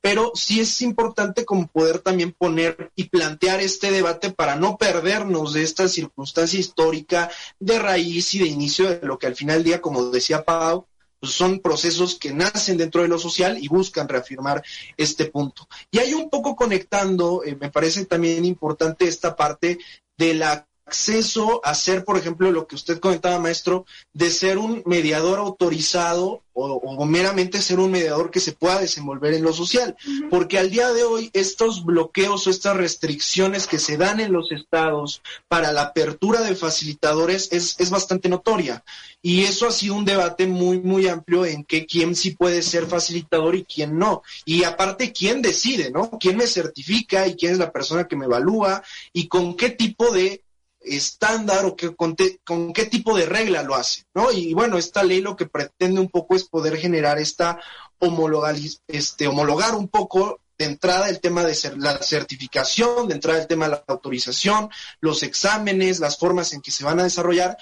Pero 0.00 0.30
sí 0.34 0.60
es 0.60 0.82
importante 0.82 1.44
como 1.44 1.66
poder 1.66 1.98
también 1.98 2.32
poner 2.32 2.92
y 2.94 3.08
plantear 3.08 3.60
este 3.60 3.90
debate 3.90 4.30
para 4.30 4.54
no 4.54 4.76
perdernos 4.76 5.52
de 5.52 5.64
esta 5.64 5.88
circunstancia 5.88 6.60
histórica 6.60 7.30
de 7.58 7.78
raíz 7.78 8.34
y 8.34 8.38
de 8.38 8.46
inicio 8.46 8.88
de 8.88 9.06
lo 9.06 9.18
que 9.18 9.26
al 9.26 9.34
final 9.34 9.56
del 9.56 9.64
día, 9.64 9.80
como 9.80 10.04
decía 10.04 10.44
Pau, 10.44 10.86
pues 11.18 11.32
son 11.32 11.60
procesos 11.60 12.14
que 12.16 12.32
nacen 12.32 12.76
dentro 12.76 13.02
de 13.02 13.08
lo 13.08 13.18
social 13.18 13.58
y 13.60 13.68
buscan 13.68 14.08
reafirmar 14.08 14.62
este 14.96 15.26
punto. 15.26 15.66
Y 15.90 15.98
hay 15.98 16.14
un 16.14 16.30
poco 16.30 16.54
conectando, 16.54 17.42
eh, 17.44 17.56
me 17.58 17.70
parece 17.70 18.04
también 18.04 18.44
importante 18.44 19.08
esta 19.08 19.34
parte 19.34 19.78
de 20.16 20.34
la 20.34 20.66
acceso 20.86 21.60
a 21.64 21.74
ser, 21.74 22.04
por 22.04 22.16
ejemplo, 22.16 22.50
lo 22.52 22.66
que 22.66 22.76
usted 22.76 23.00
comentaba, 23.00 23.38
maestro, 23.40 23.86
de 24.12 24.30
ser 24.30 24.56
un 24.56 24.82
mediador 24.86 25.40
autorizado 25.40 26.42
o, 26.52 26.72
o, 26.72 27.04
meramente 27.04 27.60
ser 27.60 27.80
un 27.80 27.90
mediador 27.90 28.30
que 28.30 28.40
se 28.40 28.52
pueda 28.52 28.80
desenvolver 28.80 29.34
en 29.34 29.42
lo 29.42 29.52
social. 29.52 29.94
Uh 30.06 30.10
-huh. 30.10 30.28
Porque 30.30 30.58
al 30.58 30.70
día 30.70 30.90
de 30.92 31.02
hoy 31.02 31.28
estos 31.34 31.84
bloqueos 31.84 32.46
o 32.46 32.50
estas 32.50 32.76
restricciones 32.76 33.66
que 33.66 33.78
se 33.78 33.98
dan 33.98 34.20
en 34.20 34.32
los 34.32 34.52
estados 34.52 35.20
para 35.48 35.72
la 35.72 35.82
apertura 35.82 36.40
de 36.40 36.54
facilitadores 36.54 37.48
es, 37.52 37.74
es 37.78 37.90
bastante 37.90 38.30
notoria. 38.30 38.82
Y 39.20 39.44
eso 39.44 39.66
ha 39.66 39.72
sido 39.72 39.96
un 39.96 40.04
debate 40.04 40.46
muy, 40.46 40.80
muy 40.80 41.08
amplio 41.08 41.44
en 41.44 41.64
que 41.64 41.84
quién 41.84 42.14
sí 42.14 42.30
puede 42.30 42.62
ser 42.62 42.86
facilitador 42.86 43.56
y 43.56 43.64
quién 43.64 43.98
no. 43.98 44.22
Y 44.44 44.64
aparte, 44.64 45.12
quién 45.12 45.42
decide, 45.42 45.90
¿no? 45.90 46.10
¿Quién 46.20 46.36
me 46.36 46.46
certifica 46.46 47.26
y 47.26 47.34
quién 47.34 47.52
es 47.52 47.58
la 47.58 47.72
persona 47.72 48.06
que 48.06 48.16
me 48.16 48.26
evalúa 48.26 48.82
y 49.12 49.26
con 49.28 49.56
qué 49.56 49.70
tipo 49.70 50.10
de 50.10 50.45
estándar 50.86 51.64
o 51.64 51.76
que, 51.76 51.94
con, 51.94 52.16
te, 52.16 52.38
con, 52.44 52.72
qué 52.72 52.86
tipo 52.86 53.16
de 53.16 53.26
regla 53.26 53.62
lo 53.62 53.74
hace, 53.74 54.04
¿no? 54.14 54.30
Y 54.32 54.54
bueno, 54.54 54.78
esta 54.78 55.02
ley 55.02 55.20
lo 55.20 55.36
que 55.36 55.46
pretende 55.46 56.00
un 56.00 56.08
poco 56.08 56.36
es 56.36 56.44
poder 56.44 56.76
generar 56.76 57.18
esta 57.18 57.60
homologar, 57.98 58.56
este, 58.88 59.26
homologar 59.26 59.74
un 59.74 59.88
poco 59.88 60.40
de 60.58 60.66
entrada 60.66 61.08
el 61.08 61.20
tema 61.20 61.44
de 61.44 61.54
ser, 61.54 61.76
la 61.76 61.98
certificación, 61.98 63.08
de 63.08 63.14
entrada 63.14 63.40
el 63.40 63.46
tema 63.46 63.66
de 63.66 63.72
la 63.72 63.84
autorización, 63.86 64.70
los 65.00 65.22
exámenes, 65.22 66.00
las 66.00 66.18
formas 66.18 66.52
en 66.52 66.62
que 66.62 66.70
se 66.70 66.84
van 66.84 67.00
a 67.00 67.04
desarrollar 67.04 67.58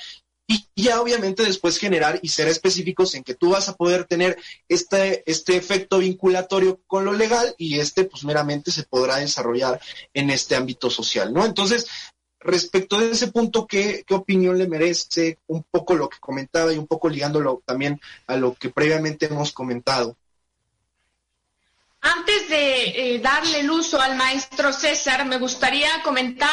y 0.47 0.69
ya 0.77 1.01
obviamente 1.01 1.43
después 1.43 1.79
generar 1.79 2.19
y 2.23 2.29
ser 2.29 2.49
específicos 2.49 3.15
en 3.15 3.25
que 3.25 3.35
tú 3.35 3.51
vas 3.51 3.69
a 3.69 3.77
poder 3.77 4.05
tener 4.05 4.37
este, 4.69 5.23
este 5.31 5.57
efecto 5.57 5.99
vinculatorio 5.99 6.83
con 6.87 7.05
lo 7.05 7.13
legal 7.13 7.55
y 7.57 7.79
este 7.79 8.05
pues 8.05 8.25
meramente 8.25 8.71
se 8.71 8.83
podrá 8.83 9.17
desarrollar 9.17 9.81
en 10.13 10.31
este 10.31 10.55
ámbito 10.55 10.91
social, 10.91 11.33
¿no? 11.33 11.45
Entonces, 11.45 11.87
respecto 12.45 13.01
de 13.01 13.11
ese 13.11 13.29
punto, 13.29 13.67
¿qué, 13.67 14.05
¿qué, 14.07 14.15
opinión 14.15 14.59
le 14.59 14.69
merece 14.69 15.39
un 15.47 15.65
poco 15.69 15.95
lo 15.95 16.09
que 16.09 16.19
comentaba 16.21 16.73
y 16.73 16.79
un 16.79 16.87
poco 16.87 17.09
ligándolo 17.09 17.63
también 17.65 18.01
a 18.27 18.37
lo 18.37 18.55
que 18.55 18.71
previamente 18.71 19.27
hemos 19.27 19.53
comentado? 19.53 20.17
Antes 22.05 22.51
de 22.51 23.15
eh, 23.15 23.19
darle 23.19 23.61
el 23.61 23.71
uso 23.71 23.99
al 23.99 24.15
maestro 24.15 24.75
César, 24.75 25.25
me 25.25 25.39
gustaría 25.39 25.89
comentar 26.03 26.51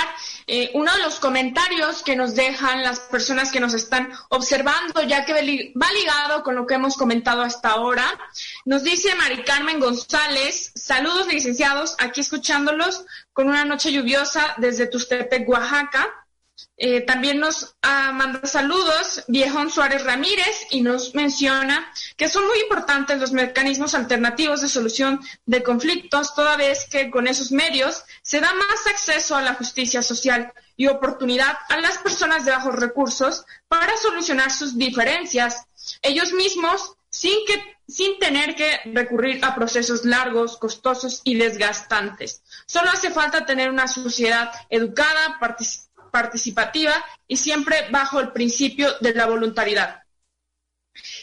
eh, 0.48 0.72
uno 0.76 0.96
de 0.96 1.02
los 1.02 1.20
comentarios 1.20 2.04
que 2.04 2.16
nos 2.16 2.36
dejan 2.36 2.82
las 2.82 3.02
personas 3.02 3.52
que 3.52 3.60
nos 3.60 3.74
están 3.74 4.14
observando, 4.30 5.02
ya 5.02 5.26
que 5.26 5.34
va 5.34 5.92
ligado 5.92 6.44
con 6.44 6.56
lo 6.56 6.66
que 6.66 6.76
hemos 6.76 6.96
comentado 6.96 7.42
hasta 7.42 7.72
ahora. 7.72 8.18
Nos 8.64 8.84
dice 8.84 9.14
Mari 9.16 9.44
Carmen 9.44 9.82
González, 9.82 10.72
saludos 10.74 11.28
licenciados, 11.28 11.98
aquí 12.00 12.22
escuchándolos 12.22 13.04
con 13.34 13.50
una 13.50 13.66
noche 13.66 13.92
lluviosa 13.92 14.56
desde 14.58 14.88
Tustepec, 14.88 15.50
Oaxaca. 15.50 16.21
Eh, 16.78 17.02
también 17.02 17.40
nos 17.40 17.76
ah, 17.82 18.12
manda 18.12 18.46
saludos 18.46 19.24
Viejón 19.28 19.70
Suárez 19.70 20.04
Ramírez 20.04 20.66
y 20.72 20.82
nos 20.82 21.14
menciona 21.14 21.92
que 22.18 22.28
son 22.28 22.48
muy 22.48 22.60
importantes 22.60 23.20
los 23.20 23.32
mecanismos 23.34 23.94
alternativos 23.94 24.62
de 24.62 24.70
solución 24.70 25.20
de 25.46 25.62
conflictos, 25.62 26.34
toda 26.34 26.58
vez 26.58 26.88
que 26.90 27.12
con 27.12 27.28
esos 27.28 27.52
medios 27.52 28.04
se 28.24 28.40
da 28.40 28.52
más 28.54 28.88
acceso 28.88 29.36
a 29.36 29.42
la 29.42 29.54
justicia 29.54 30.02
social 30.02 30.52
y 30.76 30.88
oportunidad 30.88 31.56
a 31.70 31.78
las 31.78 32.00
personas 32.00 32.46
de 32.46 32.52
bajos 32.52 32.76
recursos 32.76 33.46
para 33.68 33.96
solucionar 33.98 34.52
sus 34.52 34.78
diferencias 34.78 35.68
ellos 36.02 36.34
mismos 36.34 36.96
sin, 37.10 37.46
que, 37.46 37.62
sin 37.88 38.18
tener 38.20 38.56
que 38.56 38.80
recurrir 38.86 39.44
a 39.44 39.54
procesos 39.54 40.06
largos, 40.06 40.58
costosos 40.58 41.22
y 41.24 41.36
desgastantes. 41.36 42.42
Solo 42.66 42.90
hace 42.90 43.12
falta 43.12 43.46
tener 43.46 43.70
una 43.70 43.88
sociedad 43.88 44.52
educada, 44.70 45.38
participativa 45.40 45.91
y 47.28 47.38
siempre 47.38 47.88
bajo 47.90 48.20
el 48.20 48.32
principio 48.32 48.94
de 49.00 49.14
la 49.14 49.26
voluntariedad. 49.26 50.04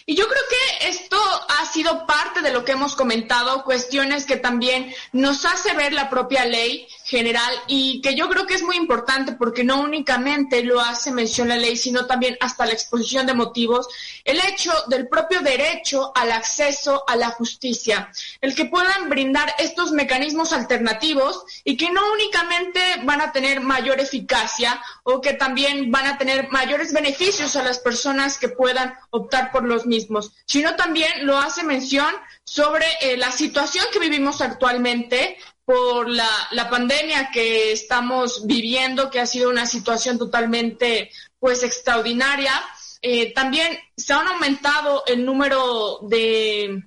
Y 0.07 0.17
yo 0.17 0.27
creo 0.27 0.43
que 0.49 0.89
esto 0.89 1.19
ha 1.49 1.67
sido 1.67 2.07
parte 2.07 2.41
de 2.41 2.53
lo 2.53 2.65
que 2.65 2.73
hemos 2.73 2.97
comentado, 2.97 3.65
cuestiones 3.65 4.25
que 4.25 4.37
también 4.37 4.93
nos 5.13 5.45
hace 5.45 5.75
ver 5.75 5.93
la 5.93 6.09
propia 6.09 6.47
ley 6.47 6.89
general 7.09 7.55
y 7.67 8.03
que 8.03 8.15
yo 8.15 8.29
creo 8.29 8.47
que 8.47 8.55
es 8.55 8.63
muy 8.63 8.77
importante 8.77 9.33
porque 9.33 9.65
no 9.65 9.81
únicamente 9.81 10.63
lo 10.63 10.79
hace 10.79 11.11
mención 11.11 11.49
la 11.49 11.57
ley, 11.57 11.75
sino 11.75 12.05
también 12.05 12.37
hasta 12.41 12.67
la 12.67 12.73
exposición 12.73 13.27
de 13.27 13.33
motivos, 13.33 13.89
el 14.25 14.39
hecho 14.41 14.71
del 14.89 15.09
propio 15.09 15.41
derecho 15.41 16.13
al 16.15 16.33
acceso 16.33 17.05
a 17.09 17.17
la 17.17 17.31
justicia, 17.31 18.13
el 18.43 18.55
que 18.55 18.67
puedan 18.67 19.09
brindar 19.09 19.55
estos 19.59 19.91
mecanismos 19.93 20.53
alternativos 20.53 21.45
y 21.65 21.79
que 21.79 21.91
no 21.91 22.13
únicamente 22.13 22.81
van 23.05 23.23
a 23.23 23.33
tener 23.33 23.63
mayor 23.63 24.01
eficacia 24.01 24.79
o 25.03 25.23
que 25.23 25.33
también 25.33 25.91
van 25.91 26.07
a 26.07 26.19
tener 26.19 26.49
mayores 26.51 26.93
beneficios 26.93 27.57
a 27.57 27.63
las 27.63 27.79
personas 27.79 28.37
que 28.37 28.51
puedan 28.51 28.95
optar 29.09 29.51
por 29.51 29.65
los 29.65 29.87
mismos, 29.87 30.33
sino 30.45 30.77
también 30.77 31.11
lo 31.27 31.39
hace 31.39 31.65
mención 31.65 32.15
sobre 32.45 32.85
eh, 33.01 33.17
la 33.17 33.33
situación 33.33 33.87
que 33.93 33.99
vivimos 33.99 34.43
actualmente, 34.43 35.39
por 35.69 36.09
la, 36.09 36.71
pandemia 36.71 37.31
que 37.31 37.73
estamos 37.73 38.47
viviendo, 38.47 39.11
que 39.11 39.21
ha 39.21 39.27
sido 39.27 39.51
una 39.51 39.67
situación 39.67 40.17
totalmente 40.17 41.11
pues 41.39 41.63
extraordinaria. 41.63 42.55
Eh, 43.03 43.35
también 43.35 43.79
se 43.95 44.15
han 44.15 44.27
aumentado 44.29 45.05
el 45.07 45.27
número 45.27 45.99
de, 46.09 46.85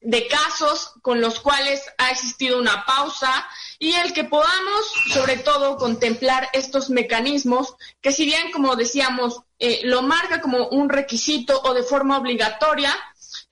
de 0.00 0.26
casos 0.26 0.92
con 1.02 1.20
los 1.20 1.38
cuales 1.38 1.82
ha 1.98 2.10
existido 2.12 2.58
una 2.58 2.86
pausa 2.86 3.46
y 3.78 3.92
el 3.92 4.14
que 4.14 4.24
podamos 4.24 4.90
sobre 5.12 5.36
todo 5.36 5.76
contemplar 5.76 6.48
estos 6.54 6.88
mecanismos 6.88 7.74
que 8.00 8.12
si 8.12 8.24
bien 8.24 8.50
como 8.52 8.74
decíamos 8.74 9.42
eh, 9.58 9.82
lo 9.84 10.00
marca 10.00 10.40
como 10.40 10.68
un 10.68 10.88
requisito 10.88 11.60
o 11.62 11.74
de 11.74 11.82
forma 11.82 12.18
obligatoria, 12.18 12.94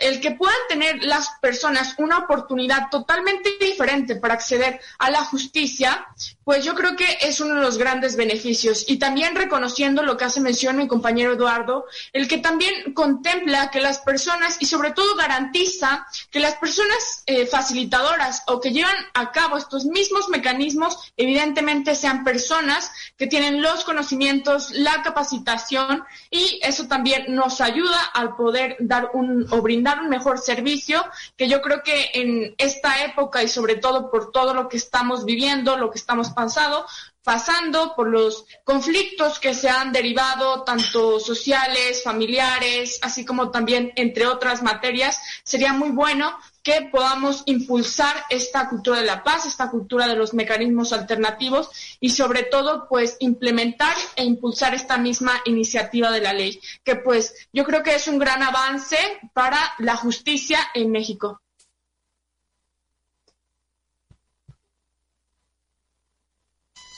el 0.03 0.21
que 0.21 0.33
puedan 0.33 0.57
tener 0.69 1.03
las 1.05 1.31
personas 1.41 1.95
una 1.99 2.19
oportunidad 2.19 2.89
totalmente 2.91 3.57
diferente 3.61 4.17
para 4.17 4.35
acceder 4.35 4.81
a 4.99 5.11
la 5.11 5.25
justicia, 5.25 6.07
pues 6.45 6.65
yo 6.65 6.75
creo 6.75 6.97
que 6.97 7.19
es 7.21 7.41
uno 7.41 7.55
de 7.55 7.61
los 7.61 7.79
grandes 7.79 8.17
beneficios. 8.17 8.85
Y 8.89 8.99
también 8.99 9.35
reconociendo 9.35 10.03
lo 10.03 10.17
que 10.17 10.25
hace 10.25 10.41
mención 10.41 10.77
mi 10.77 10.89
compañero 10.89 11.33
Eduardo, 11.33 11.87
el 12.13 12.29
que 12.29 12.39
también 12.39 12.93
contempla 12.95 13.71
que 13.71 13.81
las 13.81 14.01
personas 14.01 14.57
y 14.61 14.67
sobre 14.67 14.91
todo 14.91 15.15
garantiza 15.15 16.07
que 16.31 16.41
las 16.41 16.57
personas 16.57 17.23
eh, 17.27 17.47
facilitadoras 17.47 18.43
o 18.47 18.61
que 18.61 18.73
llevan 18.73 18.97
a 19.15 19.31
cabo 19.31 19.57
estos 19.57 19.85
mismos 19.85 20.29
mecanismos, 20.29 21.13
evidentemente 21.17 21.95
sean 21.95 22.25
personas 22.25 22.91
que 23.23 23.29
tienen 23.29 23.63
los 23.63 23.85
conocimientos, 23.85 24.73
la 24.73 25.01
capacitación 25.05 26.03
y 26.29 26.59
eso 26.61 26.89
también 26.89 27.33
nos 27.33 27.61
ayuda 27.61 28.03
al 28.13 28.35
poder 28.35 28.75
dar 28.81 29.11
un 29.15 29.47
o 29.49 29.63
brindar 29.63 30.01
un 30.01 30.09
mejor 30.09 30.41
servicio, 30.41 31.05
que 31.37 31.47
yo 31.47 31.63
creo 31.63 31.85
que 31.85 32.11
en 32.15 32.53
esta 32.59 33.05
época 33.05 33.41
y 33.41 33.47
sobre 33.47 33.77
todo 33.77 34.11
por 34.11 34.33
todo 34.33 34.55
lo 34.55 34.69
que 34.69 34.77
estamos 34.77 35.25
viviendo, 35.25 35.77
lo 35.77 35.93
que 35.93 36.01
estamos 36.01 36.31
pasado, 36.31 36.85
pasando 37.23 37.95
por 37.95 38.09
los 38.09 38.45
conflictos 38.65 39.39
que 39.39 39.55
se 39.55 39.69
han 39.69 39.93
derivado, 39.93 40.65
tanto 40.65 41.21
sociales, 41.21 42.03
familiares, 42.03 42.99
así 43.03 43.25
como 43.25 43.53
también 43.53 43.93
entre 43.95 44.27
otras 44.27 44.65
materias, 44.65 45.21
sería 45.45 45.73
muy 45.73 45.91
bueno 45.91 46.37
que 46.63 46.89
podamos 46.93 47.43
impulsar 47.47 48.15
esta 48.31 48.69
cultura 48.69 49.01
de 49.01 49.07
la 49.07 49.25
paz, 49.25 49.47
esta 49.47 49.71
cultura 49.71 50.07
de 50.07 50.17
los 50.17 50.33
mecanismos 50.33 50.93
alternativos 50.93 51.69
y 52.01 52.11
sobre 52.11 52.45
todo 52.45 52.87
pues 52.89 53.17
implementar 53.19 53.97
e 54.17 54.25
impulsar 54.25 54.75
esta 54.75 54.97
misma 54.99 55.33
iniciativa 55.45 56.11
de 56.11 56.21
la 56.21 56.33
ley, 56.33 56.61
que 56.85 56.97
pues 56.97 57.35
yo 57.53 57.65
creo 57.65 57.83
que 57.83 57.95
es 57.95 58.07
un 58.07 58.19
gran 58.19 58.43
avance 58.43 58.97
para 59.33 59.59
la 59.79 59.97
justicia 59.97 60.59
en 60.75 60.93
México. 60.93 61.43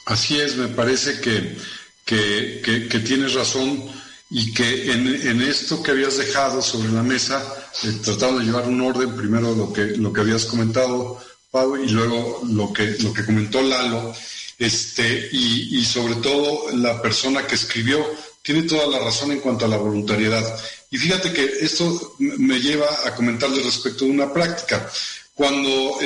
Así 0.07 0.39
es, 0.39 0.57
me 0.57 0.69
parece 0.69 1.21
que, 1.21 1.57
que, 2.05 3.01
tienes 3.07 3.33
razón 3.33 3.83
y 4.31 4.53
que 4.53 4.93
en, 4.93 5.41
esto 5.41 5.83
que 5.83 5.93
habías 5.93 6.19
dejado 6.19 6.61
sobre 6.61 6.91
la 6.91 7.03
mesa, 7.03 7.64
eh, 7.83 7.93
tratado 8.03 8.39
de 8.39 8.45
llevar 8.45 8.69
un 8.69 8.81
orden, 8.81 9.17
primero 9.17 9.55
lo 9.55 9.73
que, 9.73 9.97
lo 9.97 10.13
que 10.13 10.21
habías 10.21 10.45
comentado, 10.45 11.19
Pau, 11.51 11.77
y 11.77 11.89
luego 11.89 12.43
lo 12.49 12.73
que, 12.73 12.97
lo 13.01 13.13
que 13.13 13.25
comentó 13.25 13.63
Lalo, 13.63 14.15
este, 14.59 15.29
y, 15.33 15.85
sobre 15.85 16.15
todo 16.17 16.71
la 16.77 17.03
persona 17.03 17.47
que 17.47 17.57
escribió, 17.57 18.05
tiene 18.43 18.63
toda 18.63 18.87
la 18.87 18.99
razón 18.99 19.33
en 19.33 19.41
cuanto 19.41 19.65
a 19.65 19.69
la 19.69 19.77
voluntariedad. 19.77 20.45
Y 20.91 20.99
fíjate 20.99 21.33
que 21.33 21.45
esto 21.61 22.15
me 22.19 22.61
lleva 22.61 22.87
a 23.05 23.15
comentarle 23.15 23.63
respecto 23.63 24.05
de 24.05 24.13
una 24.13 24.33
práctica. 24.33 24.89
Cuando 25.35 25.99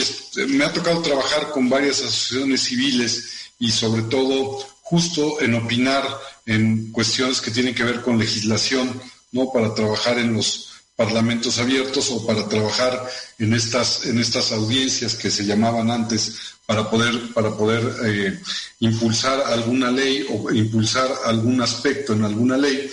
me 0.48 0.64
ha 0.64 0.72
tocado 0.72 1.02
trabajar 1.02 1.50
con 1.50 1.68
varias 1.68 2.00
asociaciones 2.00 2.62
civiles, 2.62 3.38
y 3.58 3.70
sobre 3.70 4.02
todo 4.02 4.58
justo 4.82 5.40
en 5.40 5.54
opinar 5.54 6.04
en 6.46 6.92
cuestiones 6.92 7.40
que 7.40 7.50
tienen 7.50 7.74
que 7.74 7.84
ver 7.84 8.00
con 8.00 8.18
legislación, 8.18 9.00
¿no? 9.32 9.52
Para 9.52 9.74
trabajar 9.74 10.18
en 10.18 10.32
los 10.34 10.67
parlamentos 10.99 11.61
abiertos 11.61 12.11
o 12.11 12.26
para 12.26 12.49
trabajar 12.49 13.09
en 13.38 13.55
estas, 13.55 14.05
en 14.07 14.18
estas 14.18 14.51
audiencias 14.51 15.14
que 15.14 15.30
se 15.30 15.46
llamaban 15.46 15.92
antes 15.92 16.57
para 16.66 16.90
poder, 16.90 17.32
para 17.32 17.57
poder 17.57 17.84
eh, 18.05 18.40
impulsar 18.80 19.40
alguna 19.46 19.92
ley 19.92 20.26
o 20.28 20.53
impulsar 20.53 21.09
algún 21.24 21.62
aspecto 21.62 22.14
en 22.14 22.24
alguna 22.24 22.57
ley. 22.57 22.90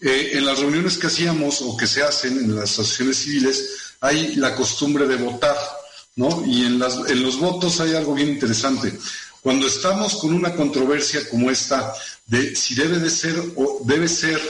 Eh, 0.00 0.30
en 0.32 0.46
las 0.46 0.60
reuniones 0.60 0.96
que 0.96 1.08
hacíamos 1.08 1.60
o 1.60 1.76
que 1.76 1.86
se 1.86 2.02
hacen 2.02 2.38
en 2.38 2.56
las 2.56 2.70
asociaciones 2.70 3.18
civiles 3.18 3.68
hay 4.00 4.34
la 4.36 4.54
costumbre 4.54 5.06
de 5.06 5.16
votar, 5.16 5.56
¿no? 6.16 6.42
Y 6.46 6.64
en, 6.64 6.78
las, 6.78 6.96
en 7.10 7.22
los 7.22 7.38
votos 7.38 7.80
hay 7.80 7.94
algo 7.94 8.14
bien 8.14 8.30
interesante. 8.30 8.98
Cuando 9.42 9.66
estamos 9.66 10.16
con 10.16 10.32
una 10.32 10.54
controversia 10.54 11.28
como 11.28 11.50
esta 11.50 11.92
de 12.26 12.56
si 12.56 12.74
debe 12.74 12.98
de 12.98 13.10
ser 13.10 13.38
o 13.56 13.82
debe 13.84 14.08
ser 14.08 14.40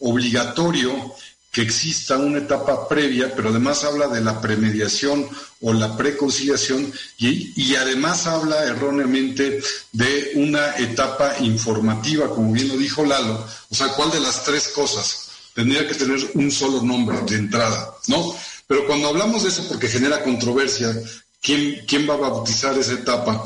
obligatorio 0.00 1.14
que 1.50 1.62
exista 1.62 2.16
una 2.16 2.38
etapa 2.38 2.88
previa, 2.88 3.34
pero 3.34 3.48
además 3.48 3.82
habla 3.84 4.06
de 4.06 4.20
la 4.20 4.40
premediación 4.40 5.28
o 5.60 5.72
la 5.72 5.96
preconciliación 5.96 6.92
y, 7.18 7.52
y, 7.60 7.74
además 7.74 8.26
habla 8.26 8.64
erróneamente 8.64 9.60
de 9.92 10.32
una 10.36 10.76
etapa 10.76 11.36
informativa, 11.40 12.30
como 12.30 12.52
bien 12.52 12.68
lo 12.68 12.76
dijo 12.76 13.04
Lalo. 13.04 13.44
O 13.68 13.74
sea, 13.74 13.88
¿cuál 13.88 14.10
de 14.12 14.20
las 14.20 14.44
tres 14.44 14.68
cosas? 14.68 15.28
Tendría 15.54 15.86
que 15.88 15.94
tener 15.94 16.18
un 16.34 16.50
solo 16.50 16.82
nombre 16.82 17.20
de 17.22 17.36
entrada, 17.36 17.94
¿no? 18.06 18.34
Pero 18.68 18.86
cuando 18.86 19.08
hablamos 19.08 19.42
de 19.42 19.48
eso 19.48 19.66
porque 19.68 19.88
genera 19.88 20.22
controversia, 20.22 20.96
¿quién, 21.42 21.84
quién 21.86 22.08
va 22.08 22.14
a 22.14 22.18
bautizar 22.18 22.78
esa 22.78 22.92
etapa? 22.92 23.44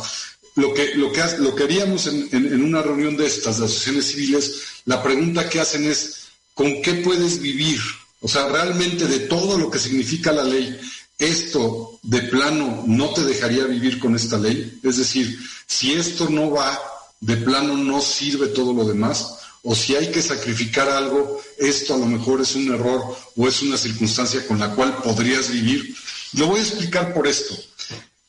lo 0.56 0.72
que, 0.72 0.94
lo 0.94 1.10
que, 1.12 1.22
lo 1.38 1.54
que 1.54 1.64
haríamos 1.64 2.06
en, 2.06 2.28
en, 2.30 2.62
una 2.62 2.80
reunión 2.80 3.16
de 3.16 3.26
estas, 3.26 3.58
de 3.58 3.64
asociaciones 3.64 4.06
civiles, 4.06 4.62
la 4.84 5.02
pregunta 5.02 5.48
que 5.48 5.60
hacen 5.60 5.84
es, 5.84 6.23
¿con 6.54 6.80
qué 6.82 6.94
puedes 6.94 7.40
vivir? 7.40 7.80
O 8.20 8.28
sea, 8.28 8.48
realmente 8.48 9.06
de 9.06 9.20
todo 9.20 9.58
lo 9.58 9.70
que 9.70 9.78
significa 9.78 10.32
la 10.32 10.44
ley, 10.44 10.78
esto 11.18 11.98
de 12.02 12.22
plano 12.22 12.84
no 12.86 13.10
te 13.10 13.22
dejaría 13.22 13.64
vivir 13.64 13.98
con 13.98 14.16
esta 14.16 14.38
ley. 14.38 14.80
Es 14.82 14.96
decir, 14.96 15.38
si 15.66 15.92
esto 15.92 16.28
no 16.30 16.50
va, 16.50 16.78
de 17.20 17.36
plano 17.36 17.76
no 17.76 18.00
sirve 18.00 18.48
todo 18.48 18.72
lo 18.72 18.84
demás. 18.84 19.34
O 19.62 19.74
si 19.74 19.96
hay 19.96 20.10
que 20.10 20.20
sacrificar 20.20 20.88
algo, 20.88 21.40
esto 21.58 21.94
a 21.94 21.98
lo 21.98 22.06
mejor 22.06 22.40
es 22.40 22.54
un 22.54 22.72
error 22.72 23.16
o 23.36 23.48
es 23.48 23.62
una 23.62 23.78
circunstancia 23.78 24.46
con 24.46 24.58
la 24.58 24.74
cual 24.74 24.96
podrías 25.02 25.50
vivir. 25.50 25.94
Lo 26.34 26.48
voy 26.48 26.60
a 26.60 26.62
explicar 26.62 27.14
por 27.14 27.26
esto. 27.26 27.56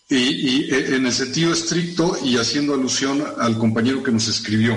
Y, 0.07 0.71
eh, 0.71 0.95
en 0.95 1.05
el 1.05 1.13
sentido 1.13 1.51
estricto 1.51 2.17
y 2.23 2.38
haciendo 2.38 2.73
alusión 2.73 3.26
al 3.39 3.57
compañero 3.57 4.03
que 4.03 4.11
nos 4.11 4.28
escribió. 4.28 4.76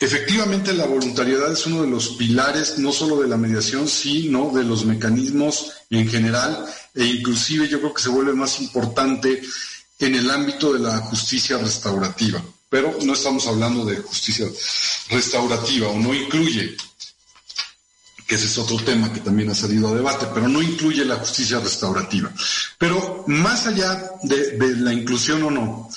Efectivamente, 0.00 0.72
la 0.74 0.86
voluntariedad 0.86 1.52
es 1.52 1.66
uno 1.66 1.82
de 1.82 1.88
los 1.88 2.10
pilares 2.10 2.78
no 2.78 2.92
solo 2.92 3.20
de 3.20 3.26
la 3.26 3.36
mediación, 3.36 3.88
sino 3.88 4.52
de 4.54 4.62
los 4.62 4.84
mecanismos 4.84 5.72
en 5.90 6.08
general 6.08 6.66
e 6.94 7.04
inclusive 7.04 7.68
yo 7.68 7.80
creo 7.80 7.94
que 7.94 8.02
se 8.02 8.08
vuelve 8.08 8.32
más 8.32 8.60
importante 8.60 9.42
en 9.98 10.14
el 10.14 10.30
ámbito 10.30 10.72
de 10.72 10.78
la 10.78 10.98
justicia 10.98 11.58
restaurativa. 11.58 12.42
pero 12.70 12.98
no 13.02 13.14
estamos 13.14 13.46
hablando 13.46 13.84
de 13.86 13.96
justicia 13.96 14.46
restaurativa 15.08 15.88
o 15.88 15.98
no 15.98 16.14
incluye, 16.14 16.76
que 18.26 18.34
ese 18.34 18.44
es 18.44 18.58
otro 18.58 18.76
tema 18.84 19.10
que 19.10 19.20
también 19.20 19.48
ha 19.48 19.54
salido 19.54 19.88
a 19.88 19.94
debate, 19.94 20.26
pero 20.34 20.48
no 20.48 20.60
incluye 20.60 21.02
la 21.04 21.16
justicia 21.16 21.60
restaurativa. 21.60 22.30
Pero 22.76 23.24
más 23.26 23.66
allá 23.66 24.12
de, 24.22 24.58
de 24.58 24.76
la 24.76 24.92
inclusión 24.92 25.42
o 25.44 25.50
no, 25.50 25.88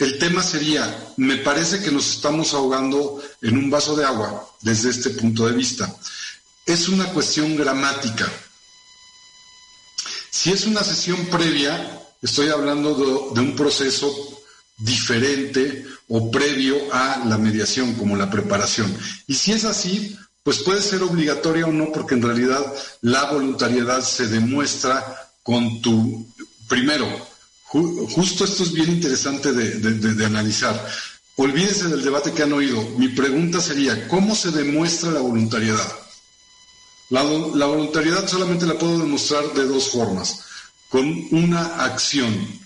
el 0.00 0.18
tema 0.18 0.42
sería, 0.42 1.12
me 1.18 1.36
parece 1.36 1.82
que 1.82 1.90
nos 1.90 2.08
estamos 2.08 2.54
ahogando 2.54 3.22
en 3.42 3.58
un 3.58 3.68
vaso 3.68 3.94
de 3.94 4.06
agua 4.06 4.50
desde 4.62 4.88
este 4.88 5.10
punto 5.10 5.46
de 5.46 5.52
vista. 5.52 5.94
Es 6.64 6.88
una 6.88 7.04
cuestión 7.12 7.54
gramática. 7.54 8.26
Si 10.30 10.52
es 10.52 10.64
una 10.64 10.82
sesión 10.82 11.26
previa, 11.26 12.00
estoy 12.22 12.48
hablando 12.48 13.30
de, 13.34 13.40
un 13.42 13.54
proceso 13.54 14.10
diferente 14.78 15.84
o 16.08 16.30
previo 16.30 16.76
a 16.94 17.22
la 17.26 17.36
mediación, 17.36 17.92
como 17.92 18.16
la 18.16 18.30
preparación. 18.30 18.96
Y 19.26 19.34
si 19.34 19.52
es 19.52 19.66
así, 19.66 20.16
pues 20.42 20.60
puede 20.60 20.80
ser 20.80 21.02
obligatoria 21.02 21.66
o 21.66 21.72
no, 21.72 21.92
porque 21.92 22.14
en 22.14 22.22
realidad 22.22 22.64
la 23.02 23.30
voluntariedad 23.30 24.02
se 24.02 24.28
demuestra 24.28 25.30
con 25.42 25.82
tu, 25.82 26.26
primero, 26.68 27.06
justo 27.70 28.44
esto 28.44 28.64
es 28.64 28.72
bien 28.72 28.90
interesante 28.90 29.52
de, 29.52 30.26
analizar. 30.26 30.88
Olvídense 31.36 31.88
del 31.88 32.02
debate 32.02 32.32
que 32.32 32.42
han 32.42 32.52
oído. 32.52 32.82
Mi 32.98 33.08
pregunta 33.08 33.60
sería, 33.60 34.08
¿cómo 34.08 34.34
se 34.34 34.50
demuestra 34.50 35.12
la 35.12 35.20
voluntariedad? 35.20 35.92
La, 37.10 37.22
voluntariedad 37.22 38.26
solamente 38.28 38.66
la 38.66 38.78
puedo 38.78 38.98
demostrar 38.98 39.52
de 39.54 39.66
dos 39.66 39.90
formas, 39.90 40.40
con 40.88 41.28
una 41.30 41.84
acción. 41.84 42.60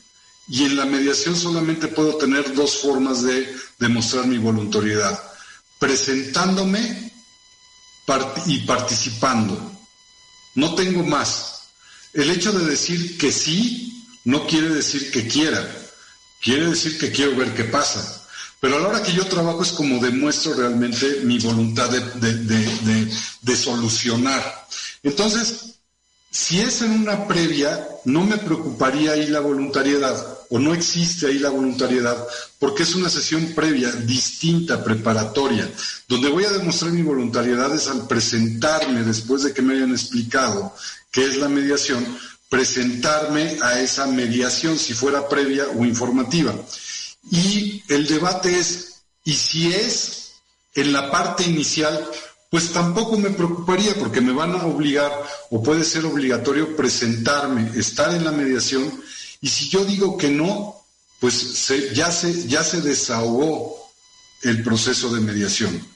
Y 0.49 0.65
en 0.65 0.77
la 0.77 0.85
mediación 0.85 1.37
solamente 1.37 1.89
puedo 1.89 2.17
tener 2.17 2.55
dos 2.55 2.79
formas 2.79 3.23
de 3.23 3.55
demostrar 3.79 4.27
mi 4.27 4.39
voluntariedad, 4.39 5.23
presentándome 5.79 7.13
y 8.47 8.59
participando. 8.61 9.73
No 10.55 10.75
tengo 10.75 11.03
más. 11.03 11.69
El 12.13 12.31
hecho 12.31 12.53
de 12.53 12.67
decir 12.67 13.19
que 13.19 13.33
sí 13.33 13.94
no 14.25 14.47
quiere 14.47 14.71
decir 14.71 15.11
que 15.11 15.27
quiera, 15.27 15.67
quiere 16.43 16.69
decir 16.69 16.99
que 16.99 17.13
quiero 17.13 17.37
ver 17.37 17.55
qué 17.55 17.65
pasa. 17.65 18.23
Pero 18.65 18.77
a 18.77 18.81
la 18.81 18.89
hora 18.89 19.03
que 19.03 19.13
yo 19.13 19.27
trabajo 19.27 19.63
es 19.63 19.73
como 19.73 20.03
demuestro 20.03 20.55
realmente 20.55 21.21
mi 21.23 21.39
voluntad 21.39 21.91
de, 21.91 23.57
solucionar. 23.57 24.67
Entonces, 25.03 25.75
si 26.31 26.61
es 26.61 26.81
en 26.81 26.93
una 26.93 27.29
previa, 27.29 27.87
no 28.07 28.25
me 28.25 28.39
preocuparía 28.39 29.13
ahí 29.13 29.27
la 29.27 29.41
voluntariedad, 29.41 30.39
o 30.49 30.59
no 30.59 30.73
existe 30.73 31.27
ahí 31.27 31.39
la 31.39 31.51
voluntariedad, 31.51 32.27
porque 32.59 32.85
es 32.85 32.95
una 32.95 33.11
sesión 33.11 33.53
previa, 33.55 33.93
distinta, 33.93 34.83
preparatoria, 34.83 35.71
donde 36.09 36.31
voy 36.31 36.45
a 36.45 36.53
demostrar 36.53 36.91
mi 36.93 37.03
voluntariedad 37.03 37.75
es 37.75 37.87
al 37.89 38.07
presentarme 38.07 39.03
después 39.03 39.43
de 39.43 39.53
que 39.53 39.61
me 39.61 39.75
hayan 39.75 39.93
explicado 39.93 40.75
qué 41.11 41.27
es 41.27 41.37
la 41.37 41.51
mediación, 41.51 42.05
presentarme 42.49 43.57
a 43.63 43.81
esa 43.81 44.07
mediación, 44.07 44.79
si 44.79 44.95
fuera 44.95 45.29
previa 45.29 45.67
o 45.77 45.85
informativa. 45.85 46.55
Y 47.31 47.83
el 47.89 48.07
debate 48.07 48.59
es, 48.59 49.03
¿y 49.25 49.33
si 49.35 49.73
es 49.73 50.33
en 50.75 50.93
la 50.93 51.11
parte 51.11 51.45
inicial? 51.45 52.09
Pues 52.51 52.73
tampoco 52.73 53.17
me 53.19 53.31
preocuparía 53.31 53.95
porque 53.97 54.21
me 54.21 54.33
van 54.33 54.53
a 54.55 54.67
obligar 54.67 55.13
o 55.51 55.63
puede 55.63 55.83
ser 55.85 56.05
obligatorio 56.05 56.77
presentarme, 56.77 57.73
estar 57.77 58.15
en 58.15 58.25
la 58.25 58.31
mediación 58.31 59.03
y 59.45 59.49
si 59.49 59.69
yo 59.69 59.85
digo 59.85 60.17
que 60.17 60.31
no, 60.31 60.75
pues 61.21 61.69
ya, 61.93 62.11
se, 62.11 62.49
ya 62.49 62.65
se 62.65 62.81
desahogó 62.81 63.91
el 64.41 64.63
proceso 64.63 65.13
de 65.15 65.21
mediación 65.21 65.87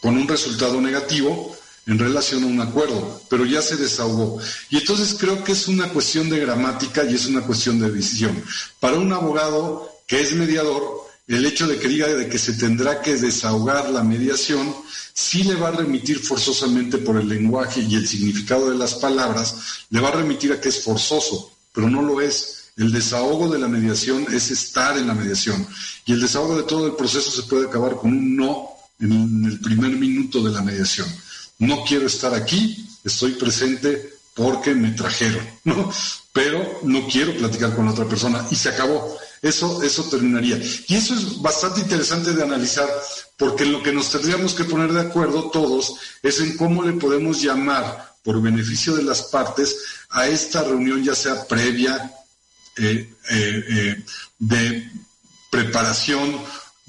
con 0.00 0.16
un 0.16 0.28
resultado 0.28 0.80
negativo 0.80 1.56
en 1.88 1.98
relación 1.98 2.44
a 2.44 2.46
un 2.46 2.60
acuerdo, 2.60 3.22
pero 3.30 3.46
ya 3.46 3.62
se 3.62 3.76
desahogó. 3.76 4.38
Y 4.68 4.76
entonces 4.76 5.16
creo 5.18 5.42
que 5.42 5.52
es 5.52 5.68
una 5.68 5.88
cuestión 5.88 6.28
de 6.28 6.38
gramática 6.38 7.02
y 7.04 7.14
es 7.14 7.26
una 7.26 7.40
cuestión 7.40 7.80
de 7.80 7.90
decisión. 7.90 8.44
Para 8.78 8.98
un 8.98 9.10
abogado 9.10 9.90
que 10.06 10.20
es 10.20 10.34
mediador, 10.34 11.08
el 11.26 11.46
hecho 11.46 11.66
de 11.66 11.78
que 11.78 11.88
diga 11.88 12.06
de 12.06 12.28
que 12.28 12.38
se 12.38 12.52
tendrá 12.52 13.00
que 13.00 13.16
desahogar 13.16 13.88
la 13.88 14.04
mediación, 14.04 14.74
sí 15.14 15.44
le 15.44 15.54
va 15.54 15.68
a 15.68 15.72
remitir 15.72 16.18
forzosamente 16.18 16.98
por 16.98 17.16
el 17.16 17.26
lenguaje 17.26 17.80
y 17.80 17.94
el 17.94 18.06
significado 18.06 18.68
de 18.68 18.76
las 18.76 18.94
palabras, 18.94 19.56
le 19.88 20.00
va 20.00 20.08
a 20.08 20.16
remitir 20.16 20.52
a 20.52 20.60
que 20.60 20.68
es 20.68 20.84
forzoso, 20.84 21.52
pero 21.72 21.88
no 21.88 22.02
lo 22.02 22.20
es. 22.20 22.70
El 22.76 22.92
desahogo 22.92 23.48
de 23.48 23.58
la 23.58 23.66
mediación 23.66 24.26
es 24.30 24.50
estar 24.50 24.98
en 24.98 25.06
la 25.06 25.14
mediación. 25.14 25.66
Y 26.04 26.12
el 26.12 26.20
desahogo 26.20 26.58
de 26.58 26.64
todo 26.64 26.86
el 26.86 26.96
proceso 26.96 27.30
se 27.30 27.48
puede 27.48 27.66
acabar 27.66 27.96
con 27.96 28.10
un 28.10 28.36
no 28.36 28.68
en 29.00 29.46
el 29.46 29.58
primer 29.60 29.92
minuto 29.92 30.42
de 30.42 30.50
la 30.50 30.60
mediación 30.60 31.08
no 31.58 31.84
quiero 31.84 32.06
estar 32.06 32.34
aquí, 32.34 32.88
estoy 33.04 33.32
presente 33.32 34.14
porque 34.34 34.74
me 34.74 34.92
trajeron, 34.92 35.44
¿no? 35.64 35.92
Pero 36.32 36.80
no 36.84 37.06
quiero 37.08 37.36
platicar 37.36 37.74
con 37.74 37.88
otra 37.88 38.04
persona 38.04 38.46
y 38.50 38.54
se 38.54 38.68
acabó. 38.68 39.18
Eso, 39.42 39.82
eso 39.82 40.04
terminaría. 40.04 40.60
Y 40.86 40.96
eso 40.96 41.14
es 41.14 41.40
bastante 41.40 41.80
interesante 41.80 42.32
de 42.32 42.42
analizar, 42.42 42.88
porque 43.36 43.64
lo 43.64 43.82
que 43.82 43.92
nos 43.92 44.10
tendríamos 44.10 44.54
que 44.54 44.64
poner 44.64 44.92
de 44.92 45.00
acuerdo 45.00 45.50
todos 45.50 45.94
es 46.22 46.40
en 46.40 46.56
cómo 46.56 46.82
le 46.84 46.92
podemos 46.94 47.40
llamar, 47.40 48.14
por 48.22 48.42
beneficio 48.42 48.94
de 48.94 49.04
las 49.04 49.22
partes, 49.22 49.76
a 50.10 50.26
esta 50.26 50.62
reunión, 50.62 51.02
ya 51.02 51.14
sea 51.14 51.46
previa, 51.46 52.12
eh, 52.76 53.12
eh, 53.30 53.64
eh, 53.70 54.04
de 54.38 54.90
preparación 55.50 56.36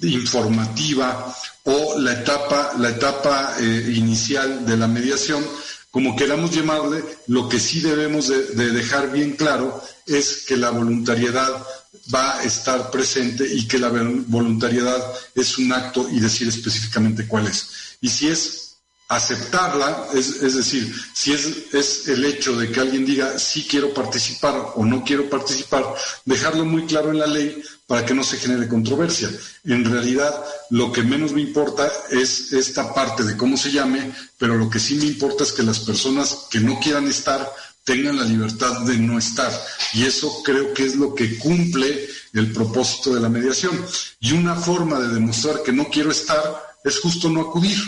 informativa 0.01 1.35
o 1.63 1.99
la 1.99 2.13
etapa, 2.13 2.73
la 2.77 2.89
etapa 2.89 3.55
eh, 3.59 3.93
inicial 3.95 4.65
de 4.65 4.77
la 4.77 4.87
mediación, 4.87 5.45
como 5.91 6.15
queramos 6.15 6.51
llamarle, 6.51 7.03
lo 7.27 7.49
que 7.49 7.59
sí 7.59 7.81
debemos 7.81 8.27
de, 8.27 8.71
dejar 8.71 9.11
bien 9.11 9.35
claro 9.35 9.83
es 10.05 10.45
que 10.47 10.55
la 10.55 10.69
voluntariedad 10.69 11.65
va 12.13 12.37
a 12.37 12.43
estar 12.43 12.91
presente 12.91 13.47
y 13.51 13.67
que 13.67 13.79
la 13.79 13.89
voluntariedad 13.89 15.03
es 15.35 15.57
un 15.57 15.71
acto 15.73 16.07
y 16.09 16.19
decir 16.19 16.47
específicamente 16.47 17.27
cuál 17.27 17.47
es. 17.47 17.97
Y 18.01 18.09
si 18.09 18.27
es 18.27 18.75
aceptarla, 19.07 20.07
es, 20.13 20.43
es 20.43 20.55
decir, 20.55 20.93
si 21.13 21.33
es, 21.33 21.73
es, 21.73 22.07
el 22.07 22.23
hecho 22.23 22.55
de 22.55 22.71
que 22.71 22.79
alguien 22.79 23.05
diga 23.05 23.39
sí 23.39 23.65
quiero 23.67 23.91
participar 23.91 24.73
o 24.75 24.85
no 24.85 25.03
quiero 25.03 25.27
participar, 25.27 25.83
dejarlo 26.25 26.63
muy 26.63 26.85
claro 26.85 27.09
en 27.09 27.17
la 27.17 27.27
ley 27.27 27.63
para 27.89 28.05
que 28.05 28.13
no 28.13 28.23
se 28.23 28.37
genere 28.37 28.67
controversia. 28.67 29.31
En 29.63 29.83
realidad, 29.83 30.45
lo 30.69 30.91
que 30.91 31.01
menos 31.01 31.33
me 31.33 31.41
importa 31.41 31.91
es 32.11 32.53
esta 32.53 32.93
parte 32.93 33.23
de 33.23 33.35
cómo 33.35 33.57
se 33.57 33.71
llame, 33.71 34.11
pero 34.37 34.55
lo 34.55 34.69
que 34.69 34.79
sí 34.79 34.93
me 34.93 35.05
importa 35.05 35.43
es 35.43 35.51
que 35.51 35.63
las 35.63 35.79
personas 35.79 36.45
que 36.51 36.59
no 36.59 36.79
quieran 36.79 37.07
estar 37.07 37.51
tengan 37.83 38.17
la 38.17 38.25
libertad 38.25 38.81
de 38.81 38.95
no 38.99 39.17
estar. 39.17 39.51
Y 39.95 40.03
eso 40.03 40.43
creo 40.43 40.71
que 40.71 40.85
es 40.85 40.97
lo 40.97 41.15
que 41.15 41.39
cumple 41.39 42.07
el 42.33 42.53
propósito 42.53 43.15
de 43.15 43.21
la 43.21 43.29
mediación. 43.29 43.83
Y 44.19 44.33
una 44.33 44.53
forma 44.55 44.99
de 44.99 45.07
demostrar 45.07 45.63
que 45.63 45.73
no 45.73 45.89
quiero 45.89 46.11
estar 46.11 46.77
es 46.83 46.99
justo 46.99 47.27
no 47.27 47.41
acudir. 47.41 47.79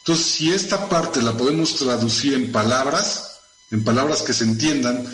Entonces, 0.00 0.26
si 0.26 0.52
esta 0.52 0.90
parte 0.90 1.22
la 1.22 1.34
podemos 1.34 1.74
traducir 1.76 2.34
en 2.34 2.52
palabras, 2.52 3.38
en 3.70 3.82
palabras 3.82 4.20
que 4.20 4.34
se 4.34 4.44
entiendan, 4.44 5.10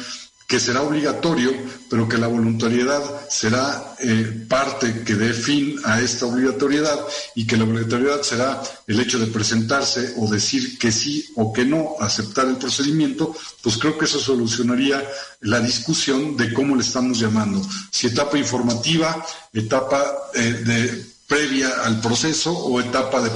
que 0.47 0.61
será 0.61 0.83
obligatorio, 0.83 1.53
pero 1.89 2.09
que 2.09 2.19
la 2.19 2.27
voluntariedad 2.27 3.03
será 3.29 3.97
eh, 3.99 4.45
parte 4.49 5.03
que 5.03 5.15
dé 5.15 5.33
fin 5.33 5.77
a 5.85 6.01
esta 6.01 6.27
obligatoriedad 6.27 6.99
y 7.35 7.47
que 7.47 7.57
la 7.57 7.65
obligatoriedad 7.65 8.23
será 8.23 8.63
el 8.87 9.01
hecho 9.01 9.19
de 9.19 9.29
presentarse 9.29 10.15
o 10.19 10.31
decir 10.31 10.79
que 10.79 10.93
sí 10.93 11.27
o 11.37 11.53
que 11.53 11.65
no, 11.65 11.97
aceptar 11.99 12.47
el 12.47 12.57
procedimiento, 12.57 13.35
pues 13.63 13.79
creo 13.79 13.97
que 13.97 14.05
eso 14.05 14.21
solucionaría 14.21 15.03
la 15.41 15.61
discusión 15.61 16.37
de 16.37 16.53
cómo 16.53 16.77
le 16.77 16.83
estamos 16.83 17.19
llamando. 17.19 17.63
Si 17.91 18.09
etapa 18.09 18.37
informativa, 18.37 19.25
etapa 19.53 20.05
eh, 20.35 20.53
de 20.53 21.14
previa 21.27 21.85
al 21.85 22.01
proceso 22.01 22.53
o 22.53 22.81
etapa 22.81 23.21
de, 23.23 23.31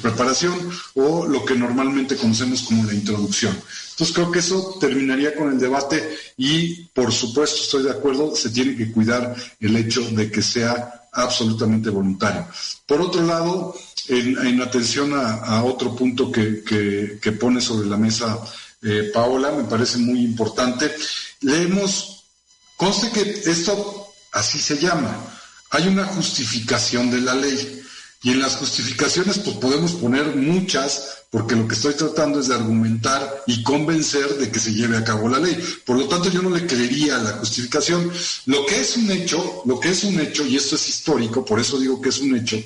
preparación 0.00 0.70
o 0.94 1.26
lo 1.26 1.44
que 1.44 1.54
normalmente 1.54 2.16
conocemos 2.16 2.62
como 2.62 2.84
la 2.84 2.94
introducción. 2.94 3.56
Entonces 3.90 4.14
creo 4.14 4.30
que 4.30 4.38
eso 4.38 4.76
terminaría 4.80 5.34
con 5.34 5.50
el 5.50 5.58
debate 5.58 6.16
y 6.36 6.84
por 6.86 7.12
supuesto 7.12 7.62
estoy 7.62 7.82
de 7.84 7.90
acuerdo, 7.90 8.34
se 8.34 8.50
tiene 8.50 8.76
que 8.76 8.90
cuidar 8.90 9.34
el 9.60 9.76
hecho 9.76 10.02
de 10.10 10.30
que 10.30 10.42
sea 10.42 11.08
absolutamente 11.12 11.90
voluntario. 11.90 12.46
Por 12.86 13.00
otro 13.00 13.22
lado, 13.22 13.74
en, 14.08 14.60
atención 14.60 15.12
a, 15.14 15.64
otro 15.64 15.94
punto 15.94 16.30
que, 16.30 17.36
pone 17.40 17.60
sobre 17.60 17.88
la 17.88 17.96
mesa 17.96 18.38
eh, 18.82 19.10
Paola, 19.12 19.50
me 19.52 19.64
parece 19.64 19.98
muy 19.98 20.20
importante, 20.20 20.94
leemos, 21.40 22.24
conste 22.76 23.10
que 23.10 23.50
esto 23.50 24.08
así 24.32 24.58
se 24.58 24.76
llama, 24.76 25.35
hay 25.70 25.88
una 25.88 26.04
justificación 26.04 27.10
de 27.10 27.20
la 27.20 27.34
ley. 27.34 27.82
Y 28.22 28.30
en 28.30 28.40
las 28.40 28.56
justificaciones 28.56 29.38
pues 29.38 29.56
podemos 29.56 29.92
poner 29.92 30.34
muchas, 30.34 31.18
porque 31.30 31.54
lo 31.54 31.68
que 31.68 31.74
estoy 31.74 31.94
tratando 31.94 32.40
es 32.40 32.48
de 32.48 32.54
argumentar 32.54 33.44
y 33.46 33.62
convencer 33.62 34.26
de 34.36 34.50
que 34.50 34.58
se 34.58 34.72
lleve 34.72 34.96
a 34.96 35.04
cabo 35.04 35.28
la 35.28 35.38
ley. 35.38 35.56
Por 35.84 35.98
lo 35.98 36.08
tanto, 36.08 36.30
yo 36.30 36.42
no 36.42 36.50
le 36.50 36.66
creería 36.66 37.18
la 37.18 37.32
justificación. 37.32 38.10
Lo 38.46 38.64
que 38.66 38.80
es 38.80 38.96
un 38.96 39.10
hecho, 39.10 39.62
lo 39.64 39.78
que 39.78 39.90
es 39.90 40.02
un 40.04 40.18
hecho, 40.18 40.44
y 40.46 40.56
esto 40.56 40.76
es 40.76 40.88
histórico, 40.88 41.44
por 41.44 41.60
eso 41.60 41.78
digo 41.78 42.00
que 42.00 42.08
es 42.08 42.18
un 42.18 42.36
hecho, 42.36 42.56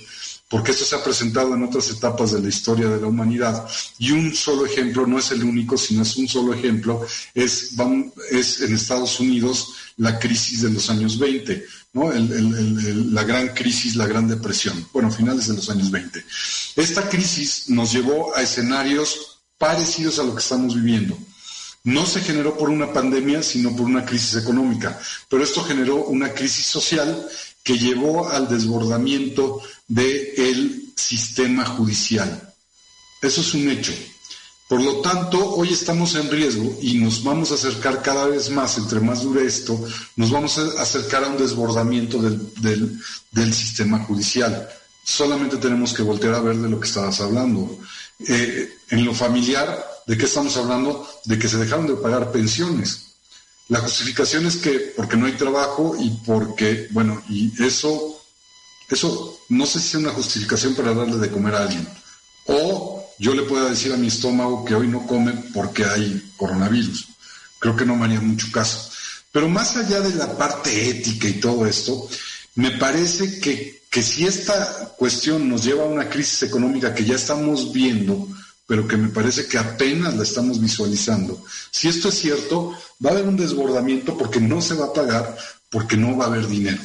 porque 0.50 0.72
esto 0.72 0.84
se 0.84 0.96
ha 0.96 1.04
presentado 1.04 1.54
en 1.54 1.62
otras 1.62 1.88
etapas 1.90 2.32
de 2.32 2.40
la 2.42 2.48
historia 2.48 2.88
de 2.88 3.00
la 3.00 3.06
humanidad, 3.06 3.64
y 3.98 4.10
un 4.10 4.34
solo 4.34 4.66
ejemplo, 4.66 5.06
no 5.06 5.16
es 5.16 5.30
el 5.30 5.44
único, 5.44 5.78
sino 5.78 6.02
es 6.02 6.16
un 6.16 6.26
solo 6.26 6.52
ejemplo, 6.52 7.06
es, 7.34 7.70
en 7.78 8.74
Estados 8.74 9.20
Unidos 9.20 9.68
la 9.96 10.18
crisis 10.18 10.62
de 10.62 10.70
los 10.70 10.90
años 10.90 11.18
20 11.18 11.64
¿no? 11.92 12.10
la 12.12 13.22
gran 13.22 13.48
crisis, 13.48 13.94
la 13.94 14.08
gran 14.08 14.26
depresión, 14.26 14.88
bueno, 14.92 15.10
finales 15.12 15.46
de 15.46 15.54
los 15.54 15.70
años 15.70 15.88
20. 15.88 16.24
Esta 16.76 17.08
crisis 17.08 17.68
nos 17.68 17.92
llevó 17.92 18.34
a 18.36 18.42
escenarios 18.42 19.42
parecidos 19.56 20.18
a 20.18 20.24
lo 20.24 20.34
que 20.34 20.40
estamos 20.42 20.74
viviendo. 20.74 21.16
No 21.84 22.04
se 22.04 22.20
generó 22.20 22.58
por 22.58 22.68
una 22.68 22.92
pandemia, 22.92 23.42
sino 23.42 23.74
por 23.74 23.86
una 23.86 24.04
crisis 24.04 24.34
económica, 24.36 24.98
pero 25.28 25.44
esto 25.44 25.62
generó 25.62 26.04
una 26.04 26.34
crisis 26.34 26.66
social 26.66 27.26
que 27.62 27.78
llevó 27.78 28.28
al 28.28 28.48
desbordamiento 28.48 29.60
del 29.86 30.92
sistema 30.96 31.64
judicial. 31.64 32.54
Eso 33.22 33.40
es 33.40 33.54
un 33.54 33.68
hecho. 33.68 33.92
Por 34.70 34.80
lo 34.80 35.00
tanto, 35.00 35.56
hoy 35.56 35.72
estamos 35.72 36.14
en 36.14 36.30
riesgo 36.30 36.78
y 36.80 36.94
nos 36.94 37.24
vamos 37.24 37.50
a 37.50 37.54
acercar 37.54 38.02
cada 38.02 38.26
vez 38.26 38.50
más, 38.50 38.78
entre 38.78 39.00
más 39.00 39.24
dure 39.24 39.44
esto, 39.44 39.84
nos 40.14 40.30
vamos 40.30 40.58
a 40.58 40.80
acercar 40.80 41.24
a 41.24 41.28
un 41.28 41.38
desbordamiento 41.38 42.20
del, 42.22 43.52
sistema 43.52 43.98
judicial. 44.04 44.68
Solamente 45.02 45.56
tenemos 45.56 45.92
que 45.92 46.04
voltear 46.04 46.34
a 46.34 46.40
ver 46.40 46.56
de 46.56 46.68
lo 46.68 46.78
que 46.78 46.86
estabas 46.86 47.20
hablando. 47.20 47.80
Eh, 48.28 48.72
en 48.90 49.04
lo 49.04 49.12
familiar, 49.12 49.84
¿de 50.06 50.16
qué 50.16 50.26
estamos 50.26 50.56
hablando? 50.56 51.04
De 51.24 51.36
que 51.36 51.48
se 51.48 51.56
dejaron 51.56 51.88
de 51.88 51.94
pagar 51.94 52.30
pensiones. 52.30 53.09
La 53.70 53.78
justificación 53.78 54.46
es 54.46 54.56
que 54.56 54.92
porque 54.96 55.16
no 55.16 55.26
hay 55.26 55.32
trabajo 55.32 55.96
y 55.96 56.10
porque, 56.26 56.88
bueno, 56.90 57.22
y 57.28 57.52
eso, 57.62 58.20
eso 58.88 59.40
no 59.48 59.64
sé 59.64 59.78
si 59.78 59.88
es 59.88 59.94
una 59.94 60.10
justificación 60.10 60.74
para 60.74 60.92
darle 60.92 61.18
de 61.18 61.30
comer 61.30 61.54
a 61.54 61.62
alguien. 61.62 61.88
O 62.46 63.06
yo 63.20 63.32
le 63.32 63.42
pueda 63.42 63.70
decir 63.70 63.92
a 63.92 63.96
mi 63.96 64.08
estómago 64.08 64.64
que 64.64 64.74
hoy 64.74 64.88
no 64.88 65.06
come 65.06 65.32
porque 65.54 65.84
hay 65.84 66.32
coronavirus. 66.36 67.10
Creo 67.60 67.76
que 67.76 67.86
no 67.86 67.94
me 67.94 68.06
haría 68.06 68.20
mucho 68.20 68.48
caso. 68.52 68.90
Pero 69.30 69.48
más 69.48 69.76
allá 69.76 70.00
de 70.00 70.16
la 70.16 70.36
parte 70.36 70.90
ética 70.90 71.28
y 71.28 71.34
todo 71.34 71.64
esto, 71.64 72.08
me 72.56 72.72
parece 72.72 73.38
que, 73.38 73.84
que 73.88 74.02
si 74.02 74.26
esta 74.26 74.94
cuestión 74.96 75.48
nos 75.48 75.62
lleva 75.62 75.84
a 75.84 75.88
una 75.88 76.08
crisis 76.08 76.42
económica 76.42 76.92
que 76.92 77.04
ya 77.04 77.14
estamos 77.14 77.72
viendo, 77.72 78.26
pero 78.70 78.86
que 78.86 78.96
me 78.96 79.08
parece 79.08 79.48
que 79.48 79.58
apenas 79.58 80.14
la 80.14 80.22
estamos 80.22 80.60
visualizando, 80.60 81.42
si 81.72 81.88
esto 81.88 82.08
es 82.08 82.14
cierto, 82.14 82.72
va 83.04 83.10
a 83.10 83.14
haber 83.14 83.26
un 83.26 83.36
desbordamiento 83.36 84.16
porque 84.16 84.40
no 84.40 84.62
se 84.62 84.74
va 84.76 84.86
a 84.86 84.92
pagar, 84.92 85.36
porque 85.70 85.96
no 85.96 86.16
va 86.16 86.26
a 86.26 86.28
haber 86.28 86.46
dinero. 86.46 86.80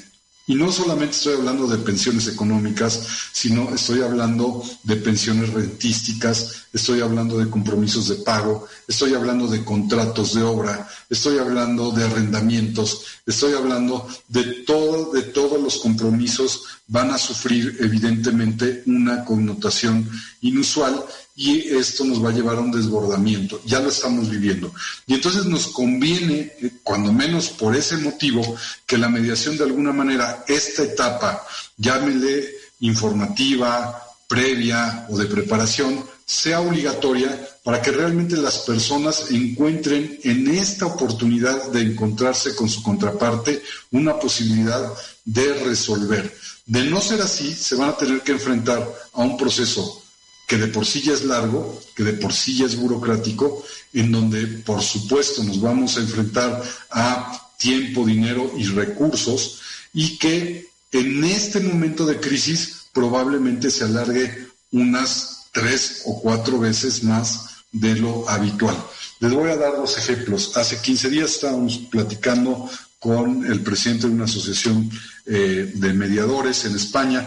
Y 0.47 0.55
no 0.55 0.71
solamente 0.71 1.15
estoy 1.15 1.35
hablando 1.35 1.67
de 1.67 1.77
pensiones 1.77 2.27
económicas, 2.27 3.01
sino 3.31 3.71
estoy 3.71 4.01
hablando 4.01 4.63
de 4.81 4.95
pensiones 4.95 5.53
rentísticas, 5.53 6.65
estoy 6.73 7.01
hablando 7.01 7.37
de 7.37 7.51
compromisos 7.51 8.07
de 8.07 8.15
pago, 8.15 8.67
estoy 8.87 9.13
hablando 9.13 9.45
de 9.45 9.63
contratos 9.63 10.33
de 10.33 10.41
obra, 10.41 10.89
estoy 11.07 11.37
hablando 11.37 11.91
de 11.91 12.05
arrendamientos, 12.05 13.05
estoy 13.27 13.53
hablando 13.53 14.07
de 14.27 14.43
todo, 14.65 15.11
de 15.13 15.21
todos 15.21 15.61
los 15.61 15.77
compromisos 15.77 16.63
van 16.87 17.11
a 17.11 17.17
sufrir 17.17 17.77
evidentemente 17.79 18.83
una 18.85 19.25
connotación 19.25 20.09
inusual 20.41 21.03
y 21.35 21.75
esto 21.75 22.05
nos 22.05 22.23
va 22.23 22.29
a 22.29 22.33
llevar 22.33 22.57
a 22.57 22.61
un 22.61 22.71
desbordamiento. 22.71 23.61
Ya 23.65 23.79
lo 23.79 23.89
estamos 23.89 24.29
viviendo. 24.29 24.71
Y 25.05 25.15
entonces 25.15 25.45
nos 25.45 25.67
conviene, 25.67 26.53
eh, 26.61 26.71
cuando 26.83 27.11
menos 27.11 27.49
por 27.49 27.75
ese 27.75 27.97
motivo, 27.97 28.55
que 28.85 28.97
la 28.97 29.09
mediación 29.09 29.57
de 29.57 29.65
alguna 29.65 29.91
manera, 29.91 30.45
esta 30.47 30.83
etapa, 30.83 31.45
llámele 31.77 32.49
informativa, 32.79 34.01
previa 34.27 35.07
o 35.09 35.17
de 35.17 35.25
preparación, 35.25 36.05
sea 36.25 36.61
obligatoria 36.61 37.49
para 37.63 37.81
que 37.81 37.91
realmente 37.91 38.37
las 38.37 38.59
personas 38.59 39.31
encuentren 39.31 40.19
en 40.23 40.47
esta 40.47 40.85
oportunidad 40.85 41.71
de 41.71 41.81
encontrarse 41.81 42.55
con 42.55 42.69
su 42.69 42.81
contraparte 42.81 43.61
una 43.91 44.17
posibilidad 44.19 44.93
de 45.25 45.53
resolver. 45.65 46.33
De 46.65 46.83
no 46.85 46.99
ser 46.99 47.21
así, 47.21 47.53
se 47.53 47.75
van 47.75 47.89
a 47.89 47.97
tener 47.97 48.21
que 48.21 48.31
enfrentar 48.31 48.91
a 49.13 49.21
un 49.21 49.37
proceso 49.37 50.01
que 50.47 50.57
de 50.57 50.67
por 50.67 50.85
sí 50.85 51.01
ya 51.01 51.13
es 51.13 51.23
largo, 51.23 51.81
que 51.95 52.03
de 52.03 52.13
por 52.13 52.33
sí 52.33 52.57
ya 52.57 52.65
es 52.65 52.75
burocrático, 52.75 53.63
en 53.93 54.11
donde 54.11 54.45
por 54.47 54.81
supuesto 54.81 55.43
nos 55.43 55.59
vamos 55.59 55.97
a 55.97 56.01
enfrentar 56.01 56.61
a 56.91 57.51
tiempo, 57.57 58.05
dinero 58.05 58.51
y 58.57 58.65
recursos, 58.65 59.59
y 59.93 60.17
que 60.17 60.69
en 60.91 61.23
este 61.23 61.59
momento 61.59 62.05
de 62.05 62.19
crisis 62.19 62.87
probablemente 62.93 63.71
se 63.71 63.85
alargue 63.85 64.47
unas 64.71 65.47
tres 65.51 66.01
o 66.05 66.19
cuatro 66.21 66.59
veces 66.59 67.03
más 67.03 67.63
de 67.71 67.95
lo 67.95 68.29
habitual. 68.29 68.75
Les 69.19 69.33
voy 69.33 69.49
a 69.49 69.57
dar 69.57 69.75
dos 69.77 69.97
ejemplos. 69.97 70.55
Hace 70.57 70.81
15 70.81 71.09
días 71.09 71.31
estábamos 71.31 71.77
platicando 71.89 72.69
con 73.05 73.45
el 73.45 73.61
presidente 73.61 74.07
de 74.07 74.13
una 74.13 74.25
asociación 74.25 74.89
eh, 75.27 75.73
de 75.75 75.93
mediadores 75.93 76.65
en 76.65 76.75
España 76.75 77.23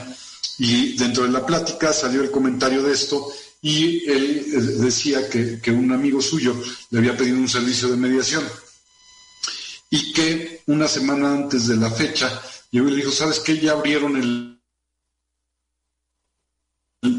y 0.58 0.96
dentro 0.96 1.22
de 1.22 1.30
la 1.30 1.46
plática 1.46 1.92
salió 1.92 2.20
el 2.20 2.32
comentario 2.32 2.82
de 2.82 2.92
esto 2.92 3.28
y 3.62 4.04
él 4.10 4.44
eh, 4.48 4.60
decía 4.82 5.30
que, 5.30 5.70
un 5.70 5.92
amigo 5.92 6.20
suyo 6.20 6.60
le 6.90 6.98
había 6.98 7.16
pedido 7.16 7.36
un 7.36 7.48
servicio 7.48 7.86
de 7.86 7.96
mediación 7.96 8.42
y 9.88 10.12
que 10.12 10.62
una 10.66 10.88
semana 10.88 11.32
antes 11.32 11.68
de 11.68 11.76
la 11.76 11.92
fecha 11.92 12.28
llegó 12.72 12.88
y 12.88 12.90
le 12.90 12.96
dijo, 12.96 13.12
¿sabes 13.12 13.38
qué? 13.38 13.60
Ya 13.60 13.70
abrieron 13.70 14.16
el 14.16 14.58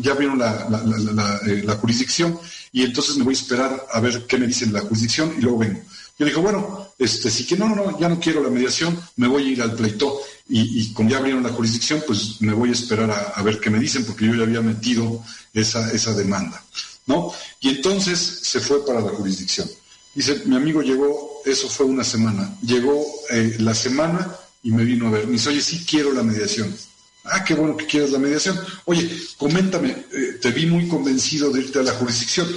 ya 0.01 0.11
abrieron 0.11 0.37
la, 0.37 1.39
eh, 1.47 1.63
la, 1.63 1.75
jurisdicción 1.75 2.37
y 2.73 2.83
entonces 2.83 3.15
me 3.15 3.23
voy 3.23 3.35
a 3.35 3.37
esperar 3.37 3.87
a 3.93 4.01
ver 4.01 4.27
qué 4.27 4.37
me 4.37 4.47
dicen 4.47 4.73
la 4.73 4.81
jurisdicción 4.81 5.33
y 5.37 5.41
luego 5.43 5.59
vengo. 5.59 5.81
Yo 6.19 6.25
le 6.25 6.31
dijo, 6.31 6.41
bueno, 6.41 6.89
este, 6.99 7.31
si 7.31 7.45
que 7.45 7.55
no, 7.55 7.69
no, 7.69 7.75
no, 7.75 7.97
ya 7.97 8.09
no 8.09 8.19
quiero 8.19 8.43
la 8.43 8.49
mediación, 8.49 8.99
me 9.15 9.29
voy 9.29 9.45
a 9.45 9.51
ir 9.51 9.61
al 9.61 9.73
pleito 9.73 10.19
y, 10.49 10.81
y 10.81 10.93
como 10.93 11.09
ya 11.09 11.17
abrieron 11.17 11.41
la 11.41 11.53
jurisdicción, 11.53 12.03
pues 12.05 12.41
me 12.41 12.51
voy 12.53 12.69
a 12.69 12.73
esperar 12.73 13.09
a, 13.33 13.41
ver 13.41 13.61
qué 13.61 13.69
me 13.69 13.79
dicen 13.79 14.03
porque 14.03 14.25
yo 14.25 14.35
ya 14.35 14.43
había 14.43 14.59
metido 14.59 15.23
esa, 15.53 15.89
esa 15.93 16.13
demanda, 16.13 16.61
¿no? 17.05 17.31
Y 17.61 17.69
entonces 17.69 18.19
se 18.19 18.59
fue 18.59 18.85
para 18.85 18.99
la 18.99 19.11
jurisdicción. 19.11 19.69
Dice, 20.13 20.41
mi 20.45 20.57
amigo 20.57 20.81
llegó, 20.81 21.41
eso 21.45 21.69
fue 21.69 21.85
una 21.85 22.03
semana, 22.03 22.53
llegó 22.63 23.01
eh, 23.29 23.55
la 23.59 23.73
semana 23.73 24.35
y 24.61 24.71
me 24.71 24.83
vino 24.83 25.07
a 25.07 25.11
ver, 25.11 25.25
me 25.25 25.33
dice, 25.33 25.49
oye, 25.49 25.61
sí 25.61 25.85
quiero 25.89 26.11
la 26.11 26.23
mediación. 26.23 26.75
Ah, 27.23 27.45
qué 27.45 27.53
bueno 27.53 27.77
que 27.77 27.85
quieres 27.85 28.11
la 28.11 28.19
mediación. 28.19 28.59
Oye, 28.83 29.09
coméntame, 29.37 29.91
eh, 30.11 30.37
te 30.41 30.51
vi 30.51 30.65
muy 30.65 30.85
convencido 30.89 31.49
de 31.49 31.61
irte 31.61 31.79
a 31.79 31.83
la 31.83 31.93
jurisdicción. 31.93 32.53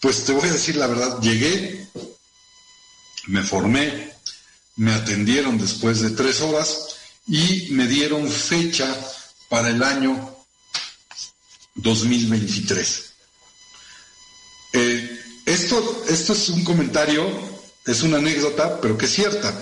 Pues 0.00 0.24
te 0.24 0.32
voy 0.32 0.48
a 0.48 0.52
decir 0.52 0.76
la 0.76 0.86
verdad, 0.86 1.20
llegué, 1.20 1.83
me 3.26 3.42
formé, 3.42 4.12
me 4.76 4.92
atendieron 4.92 5.58
después 5.58 6.00
de 6.00 6.10
tres 6.10 6.40
horas 6.40 6.96
y 7.26 7.68
me 7.70 7.86
dieron 7.86 8.28
fecha 8.28 8.86
para 9.48 9.70
el 9.70 9.82
año 9.82 10.36
2023. 11.76 13.12
Eh, 14.72 15.20
esto, 15.46 16.04
esto 16.08 16.32
es 16.32 16.48
un 16.48 16.64
comentario, 16.64 17.24
es 17.86 18.02
una 18.02 18.18
anécdota, 18.18 18.80
pero 18.80 18.98
que 18.98 19.06
es 19.06 19.12
cierta. 19.12 19.54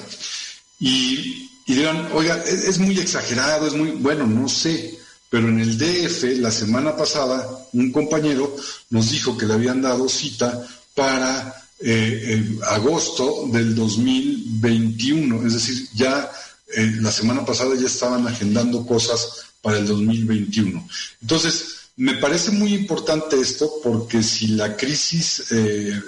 Y, 0.80 1.50
dirán, 1.66 2.10
oiga, 2.12 2.42
es 2.44 2.78
muy 2.78 2.98
exagerado, 2.98 3.66
es 3.66 3.74
muy, 3.74 3.90
bueno, 3.92 4.26
no 4.26 4.48
sé, 4.48 4.98
pero 5.28 5.48
en 5.48 5.60
el 5.60 5.78
DF 5.78 6.40
la 6.40 6.50
semana 6.50 6.96
pasada 6.96 7.48
un 7.72 7.90
compañero 7.90 8.54
nos 8.90 9.10
dijo 9.10 9.36
que 9.36 9.46
le 9.46 9.54
habían 9.54 9.80
dado 9.80 10.08
cita 10.08 10.66
para 10.94 11.61
eh, 11.84 12.58
agosto 12.68 13.48
del 13.48 13.74
2021, 13.74 15.46
es 15.46 15.52
decir, 15.54 15.88
ya 15.94 16.30
eh, 16.74 16.92
la 17.00 17.10
semana 17.10 17.44
pasada 17.44 17.74
ya 17.74 17.86
estaban 17.86 18.26
agendando 18.26 18.86
cosas 18.86 19.46
para 19.60 19.78
el 19.78 19.86
2021. 19.86 20.88
Entonces, 21.20 21.88
me 21.96 22.14
parece 22.14 22.52
muy 22.52 22.72
importante 22.74 23.40
esto 23.40 23.70
porque 23.82 24.22
si 24.22 24.48
la 24.48 24.76
crisis, 24.76 25.44
eh, 25.50 26.00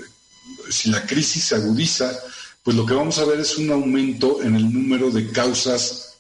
si 0.70 0.90
la 0.90 1.04
crisis 1.06 1.44
se 1.44 1.56
agudiza, 1.56 2.12
pues 2.62 2.76
lo 2.76 2.86
que 2.86 2.94
vamos 2.94 3.18
a 3.18 3.24
ver 3.24 3.40
es 3.40 3.58
un 3.58 3.70
aumento 3.70 4.42
en 4.42 4.56
el 4.56 4.72
número 4.72 5.10
de 5.10 5.30
causas 5.30 6.14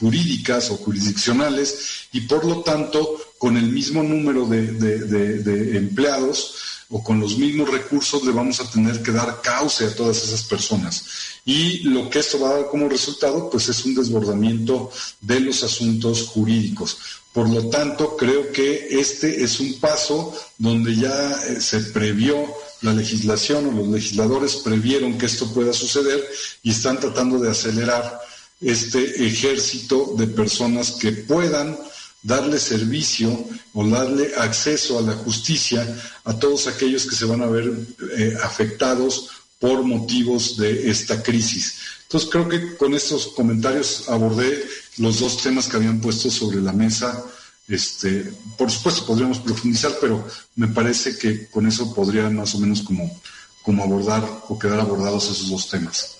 jurídicas 0.00 0.70
o 0.70 0.76
jurisdiccionales 0.76 2.08
y 2.12 2.22
por 2.22 2.44
lo 2.44 2.60
tanto 2.62 3.18
con 3.38 3.56
el 3.56 3.70
mismo 3.70 4.02
número 4.02 4.46
de 4.46 5.76
empleados 5.78 6.75
o 6.88 7.02
con 7.02 7.18
los 7.18 7.36
mismos 7.36 7.70
recursos 7.70 8.24
le 8.24 8.32
vamos 8.32 8.60
a 8.60 8.70
tener 8.70 9.02
que 9.02 9.10
dar 9.10 9.40
cauce 9.42 9.86
a 9.86 9.94
todas 9.94 10.22
esas 10.22 10.44
personas. 10.44 11.04
Y 11.44 11.78
lo 11.84 12.08
que 12.08 12.20
esto 12.20 12.38
va 12.38 12.50
a 12.50 12.54
dar 12.54 12.66
como 12.68 12.88
resultado, 12.88 13.50
pues 13.50 13.68
es 13.68 13.84
un 13.84 13.94
desbordamiento 13.94 14.90
de 15.20 15.40
los 15.40 15.62
asuntos 15.62 16.22
jurídicos. 16.26 16.98
Por 17.32 17.50
lo 17.50 17.68
tanto, 17.68 18.16
creo 18.16 18.50
que 18.50 18.98
este 18.98 19.42
es 19.42 19.60
un 19.60 19.74
paso 19.74 20.34
donde 20.58 20.96
ya 20.96 21.32
eh, 21.48 21.60
se 21.60 21.80
previó 21.80 22.46
la 22.82 22.94
legislación 22.94 23.66
o 23.66 23.72
los 23.72 23.88
legisladores 23.88 24.56
previeron 24.56 25.18
que 25.18 25.26
esto 25.26 25.52
pueda 25.52 25.72
suceder 25.72 26.24
y 26.62 26.70
están 26.70 27.00
tratando 27.00 27.38
de 27.38 27.50
acelerar 27.50 28.20
este 28.60 29.26
ejército 29.26 30.14
de 30.16 30.26
personas 30.28 30.92
que 30.92 31.12
puedan 31.12 31.76
darle 32.22 32.58
servicio 32.58 33.46
o 33.72 33.86
darle 33.86 34.34
acceso 34.36 34.98
a 34.98 35.02
la 35.02 35.14
justicia 35.14 35.86
a 36.24 36.38
todos 36.38 36.66
aquellos 36.66 37.06
que 37.06 37.16
se 37.16 37.24
van 37.24 37.42
a 37.42 37.46
ver 37.46 37.72
eh, 38.16 38.36
afectados 38.42 39.30
por 39.58 39.82
motivos 39.84 40.56
de 40.56 40.90
esta 40.90 41.22
crisis. 41.22 41.78
Entonces 42.02 42.30
creo 42.30 42.48
que 42.48 42.76
con 42.76 42.94
estos 42.94 43.28
comentarios 43.28 44.08
abordé 44.08 44.64
los 44.98 45.20
dos 45.20 45.42
temas 45.42 45.66
que 45.68 45.76
habían 45.76 46.00
puesto 46.00 46.30
sobre 46.30 46.60
la 46.60 46.72
mesa. 46.72 47.24
Este, 47.68 48.32
por 48.56 48.70
supuesto 48.70 49.04
podríamos 49.06 49.40
profundizar, 49.40 49.92
pero 50.00 50.26
me 50.54 50.68
parece 50.68 51.18
que 51.18 51.48
con 51.48 51.66
eso 51.66 51.92
podría 51.94 52.30
más 52.30 52.54
o 52.54 52.58
menos 52.58 52.82
como, 52.82 53.20
como 53.62 53.82
abordar 53.82 54.22
o 54.48 54.58
quedar 54.58 54.80
abordados 54.80 55.24
esos 55.24 55.50
dos 55.50 55.68
temas. 55.68 56.18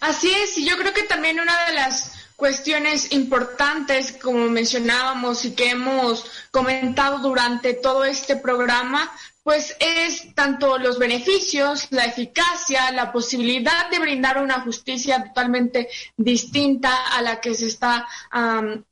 Así 0.00 0.30
es, 0.30 0.56
y 0.56 0.66
yo 0.66 0.78
creo 0.78 0.94
que 0.94 1.02
también 1.02 1.38
una 1.40 1.66
de 1.66 1.74
las 1.74 2.12
cuestiones 2.40 3.12
importantes, 3.12 4.12
como 4.12 4.48
mencionábamos 4.48 5.44
y 5.44 5.54
que 5.54 5.68
hemos 5.70 6.24
comentado 6.50 7.18
durante 7.18 7.74
todo 7.74 8.06
este 8.06 8.34
programa, 8.34 9.12
pues 9.42 9.76
es 9.78 10.34
tanto 10.34 10.78
los 10.78 10.98
beneficios, 10.98 11.88
la 11.90 12.04
eficacia, 12.04 12.92
la 12.92 13.12
posibilidad 13.12 13.90
de 13.90 13.98
brindar 13.98 14.42
una 14.42 14.60
justicia 14.60 15.22
totalmente 15.22 15.88
distinta 16.16 16.94
a 17.14 17.20
la 17.20 17.40
que 17.40 17.54
se 17.54 17.66
está 17.66 18.06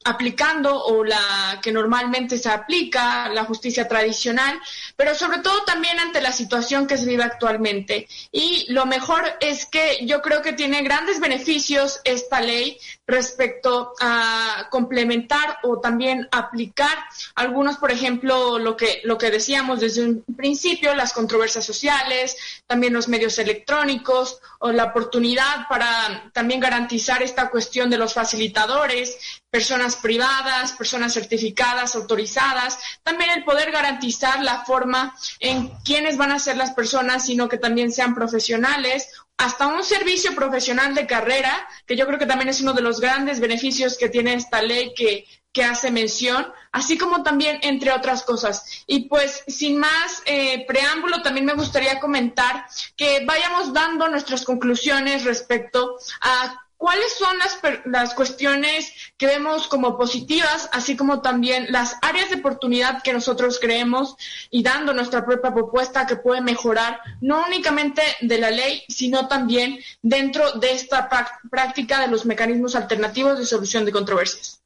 aplicando 0.05 0.85
o 0.85 1.05
la 1.05 1.59
que 1.63 1.73
normalmente 1.73 2.37
se 2.37 2.51
aplica, 2.51 3.29
la 3.31 3.45
justicia 3.45 3.89
tradicional, 3.89 4.61
pero 4.99 5.15
sobre 5.15 5.39
todo 5.39 5.63
también 5.63 6.01
ante 6.01 6.21
la 6.21 6.33
situación 6.33 6.89
que 6.89 6.99
se 6.99 7.07
vive 7.07 7.23
actualmente. 7.23 8.09
Y 8.33 8.67
lo 8.73 8.85
mejor 8.85 9.23
es 9.39 9.65
que 9.65 10.05
yo 10.05 10.21
creo 10.21 10.43
que 10.43 10.55
tiene 10.55 10.83
grandes 10.83 11.21
beneficios 11.21 12.01
esta 12.03 12.41
ley 12.41 12.77
respecto 13.07 13.93
a 14.01 14.67
complementar 14.73 15.59
o 15.63 15.79
también 15.79 16.27
aplicar 16.33 16.99
algunos, 17.37 17.77
por 17.77 17.93
ejemplo, 17.93 18.59
lo 18.59 18.77
que, 18.77 19.01
lo 19.05 19.19
que 19.19 19.31
decíamos 19.31 19.79
desde 19.79 20.03
un 20.03 20.25
principio, 20.37 20.93
las 20.97 21.13
controversias 21.13 21.65
sociales, 21.65 22.37
también 22.69 22.93
los 22.93 23.09
medios 23.09 23.39
electrónicos 23.39 24.41
o 24.59 24.71
la 24.71 24.85
oportunidad 24.85 25.67
para 25.71 26.31
también 26.35 26.61
garantizar 26.61 27.23
esta 27.23 27.49
cuestión 27.49 27.89
de 27.89 27.97
los 27.97 28.13
facilitadores, 28.13 29.17
personas 29.51 29.97
privadas, 29.97 30.73
personas 30.73 31.15
certificadas, 31.15 31.97
autorizadas, 31.97 32.79
también 33.03 33.31
el 33.31 33.45
poder 33.45 33.73
garantizar 33.73 34.45
la 34.45 34.67
forma 34.67 35.17
en 35.41 35.69
quiénes 35.83 36.19
van 36.19 36.31
a 36.31 36.39
ser 36.39 36.59
las 36.59 36.73
personas, 36.73 37.25
sino 37.25 37.49
que 37.49 37.57
también 37.57 37.91
sean 37.91 38.15
profesionales 38.15 39.09
hasta 39.39 39.69
un 39.69 39.85
servicio 39.85 40.35
profesional 40.35 40.95
de 40.95 41.07
carrera, 41.07 41.67
que 41.87 41.97
yo 41.97 42.07
creo 42.07 42.19
que 42.19 42.27
también 42.27 42.49
es 42.49 42.61
uno 42.61 42.75
de 42.75 42.83
los 42.83 43.01
grandes 43.01 43.41
beneficios 43.41 43.97
que 43.97 44.09
tiene 44.09 44.35
esta 44.35 44.61
ley 44.61 44.93
que 44.95 45.27
que 45.53 45.65
hace 45.65 45.91
mención, 45.91 46.47
así 46.73 46.99
como 46.99 47.23
también 47.23 47.59
entre 47.63 47.93
otras 47.93 48.23
cosas. 48.23 48.85
Y 48.87 49.09
pues 49.09 49.45
sin 49.47 49.79
más 49.79 50.23
eh, 50.27 50.65
preámbulo, 50.67 51.23
también 51.23 51.47
me 51.47 51.55
gustaría 51.55 52.01
comentar 52.01 52.67
que 52.97 53.25
vayamos 53.25 53.73
dando 53.73 54.09
nuestras 54.09 54.45
conclusiones 54.45 55.25
respecto 55.25 55.97
a 56.21 56.63
cuáles 56.79 57.13
son 57.15 57.37
las, 57.39 57.59
las 57.85 58.15
cuestiones 58.15 58.93
que 59.19 59.27
vemos 59.27 59.67
como 59.67 59.99
positivas, 59.99 60.71
así 60.73 60.97
como 60.97 61.21
también 61.21 61.67
las 61.71 61.97
áreas 62.01 62.31
de 62.31 62.37
oportunidad 62.37 63.03
que 63.03 63.13
nosotros 63.13 63.59
creemos 63.61 64.17
y 64.51 64.63
dando 64.63 64.95
nuestra 64.95 65.27
propia 65.27 65.53
propuesta 65.53 66.07
que 66.07 66.17
puede 66.17 66.41
mejorar, 66.41 67.01
no 67.21 67.45
únicamente 67.47 68.01
de 68.21 68.39
la 68.39 68.51
ley, 68.51 68.85
sino 68.89 69.29
también 69.29 69.79
dentro 70.03 70.53
de 70.53 70.73
esta 70.73 71.09
práctica 71.51 72.01
de 72.01 72.09
los 72.09 72.25
mecanismos 72.25 72.77
alternativos 72.77 73.39
de 73.39 73.45
solución 73.45 73.85
de 73.85 73.93
controversias. 73.93 74.58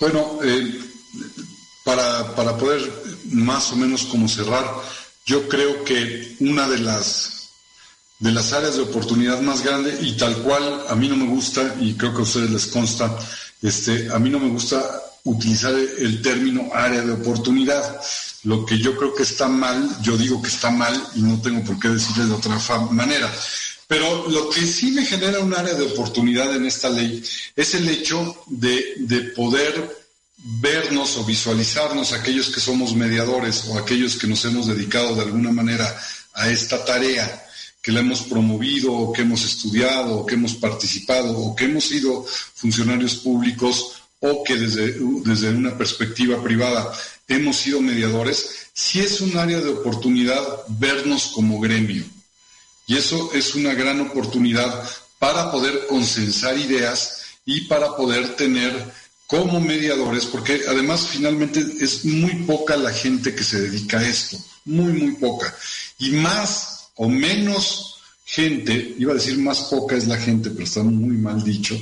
Bueno, 0.00 0.38
eh, 0.42 0.80
para, 1.84 2.34
para 2.34 2.56
poder 2.56 2.80
más 3.26 3.70
o 3.72 3.76
menos 3.76 4.04
como 4.04 4.28
cerrar, 4.28 4.64
yo 5.26 5.46
creo 5.48 5.84
que 5.84 6.36
una 6.40 6.68
de 6.68 6.78
las 6.78 7.40
de 8.18 8.32
las 8.32 8.52
áreas 8.52 8.76
de 8.76 8.82
oportunidad 8.82 9.40
más 9.40 9.64
grande 9.64 9.98
y 10.02 10.16
tal 10.16 10.36
cual 10.42 10.84
a 10.88 10.94
mí 10.94 11.08
no 11.08 11.16
me 11.16 11.26
gusta 11.26 11.74
y 11.80 11.94
creo 11.94 12.12
que 12.12 12.20
a 12.20 12.24
ustedes 12.24 12.50
les 12.50 12.66
consta, 12.66 13.18
este, 13.62 14.12
a 14.12 14.18
mí 14.18 14.28
no 14.28 14.38
me 14.38 14.50
gusta 14.50 14.78
utilizar 15.24 15.72
el 15.74 16.20
término 16.22 16.68
área 16.72 17.02
de 17.02 17.12
oportunidad. 17.12 18.00
Lo 18.44 18.64
que 18.64 18.78
yo 18.78 18.96
creo 18.96 19.14
que 19.14 19.22
está 19.22 19.48
mal, 19.48 19.88
yo 20.02 20.16
digo 20.16 20.40
que 20.40 20.48
está 20.48 20.70
mal 20.70 20.94
y 21.14 21.22
no 21.22 21.40
tengo 21.40 21.62
por 21.64 21.78
qué 21.78 21.88
decirles 21.88 22.28
de 22.28 22.34
otra 22.34 22.58
manera. 22.90 23.30
Pero 23.90 24.28
lo 24.28 24.48
que 24.50 24.64
sí 24.68 24.92
me 24.92 25.04
genera 25.04 25.40
un 25.40 25.52
área 25.52 25.74
de 25.74 25.82
oportunidad 25.82 26.54
en 26.54 26.64
esta 26.64 26.88
ley 26.88 27.24
es 27.56 27.74
el 27.74 27.88
hecho 27.88 28.44
de, 28.46 28.94
de 28.98 29.20
poder 29.34 29.74
vernos 30.36 31.16
o 31.16 31.24
visualizarnos 31.24 32.12
aquellos 32.12 32.50
que 32.50 32.60
somos 32.60 32.94
mediadores 32.94 33.64
o 33.66 33.76
aquellos 33.76 34.14
que 34.14 34.28
nos 34.28 34.44
hemos 34.44 34.68
dedicado 34.68 35.16
de 35.16 35.22
alguna 35.22 35.50
manera 35.50 35.92
a 36.34 36.48
esta 36.48 36.84
tarea, 36.84 37.44
que 37.82 37.90
la 37.90 37.98
hemos 37.98 38.22
promovido 38.22 38.92
o 38.92 39.12
que 39.12 39.22
hemos 39.22 39.44
estudiado 39.44 40.18
o 40.18 40.24
que 40.24 40.36
hemos 40.36 40.54
participado 40.54 41.36
o 41.36 41.56
que 41.56 41.64
hemos 41.64 41.86
sido 41.86 42.24
funcionarios 42.54 43.16
públicos 43.16 43.94
o 44.20 44.44
que 44.44 44.54
desde, 44.54 45.00
desde 45.24 45.48
una 45.48 45.76
perspectiva 45.76 46.40
privada 46.40 46.92
hemos 47.26 47.56
sido 47.56 47.80
mediadores, 47.80 48.68
sí 48.72 49.00
es 49.00 49.20
un 49.20 49.36
área 49.36 49.60
de 49.60 49.70
oportunidad 49.70 50.44
vernos 50.68 51.26
como 51.34 51.58
gremio 51.58 52.04
y 52.90 52.96
eso 52.96 53.30
es 53.32 53.54
una 53.54 53.72
gran 53.72 54.00
oportunidad 54.00 54.84
para 55.20 55.52
poder 55.52 55.86
consensar 55.86 56.58
ideas 56.58 57.22
y 57.46 57.68
para 57.68 57.94
poder 57.94 58.34
tener 58.34 58.72
como 59.28 59.60
mediadores, 59.60 60.24
porque 60.24 60.62
además 60.68 61.06
finalmente 61.06 61.64
es 61.80 62.04
muy 62.04 62.34
poca 62.48 62.76
la 62.76 62.92
gente 62.92 63.32
que 63.32 63.44
se 63.44 63.60
dedica 63.60 64.00
a 64.00 64.08
esto, 64.08 64.38
muy, 64.64 64.92
muy 64.92 65.12
poca. 65.12 65.54
Y 66.00 66.10
más 66.10 66.88
o 66.96 67.08
menos 67.08 68.00
gente, 68.24 68.96
iba 68.98 69.12
a 69.12 69.14
decir 69.14 69.38
más 69.38 69.60
poca 69.70 69.94
es 69.94 70.08
la 70.08 70.16
gente, 70.16 70.50
pero 70.50 70.64
está 70.64 70.82
muy 70.82 71.16
mal 71.16 71.44
dicho, 71.44 71.80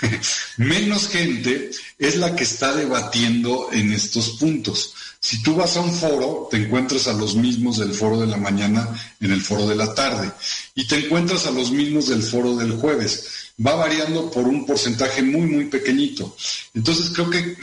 menos 0.56 1.08
gente 1.08 1.70
es 1.98 2.16
la 2.16 2.34
que 2.34 2.44
está 2.44 2.74
debatiendo 2.74 3.68
en 3.72 3.92
estos 3.92 4.38
puntos. 4.38 4.94
Si 5.20 5.42
tú 5.42 5.54
vas 5.56 5.76
a 5.76 5.80
un 5.80 5.92
foro, 5.92 6.48
te 6.50 6.56
encuentras 6.58 7.08
a 7.08 7.12
los 7.12 7.34
mismos 7.34 7.78
del 7.78 7.92
foro 7.92 8.20
de 8.20 8.26
la 8.26 8.36
mañana 8.36 8.88
en 9.20 9.32
el 9.32 9.42
foro 9.42 9.66
de 9.66 9.74
la 9.74 9.94
tarde 9.94 10.30
y 10.74 10.86
te 10.86 10.96
encuentras 10.96 11.46
a 11.46 11.50
los 11.50 11.70
mismos 11.70 12.08
del 12.08 12.22
foro 12.22 12.56
del 12.56 12.72
jueves. 12.72 13.26
Va 13.64 13.74
variando 13.74 14.30
por 14.30 14.46
un 14.46 14.66
porcentaje 14.66 15.22
muy, 15.22 15.42
muy 15.42 15.64
pequeñito. 15.66 16.36
Entonces 16.74 17.10
creo 17.14 17.30
que 17.30 17.56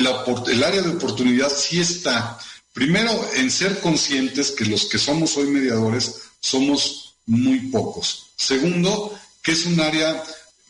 el 0.51 0.63
área 0.63 0.81
de 0.81 0.89
oportunidad 0.89 1.51
sí 1.55 1.79
está, 1.79 2.39
primero, 2.73 3.11
en 3.35 3.51
ser 3.51 3.79
conscientes 3.79 4.51
que 4.51 4.65
los 4.65 4.85
que 4.85 4.97
somos 4.97 5.37
hoy 5.37 5.47
mediadores 5.47 6.15
somos 6.39 7.15
muy 7.27 7.59
pocos. 7.67 8.31
Segundo, 8.35 9.17
que 9.41 9.51
es 9.51 9.65
un 9.65 9.79
área 9.79 10.23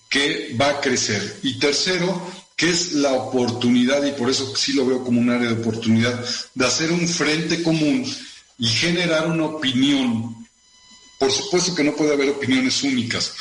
que 0.09 0.55
va 0.59 0.69
a 0.69 0.81
crecer. 0.81 1.39
Y 1.41 1.57
tercero, 1.57 2.21
que 2.55 2.69
es 2.69 2.93
la 2.93 3.13
oportunidad, 3.13 4.05
y 4.05 4.11
por 4.11 4.29
eso 4.29 4.55
sí 4.55 4.73
lo 4.73 4.85
veo 4.85 5.03
como 5.03 5.19
un 5.19 5.29
área 5.29 5.49
de 5.49 5.61
oportunidad, 5.61 6.23
de 6.53 6.65
hacer 6.65 6.91
un 6.91 7.07
frente 7.07 7.63
común 7.63 8.05
y 8.59 8.67
generar 8.67 9.27
una 9.27 9.45
opinión. 9.45 10.47
Por 11.19 11.31
supuesto 11.31 11.73
que 11.73 11.83
no 11.83 11.95
puede 11.95 12.13
haber 12.13 12.29
opiniones 12.29 12.83
únicas, 12.83 13.33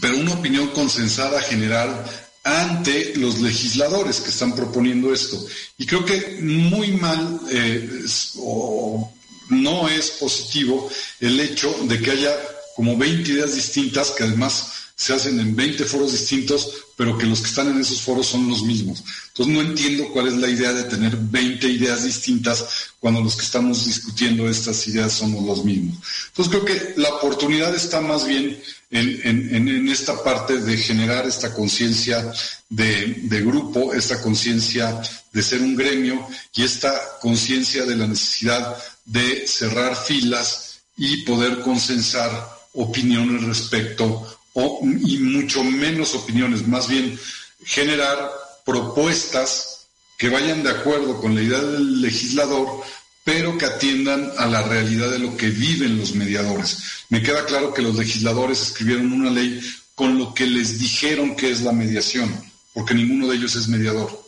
pero 0.00 0.18
una 0.18 0.32
opinión 0.32 0.68
consensada 0.68 1.40
generar 1.40 2.26
ante 2.42 3.16
los 3.16 3.40
legisladores 3.40 4.20
que 4.20 4.30
están 4.30 4.54
proponiendo 4.54 5.12
esto. 5.12 5.44
Y 5.78 5.86
creo 5.86 6.04
que 6.04 6.38
muy 6.40 6.92
mal 6.92 7.40
eh, 7.50 8.04
o 8.38 9.12
no 9.48 9.88
es 9.88 10.10
positivo 10.12 10.88
el 11.20 11.40
hecho 11.40 11.74
de 11.82 12.00
que 12.00 12.12
haya 12.12 12.36
como 12.76 12.96
20 12.96 13.32
ideas 13.32 13.54
distintas 13.54 14.10
que 14.10 14.24
además 14.24 14.72
se 14.96 15.12
hacen 15.12 15.38
en 15.38 15.54
20 15.54 15.84
foros 15.84 16.12
distintos, 16.12 16.70
pero 16.96 17.18
que 17.18 17.26
los 17.26 17.40
que 17.40 17.48
están 17.48 17.70
en 17.70 17.78
esos 17.78 18.00
foros 18.00 18.26
son 18.28 18.48
los 18.48 18.62
mismos. 18.62 19.04
Entonces 19.28 19.54
no 19.54 19.60
entiendo 19.60 20.08
cuál 20.10 20.28
es 20.28 20.36
la 20.36 20.48
idea 20.48 20.72
de 20.72 20.84
tener 20.84 21.14
20 21.14 21.68
ideas 21.68 22.04
distintas 22.04 22.64
cuando 22.98 23.20
los 23.20 23.36
que 23.36 23.42
estamos 23.44 23.84
discutiendo 23.84 24.48
estas 24.48 24.88
ideas 24.88 25.12
somos 25.12 25.44
los 25.44 25.62
mismos. 25.66 25.98
Entonces 26.28 26.54
creo 26.54 26.64
que 26.64 26.94
la 26.98 27.10
oportunidad 27.10 27.74
está 27.74 28.00
más 28.00 28.26
bien 28.26 28.58
en, 28.90 29.88
esta 29.88 30.22
parte 30.24 30.60
de 30.60 30.78
generar 30.78 31.26
esta 31.26 31.52
conciencia 31.52 32.32
de, 32.70 33.18
de 33.24 33.40
grupo, 33.42 33.92
esta 33.92 34.22
conciencia 34.22 34.98
de 35.30 35.42
ser 35.42 35.60
un 35.60 35.76
gremio 35.76 36.26
y 36.54 36.64
esta 36.64 37.18
conciencia 37.20 37.84
de 37.84 37.96
la 37.96 38.06
necesidad 38.06 38.82
de 39.04 39.46
cerrar 39.46 39.94
filas 39.94 40.80
y 40.96 41.18
poder 41.24 41.60
consensar 41.60 42.30
opiniones 42.72 43.42
respecto 43.44 44.35
y 44.56 45.18
mucho 45.18 45.62
menos 45.62 46.14
opiniones, 46.14 46.66
más 46.66 46.88
bien 46.88 47.18
generar 47.64 48.30
propuestas 48.64 49.86
que 50.16 50.30
vayan 50.30 50.62
de 50.62 50.70
acuerdo 50.70 51.20
con 51.20 51.34
la 51.34 51.42
idea 51.42 51.60
del 51.60 52.00
legislador, 52.00 52.82
pero 53.22 53.58
que 53.58 53.66
atiendan 53.66 54.32
a 54.38 54.46
la 54.46 54.62
realidad 54.62 55.10
de 55.10 55.18
lo 55.18 55.36
que 55.36 55.50
viven 55.50 55.98
los 55.98 56.14
mediadores. 56.14 56.78
Me 57.10 57.22
queda 57.22 57.44
claro 57.44 57.74
que 57.74 57.82
los 57.82 57.96
legisladores 57.96 58.62
escribieron 58.62 59.12
una 59.12 59.30
ley 59.30 59.60
con 59.94 60.18
lo 60.18 60.32
que 60.32 60.46
les 60.46 60.78
dijeron 60.78 61.36
que 61.36 61.50
es 61.50 61.60
la 61.62 61.72
mediación, 61.72 62.34
porque 62.72 62.94
ninguno 62.94 63.28
de 63.28 63.36
ellos 63.36 63.56
es 63.56 63.68
mediador. 63.68 64.24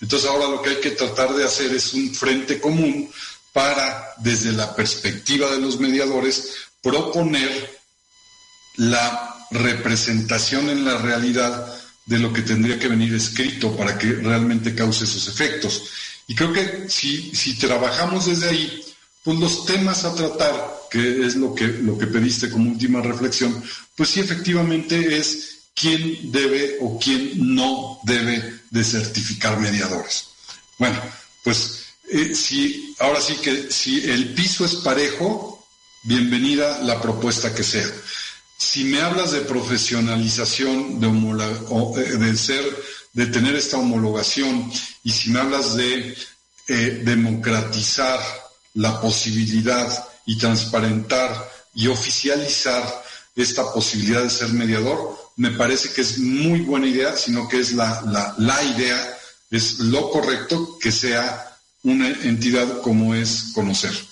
Entonces 0.00 0.28
ahora 0.28 0.48
lo 0.48 0.62
que 0.62 0.70
hay 0.70 0.80
que 0.80 0.90
tratar 0.90 1.34
de 1.34 1.44
hacer 1.44 1.72
es 1.72 1.94
un 1.94 2.12
frente 2.12 2.60
común 2.60 3.08
para, 3.52 4.14
desde 4.18 4.52
la 4.52 4.74
perspectiva 4.74 5.50
de 5.50 5.60
los 5.60 5.78
mediadores, 5.78 6.54
proponer 6.80 7.80
la 8.76 9.31
representación 9.52 10.70
en 10.70 10.84
la 10.84 10.98
realidad 10.98 11.72
de 12.06 12.18
lo 12.18 12.32
que 12.32 12.42
tendría 12.42 12.78
que 12.78 12.88
venir 12.88 13.14
escrito 13.14 13.76
para 13.76 13.98
que 13.98 14.12
realmente 14.12 14.74
cause 14.74 15.04
esos 15.04 15.28
efectos. 15.28 15.84
Y 16.26 16.34
creo 16.34 16.52
que 16.52 16.86
si, 16.88 17.34
si 17.34 17.54
trabajamos 17.54 18.26
desde 18.26 18.48
ahí, 18.48 18.84
pues 19.22 19.38
los 19.38 19.64
temas 19.64 20.04
a 20.04 20.14
tratar, 20.14 20.72
que 20.90 21.24
es 21.24 21.36
lo 21.36 21.54
que, 21.54 21.68
lo 21.68 21.96
que 21.96 22.06
pediste 22.06 22.50
como 22.50 22.70
última 22.70 23.00
reflexión, 23.00 23.62
pues 23.96 24.10
sí 24.10 24.20
efectivamente 24.20 25.16
es 25.16 25.58
quién 25.74 26.30
debe 26.32 26.78
o 26.80 26.98
quién 26.98 27.54
no 27.54 28.00
debe 28.04 28.60
de 28.70 28.84
certificar 28.84 29.58
mediadores. 29.58 30.28
Bueno, 30.78 31.00
pues 31.44 31.84
eh, 32.10 32.34
si, 32.34 32.94
ahora 32.98 33.20
sí 33.20 33.36
que 33.36 33.70
si 33.70 34.10
el 34.10 34.34
piso 34.34 34.64
es 34.64 34.76
parejo, 34.76 35.66
bienvenida 36.02 36.80
la 36.82 37.00
propuesta 37.00 37.54
que 37.54 37.62
sea. 37.62 37.88
Si 38.64 38.84
me 38.84 39.00
hablas 39.02 39.32
de 39.32 39.40
profesionalización, 39.40 41.00
de, 41.00 41.08
eh, 41.08 42.16
de 42.16 42.36
ser, 42.36 42.64
de 43.12 43.26
tener 43.26 43.56
esta 43.56 43.76
homologación, 43.76 44.72
y 45.02 45.10
si 45.10 45.30
me 45.30 45.40
hablas 45.40 45.74
de 45.74 46.16
eh, 46.68 47.02
democratizar 47.04 48.20
la 48.74 49.00
posibilidad 49.00 50.08
y 50.26 50.38
transparentar 50.38 51.50
y 51.74 51.88
oficializar 51.88 52.82
esta 53.34 53.70
posibilidad 53.72 54.22
de 54.22 54.30
ser 54.30 54.50
mediador, 54.50 55.18
me 55.36 55.50
parece 55.50 55.90
que 55.92 56.02
es 56.02 56.18
muy 56.18 56.60
buena 56.60 56.86
idea, 56.86 57.16
sino 57.16 57.48
que 57.48 57.58
es 57.58 57.72
la, 57.72 58.00
la, 58.06 58.32
la 58.38 58.62
idea, 58.62 59.18
es 59.50 59.80
lo 59.80 60.08
correcto 60.08 60.78
que 60.80 60.92
sea 60.92 61.58
una 61.82 62.08
entidad 62.08 62.80
como 62.80 63.12
es 63.12 63.50
conocer. 63.54 64.11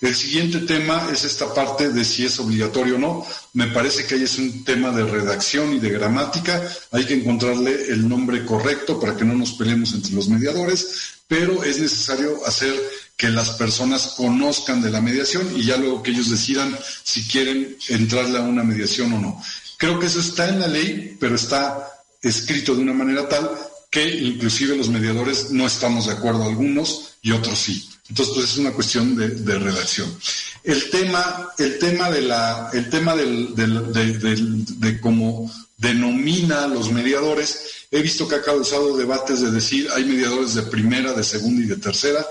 El 0.00 0.14
siguiente 0.14 0.58
tema 0.60 1.08
es 1.12 1.24
esta 1.24 1.54
parte 1.54 1.90
de 1.90 2.04
si 2.04 2.26
es 2.26 2.38
obligatorio 2.38 2.96
o 2.96 2.98
no. 2.98 3.26
Me 3.54 3.68
parece 3.68 4.04
que 4.04 4.16
ahí 4.16 4.24
es 4.24 4.38
un 4.38 4.64
tema 4.64 4.90
de 4.90 5.04
redacción 5.04 5.72
y 5.72 5.78
de 5.78 5.90
gramática. 5.90 6.62
Hay 6.90 7.06
que 7.06 7.14
encontrarle 7.14 7.86
el 7.88 8.08
nombre 8.08 8.44
correcto 8.44 9.00
para 9.00 9.16
que 9.16 9.24
no 9.24 9.34
nos 9.34 9.52
peleemos 9.52 9.94
entre 9.94 10.12
los 10.12 10.28
mediadores, 10.28 11.14
pero 11.26 11.64
es 11.64 11.80
necesario 11.80 12.44
hacer 12.46 12.74
que 13.16 13.30
las 13.30 13.50
personas 13.50 14.14
conozcan 14.16 14.82
de 14.82 14.90
la 14.90 15.00
mediación 15.00 15.48
y 15.56 15.64
ya 15.64 15.76
luego 15.76 16.02
que 16.02 16.10
ellos 16.10 16.30
decidan 16.30 16.76
si 17.02 17.22
quieren 17.26 17.76
entrarle 17.88 18.38
a 18.38 18.42
una 18.42 18.64
mediación 18.64 19.12
o 19.14 19.20
no. 19.20 19.42
Creo 19.78 19.98
que 19.98 20.06
eso 20.06 20.20
está 20.20 20.48
en 20.48 20.60
la 20.60 20.68
ley, 20.68 21.16
pero 21.18 21.36
está 21.36 22.02
escrito 22.20 22.74
de 22.74 22.82
una 22.82 22.92
manera 22.92 23.28
tal 23.28 23.50
que 23.90 24.08
inclusive 24.08 24.76
los 24.76 24.88
mediadores 24.88 25.50
no 25.52 25.66
estamos 25.66 26.06
de 26.06 26.12
acuerdo 26.12 26.44
algunos 26.44 27.14
y 27.22 27.30
otros 27.30 27.58
sí. 27.58 27.88
Entonces, 28.08 28.34
pues 28.34 28.50
es 28.50 28.58
una 28.58 28.72
cuestión 28.72 29.16
de, 29.16 29.58
redacción. 29.58 30.14
El 30.62 30.90
tema, 30.90 31.50
el 31.58 31.78
tema 31.78 32.10
de 32.10 32.20
la, 32.22 32.70
el 32.72 32.90
tema 32.90 33.14
de, 33.16 35.00
cómo 35.00 35.50
denomina 35.78 36.64
a 36.64 36.68
los 36.68 36.92
mediadores, 36.92 37.86
he 37.90 38.02
visto 38.02 38.28
que 38.28 38.36
ha 38.36 38.42
causado 38.42 38.96
debates 38.96 39.40
de 39.40 39.50
decir 39.50 39.88
hay 39.92 40.04
mediadores 40.04 40.54
de 40.54 40.62
primera, 40.62 41.12
de 41.12 41.24
segunda 41.24 41.62
y 41.62 41.66
de 41.66 41.76
tercera. 41.76 42.26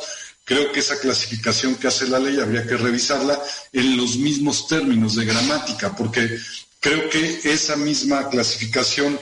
Creo 0.45 0.71
que 0.71 0.82
esa 0.82 0.99
clasificación 0.99 1.76
que 1.76 1.88
hace 1.88 2.07
la 2.07 2.19
ley 2.19 2.39
habría 2.39 2.67
que 2.67 2.78
revisarla 2.78 3.41
en 3.71 3.97
los 3.97 4.17
mismos 4.17 4.67
términos 4.67 5.15
de 5.15 5.26
gramática, 5.26 5.95
porque 5.95 6.38
creo 6.80 7.09
que 7.09 7.39
esa 7.45 7.76
misma 7.78 8.30
clasificación 8.30 9.19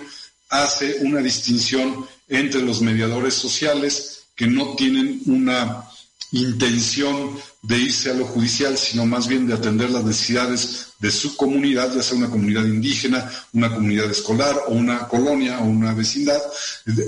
hace 0.49 0.97
una 1.01 1.21
distinción 1.21 2.05
entre 2.27 2.61
los 2.61 2.81
mediadores 2.81 3.35
sociales 3.35 4.23
que 4.35 4.47
no 4.47 4.75
tienen 4.75 5.21
una 5.27 5.90
intención 6.31 7.37
de 7.61 7.77
irse 7.77 8.09
a 8.09 8.13
lo 8.13 8.25
judicial, 8.25 8.77
sino 8.77 9.05
más 9.05 9.27
bien 9.27 9.45
de 9.45 9.53
atender 9.53 9.89
las 9.89 10.03
necesidades 10.03 10.87
de 10.99 11.11
su 11.11 11.35
comunidad, 11.35 11.93
ya 11.93 12.01
sea 12.01 12.17
una 12.17 12.29
comunidad 12.29 12.63
indígena, 12.63 13.29
una 13.53 13.73
comunidad 13.73 14.09
escolar 14.09 14.55
o 14.67 14.71
una 14.71 15.07
colonia 15.07 15.59
o 15.59 15.65
una 15.65 15.93
vecindad. 15.93 16.41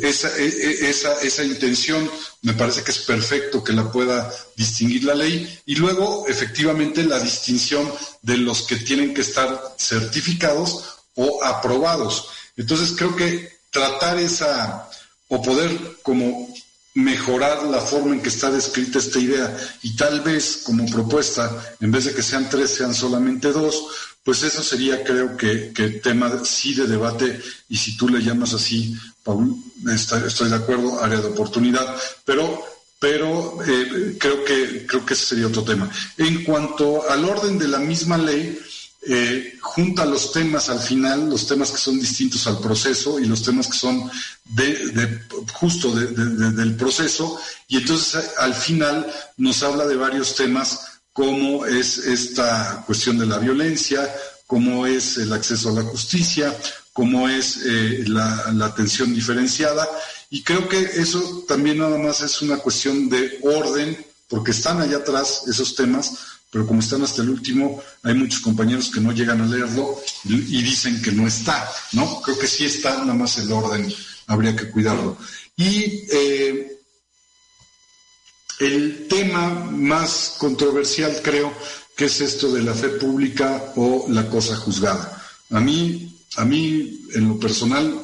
Esa, 0.02 0.30
e, 0.38 0.48
e, 0.48 0.90
esa, 0.90 1.14
esa 1.22 1.44
intención 1.44 2.10
me 2.42 2.54
parece 2.54 2.84
que 2.84 2.92
es 2.92 3.00
perfecto 3.00 3.64
que 3.64 3.74
la 3.74 3.92
pueda 3.92 4.32
distinguir 4.56 5.06
la 5.06 5.16
ley 5.16 5.60
y 5.66 5.76
luego 5.76 6.26
efectivamente 6.28 7.04
la 7.04 7.20
distinción 7.20 7.92
de 8.22 8.38
los 8.38 8.64
que 8.64 8.76
tienen 8.76 9.14
que 9.14 9.22
estar 9.22 9.76
certificados 9.78 10.84
o 11.16 11.44
aprobados. 11.44 12.28
Entonces 12.58 12.94
creo 12.96 13.16
que 13.16 13.54
tratar 13.72 14.20
esa 14.20 14.90
o 15.30 15.42
poder 15.42 15.98
como 16.04 16.53
mejorar 16.96 17.64
la 17.64 17.82
forma 17.82 18.14
en 18.14 18.22
que 18.22 18.30
está 18.30 18.52
descrita 18.52 19.00
esta 19.00 19.20
idea. 19.20 19.58
Y 19.82 19.96
tal 19.96 20.22
vez 20.22 20.62
como 20.64 20.86
propuesta, 20.86 21.76
en 21.80 21.92
vez 21.92 22.06
de 22.06 22.14
que 22.14 22.22
sean 22.22 22.50
tres, 22.50 22.72
sean 22.72 22.94
solamente 22.94 23.52
dos, 23.52 23.86
pues 24.24 24.44
eso 24.44 24.64
sería 24.64 25.04
creo 25.04 25.36
que, 25.36 25.74
que 25.74 25.90
tema 25.90 26.32
sí 26.44 26.74
de 26.74 26.88
debate. 26.88 27.42
Y 27.70 27.78
si 27.78 27.98
tú 27.98 28.08
le 28.10 28.22
llamas 28.22 28.54
así, 28.54 28.96
Paul, 29.24 29.56
estoy 29.94 30.50
de 30.50 30.56
acuerdo, 30.56 31.04
área 31.04 31.20
de 31.20 31.28
oportunidad, 31.28 31.96
pero 32.26 32.74
pero 33.00 33.58
eh, 33.68 34.16
creo 34.18 34.46
que 34.46 34.86
creo 34.88 35.06
que 35.06 35.14
ese 35.14 35.26
sería 35.26 35.48
otro 35.48 35.66
tema. 35.66 35.92
En 36.18 36.42
cuanto 36.46 37.10
al 37.10 37.26
orden 37.26 37.60
de 37.60 37.68
la 37.68 37.80
misma 37.80 38.18
ley, 38.18 38.58
eh, 39.06 39.58
junta 39.62 40.06
los 40.06 40.32
temas 40.32 40.70
al 40.70 40.80
final, 40.80 41.30
los 41.30 41.46
temas 41.46 41.72
que 41.72 41.78
son 41.78 42.00
distintos 42.00 42.48
al 42.48 42.60
proceso 42.60 43.20
y 43.20 43.26
los 43.26 43.44
temas 43.44 43.68
que 43.68 43.78
son 43.78 44.10
de, 44.46 45.22
justo 45.52 45.94
del 45.94 46.76
proceso, 46.76 47.38
y 47.68 47.78
entonces 47.78 48.32
al 48.38 48.54
final 48.54 49.06
nos 49.38 49.62
habla 49.64 49.86
de 49.86 49.96
varios 49.96 50.36
temas 50.36 50.88
como 51.12 51.66
es 51.66 51.98
esta 51.98 52.84
cuestión 52.86 53.18
de 53.18 53.26
la 53.26 53.40
violencia, 53.40 54.10
como 54.48 54.88
es 54.88 55.18
el 55.18 55.34
acceso 55.34 55.70
a 55.70 55.74
la 55.74 55.84
justicia, 55.84 56.56
como 56.94 57.28
es 57.28 57.58
eh, 57.66 58.04
la, 58.08 58.52
la 58.54 58.68
atención 58.68 59.14
diferenciada, 59.14 59.88
y 60.30 60.44
creo 60.44 60.68
que 60.70 60.80
eso 60.80 61.44
también 61.48 61.80
nada 61.80 61.98
más 61.98 62.22
es 62.22 62.42
una 62.42 62.58
cuestión 62.58 63.10
de 63.10 63.40
orden, 63.44 63.98
porque 64.28 64.52
están 64.52 64.82
allá 64.82 64.98
atrás 64.98 65.44
esos 65.48 65.76
temas, 65.76 66.33
pero 66.54 66.68
como 66.68 66.82
están 66.82 67.02
hasta 67.02 67.24
el 67.24 67.30
último, 67.30 67.82
hay 68.04 68.14
muchos 68.14 68.40
compañeros 68.42 68.92
que 68.94 69.02
no 69.02 69.12
llegan 69.12 69.42
a 69.42 69.48
leerlo 69.48 70.00
y 70.26 70.62
dicen 70.62 71.02
que 71.02 71.12
no 71.12 71.28
está, 71.28 71.68
¿no? 71.94 72.22
Creo 72.22 72.38
que 72.38 72.46
sí 72.46 72.66
está, 72.66 73.00
nada 73.00 73.16
más 73.16 73.40
el 73.40 73.52
orden, 73.52 73.92
habría 74.28 74.56
que 74.56 74.70
cuidarlo. 74.70 75.18
Y 75.58 76.06
eh, 76.12 76.80
el 78.60 79.08
tema 79.08 79.50
más 79.72 80.36
controversial 80.38 81.22
creo 81.24 81.52
que 81.98 82.06
es 82.06 82.22
esto 82.22 82.54
de 82.54 82.62
la 82.62 82.76
fe 82.76 82.90
pública 82.90 83.74
o 83.76 84.06
la 84.10 84.30
cosa 84.30 84.56
juzgada. 84.56 85.24
A 85.50 85.60
mí, 85.60 86.16
a 86.36 86.46
mí 86.46 87.08
en 87.16 87.30
lo 87.30 87.40
personal, 87.40 88.03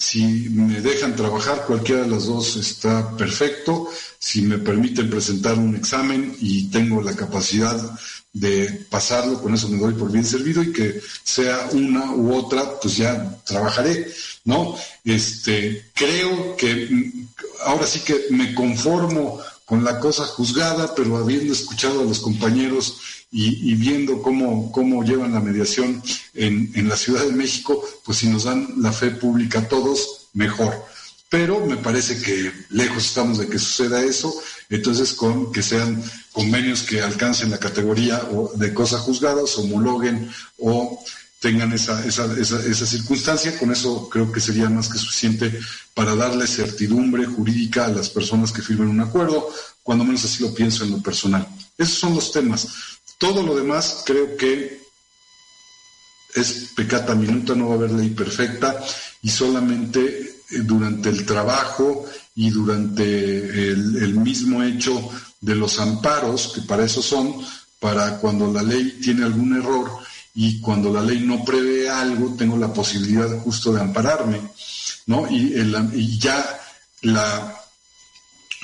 si 0.00 0.48
me 0.48 0.80
dejan 0.80 1.14
trabajar, 1.14 1.66
cualquiera 1.66 2.04
de 2.04 2.08
las 2.08 2.24
dos 2.24 2.56
está 2.56 3.14
perfecto. 3.18 3.86
Si 4.18 4.40
me 4.40 4.56
permiten 4.56 5.10
presentar 5.10 5.58
un 5.58 5.76
examen 5.76 6.34
y 6.40 6.70
tengo 6.70 7.02
la 7.02 7.14
capacidad 7.14 7.78
de 8.32 8.86
pasarlo, 8.88 9.42
con 9.42 9.52
eso 9.52 9.68
me 9.68 9.76
doy 9.76 9.92
por 9.92 10.10
bien 10.10 10.24
servido 10.24 10.62
y 10.62 10.72
que 10.72 11.02
sea 11.22 11.68
una 11.72 12.12
u 12.12 12.34
otra, 12.34 12.80
pues 12.80 12.96
ya 12.96 13.42
trabajaré, 13.44 14.10
¿no? 14.46 14.74
Este, 15.04 15.90
creo 15.94 16.56
que 16.56 16.88
mm, 16.90 17.28
ahora 17.66 17.86
sí 17.86 18.00
que 18.00 18.24
me 18.30 18.54
conformo 18.54 19.38
con 19.66 19.84
la 19.84 20.00
cosa 20.00 20.24
juzgada, 20.24 20.94
pero 20.94 21.18
habiendo 21.18 21.52
escuchado 21.52 22.00
a 22.00 22.04
los 22.04 22.20
compañeros 22.20 22.96
y, 23.32 23.74
viendo 23.76 24.22
cómo, 24.22 24.72
cómo 24.72 25.04
llevan 25.04 25.34
la 25.34 25.40
mediación 25.40 26.02
en, 26.34 26.72
en 26.74 26.88
la 26.88 26.96
Ciudad 26.96 27.24
de 27.24 27.32
México, 27.32 27.82
pues 28.04 28.18
si 28.18 28.28
nos 28.28 28.44
dan 28.44 28.74
la 28.78 28.92
fe 28.92 29.10
pública 29.12 29.60
a 29.60 29.68
todos, 29.68 30.28
mejor 30.32 30.90
pero 31.30 31.64
me 31.64 31.76
parece 31.76 32.20
que 32.20 32.52
lejos 32.70 33.06
estamos 33.06 33.38
de 33.38 33.48
que 33.48 33.58
suceda 33.58 34.02
eso, 34.02 34.34
entonces 34.68 35.14
con 35.14 35.52
que 35.52 35.62
sean 35.62 36.02
convenios 36.32 36.82
que 36.82 37.00
alcancen 37.00 37.52
la 37.52 37.58
categoría 37.58 38.20
de 38.56 38.74
cosas 38.74 39.02
juzgadas, 39.02 39.56
homologuen 39.56 40.28
o 40.58 41.02
tengan 41.38 41.72
esa, 41.72 42.04
esa, 42.04 42.24
esa, 42.36 42.60
esa, 42.66 42.84
circunstancia, 42.84 43.56
con 43.58 43.70
eso 43.70 44.08
creo 44.10 44.30
que 44.30 44.40
sería 44.40 44.68
más 44.68 44.88
que 44.88 44.98
suficiente 44.98 45.58
para 45.94 46.16
darle 46.16 46.48
certidumbre 46.48 47.24
jurídica 47.26 47.86
a 47.86 47.92
las 47.92 48.10
personas 48.10 48.52
que 48.52 48.60
firmen 48.60 48.88
un 48.88 49.00
acuerdo, 49.00 49.48
cuando 49.84 50.04
menos 50.04 50.24
así 50.24 50.42
lo 50.42 50.52
pienso 50.52 50.84
en 50.84 50.90
lo 50.90 50.98
personal. 51.00 51.46
Esos 51.78 51.96
son 51.96 52.14
los 52.14 52.32
temas. 52.32 52.68
Todo 53.20 53.42
lo 53.42 53.54
demás 53.54 54.02
creo 54.06 54.34
que 54.34 54.80
es 56.34 56.72
pecata 56.74 57.14
minuta, 57.14 57.54
no 57.54 57.68
va 57.68 57.74
a 57.74 57.76
haber 57.76 57.90
ley 57.90 58.08
perfecta 58.10 58.82
y 59.20 59.28
solamente 59.28 60.40
durante 60.62 61.10
el 61.10 61.26
trabajo 61.26 62.06
y 62.34 62.48
durante 62.48 63.02
el, 63.72 64.14
mismo 64.14 64.62
hecho 64.62 65.10
de 65.38 65.54
los 65.54 65.78
amparos, 65.78 66.52
que 66.54 66.62
para 66.62 66.86
eso 66.86 67.02
son, 67.02 67.44
para 67.78 68.16
cuando 68.16 68.50
la 68.50 68.62
ley 68.62 68.98
tiene 69.02 69.26
algún 69.26 69.54
error 69.54 69.90
y 70.34 70.58
cuando 70.62 70.90
la 70.90 71.02
ley 71.02 71.18
no 71.20 71.44
prevé 71.44 71.90
algo, 71.90 72.34
tengo 72.38 72.56
la 72.56 72.72
posibilidad 72.72 73.28
justo 73.40 73.70
de 73.70 73.82
ampararme, 73.82 74.40
¿no? 75.04 75.30
Y, 75.30 75.60
y 75.92 76.18
ya 76.18 76.58
la, 77.02 77.54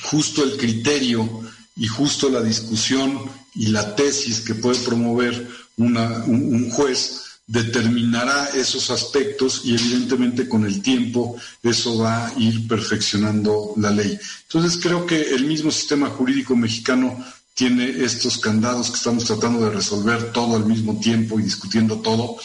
justo 0.05 0.43
el 0.45 0.57
criterio 0.57 1.43
y 1.77 1.87
justo 1.87 2.31
la 2.31 2.41
discusión 2.41 3.21
y 3.57 3.67
la 3.69 3.97
tesis 3.97 4.41
que 4.41 4.55
puede 4.55 4.79
promover 4.81 5.49
una, 5.77 6.25
un 6.25 6.71
juez 6.71 7.23
determinará 7.47 8.49
esos 8.55 8.91
aspectos 8.91 9.63
y 9.65 9.75
evidentemente 9.75 10.49
con 10.49 10.65
el 10.65 10.83
tiempo 10.83 11.37
eso 11.63 11.99
va 11.99 12.27
a 12.27 12.39
ir 12.39 12.67
perfeccionando 12.67 13.73
la 13.77 13.91
ley. 13.91 14.19
Entonces 14.43 14.81
creo 14.83 15.07
que 15.07 15.35
el 15.35 15.45
mismo 15.45 15.71
sistema 15.71 16.09
jurídico 16.09 16.57
mexicano 16.57 17.25
tiene 17.55 17.89
estos 18.05 18.39
candados 18.39 18.91
que 18.91 18.97
estamos 18.97 19.25
tratando 19.25 19.65
de 19.65 19.71
resolver 19.71 20.33
todo 20.33 20.57
al 20.57 20.67
mismo 20.67 20.99
tiempo 21.01 21.39
y 21.39 21.45
discutiendo 21.45 22.01
todo. 22.01 22.37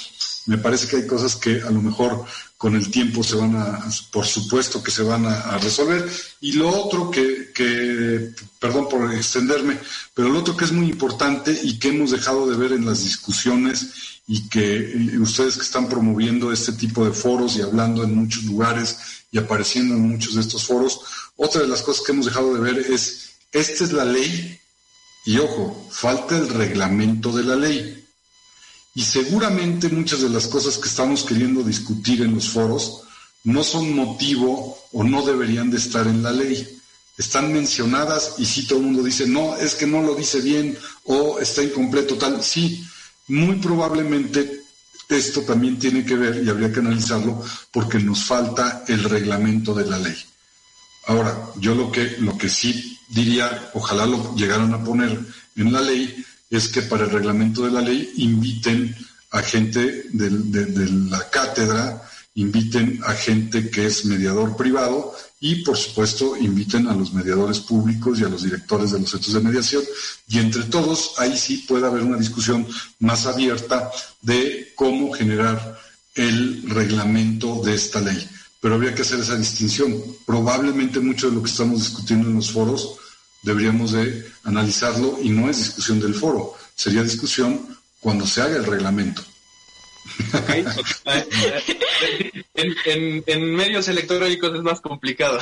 Me 0.45 0.57
parece 0.57 0.87
que 0.87 0.97
hay 0.97 1.07
cosas 1.07 1.35
que 1.35 1.61
a 1.61 1.69
lo 1.69 1.81
mejor 1.81 2.25
con 2.57 2.75
el 2.75 2.89
tiempo 2.89 3.23
se 3.23 3.35
van 3.35 3.55
a, 3.55 3.79
por 4.11 4.25
supuesto 4.25 4.83
que 4.83 4.91
se 4.91 5.03
van 5.03 5.25
a, 5.25 5.57
resolver. 5.57 6.09
Y 6.41 6.53
lo 6.53 6.69
otro 6.69 7.09
que, 7.11 7.51
que, 7.53 8.31
perdón 8.59 8.87
por 8.89 9.13
extenderme, 9.13 9.79
pero 10.13 10.29
lo 10.29 10.39
otro 10.39 10.55
que 10.55 10.65
es 10.65 10.71
muy 10.71 10.87
importante 10.87 11.59
y 11.63 11.79
que 11.79 11.89
hemos 11.89 12.11
dejado 12.11 12.49
de 12.49 12.57
ver 12.57 12.73
en 12.73 12.85
las 12.85 13.03
discusiones 13.03 14.21
y 14.27 14.47
que 14.47 14.77
eh, 14.77 15.19
ustedes 15.19 15.55
que 15.57 15.63
están 15.63 15.89
promoviendo 15.89 16.51
este 16.51 16.73
tipo 16.73 17.03
de 17.05 17.11
foros 17.11 17.55
y 17.55 17.61
hablando 17.61 18.03
en 18.03 18.15
muchos 18.15 18.43
lugares 18.43 18.97
y 19.31 19.37
apareciendo 19.37 19.95
en 19.95 20.09
muchos 20.09 20.35
de 20.35 20.41
estos 20.41 20.65
foros, 20.65 21.01
otra 21.35 21.61
de 21.61 21.67
las 21.67 21.81
cosas 21.81 22.05
que 22.05 22.11
hemos 22.11 22.25
dejado 22.25 22.53
de 22.53 22.59
ver 22.59 22.77
es, 22.77 23.31
esta 23.51 23.83
es 23.83 23.91
la 23.91 24.05
ley 24.05 24.59
y 25.25 25.37
ojo, 25.37 25.87
falta 25.91 26.37
el 26.37 26.49
reglamento 26.49 27.31
de 27.31 27.43
la 27.43 27.55
ley. 27.55 28.01
Y 28.93 29.03
seguramente 29.03 29.89
muchas 29.89 30.21
de 30.21 30.29
las 30.29 30.47
cosas 30.47 30.77
que 30.77 30.89
estamos 30.89 31.23
queriendo 31.23 31.63
discutir 31.63 32.21
en 32.21 32.35
los 32.35 32.49
foros 32.49 33.01
no 33.43 33.63
son 33.63 33.95
motivo 33.95 34.77
o 34.91 35.03
no 35.03 35.25
deberían 35.25 35.71
de 35.71 35.77
estar 35.77 36.07
en 36.07 36.21
la 36.21 36.31
ley. 36.31 36.77
Están 37.17 37.53
mencionadas 37.53 38.35
y 38.37 38.45
si 38.45 38.67
todo 38.67 38.79
el 38.79 38.85
mundo 38.85 39.03
dice, 39.03 39.27
no, 39.27 39.55
es 39.57 39.75
que 39.75 39.87
no 39.87 40.01
lo 40.01 40.15
dice 40.15 40.41
bien 40.41 40.77
o 41.05 41.39
está 41.39 41.63
incompleto 41.63 42.17
tal. 42.17 42.43
Sí, 42.43 42.83
muy 43.27 43.55
probablemente 43.57 44.61
esto 45.17 45.41
también 45.41 45.77
tiene 45.77 46.05
que 46.05 46.15
ver, 46.15 46.43
y 46.43 46.49
habría 46.49 46.71
que 46.71 46.79
analizarlo, 46.79 47.43
porque 47.71 47.99
nos 47.99 48.23
falta 48.23 48.83
el 48.87 49.03
reglamento 49.03 49.73
de 49.73 49.85
la 49.85 49.97
ley. 49.97 50.15
Ahora, 51.07 51.49
yo 51.57 51.75
lo 51.75 51.91
que, 51.91 52.15
lo 52.19 52.37
que 52.37 52.49
sí 52.49 52.97
diría, 53.09 53.71
ojalá 53.73 54.05
lo 54.05 54.35
llegaran 54.35 54.73
a 54.73 54.83
poner 54.83 55.19
en 55.55 55.73
la 55.73 55.81
ley, 55.81 56.23
es 56.52 56.68
que 56.68 56.82
para 56.84 57.06
el 57.06 57.10
reglamento 57.10 57.64
de 57.64 57.72
la 57.72 57.82
ley 57.82 58.12
inviten 58.18 58.95
a 59.32 59.41
gente 59.41 60.04
de 60.12 60.89
la 61.10 61.30
cátedra, 61.30 62.04
inviten 62.36 62.99
a 63.06 63.14
gente 63.14 63.70
que 63.70 63.86
es 63.86 64.06
mediador 64.06 64.58
privado 64.58 65.16
y 65.39 65.64
por 65.64 65.78
supuesto 65.78 66.36
inviten 66.38 66.88
a 66.88 66.93
los 66.93 67.14
mediadores 67.14 67.62
públicos 67.62 68.20
y 68.20 68.26
a 68.26 68.30
los 68.30 68.43
directores 68.43 68.91
de 68.91 68.99
los 68.99 69.10
centros 69.10 69.34
de 69.34 69.39
mediación 69.39 69.84
y 70.28 70.39
entre 70.39 70.64
todos 70.64 71.14
ahí 71.18 71.38
sí 71.38 71.66
puede 71.68 71.88
haber 71.88 72.04
una 72.04 72.18
discusión 72.18 72.68
más 72.99 73.26
abierta 73.26 73.89
de 74.22 74.74
cómo 74.76 75.12
generar 75.14 75.80
el 76.16 76.70
reglamento 76.70 77.62
de 77.64 77.76
esta 77.76 78.02
ley. 78.02 78.30
Pero 78.60 78.76
habría 78.76 78.93
que 78.93 79.02
hacer 79.02 79.20
esa 79.20 79.38
distinción. 79.38 79.95
Probablemente 80.26 80.99
mucho 80.99 81.30
de 81.30 81.36
lo 81.36 81.41
que 81.41 81.49
estamos 81.49 81.80
discutiendo 81.80 82.28
en 82.28 82.36
los 82.36 82.52
foros 82.52 82.97
deberíamos 83.41 83.91
de 83.91 84.31
analizarlo 84.43 85.17
y 85.21 85.29
no 85.29 85.49
es 85.49 85.57
discusión 85.57 85.99
del 85.99 86.15
foro, 86.15 86.53
sería 86.75 87.03
discusión 87.03 87.77
cuando 87.99 88.25
se 88.25 88.41
haga 88.41 88.57
el 88.57 88.65
reglamento. 88.65 89.23
en, 92.55 93.55
medios 93.55 93.87
electrónicos 93.87 94.55
es 94.55 94.61
más 94.61 94.81
complicado. 94.81 95.39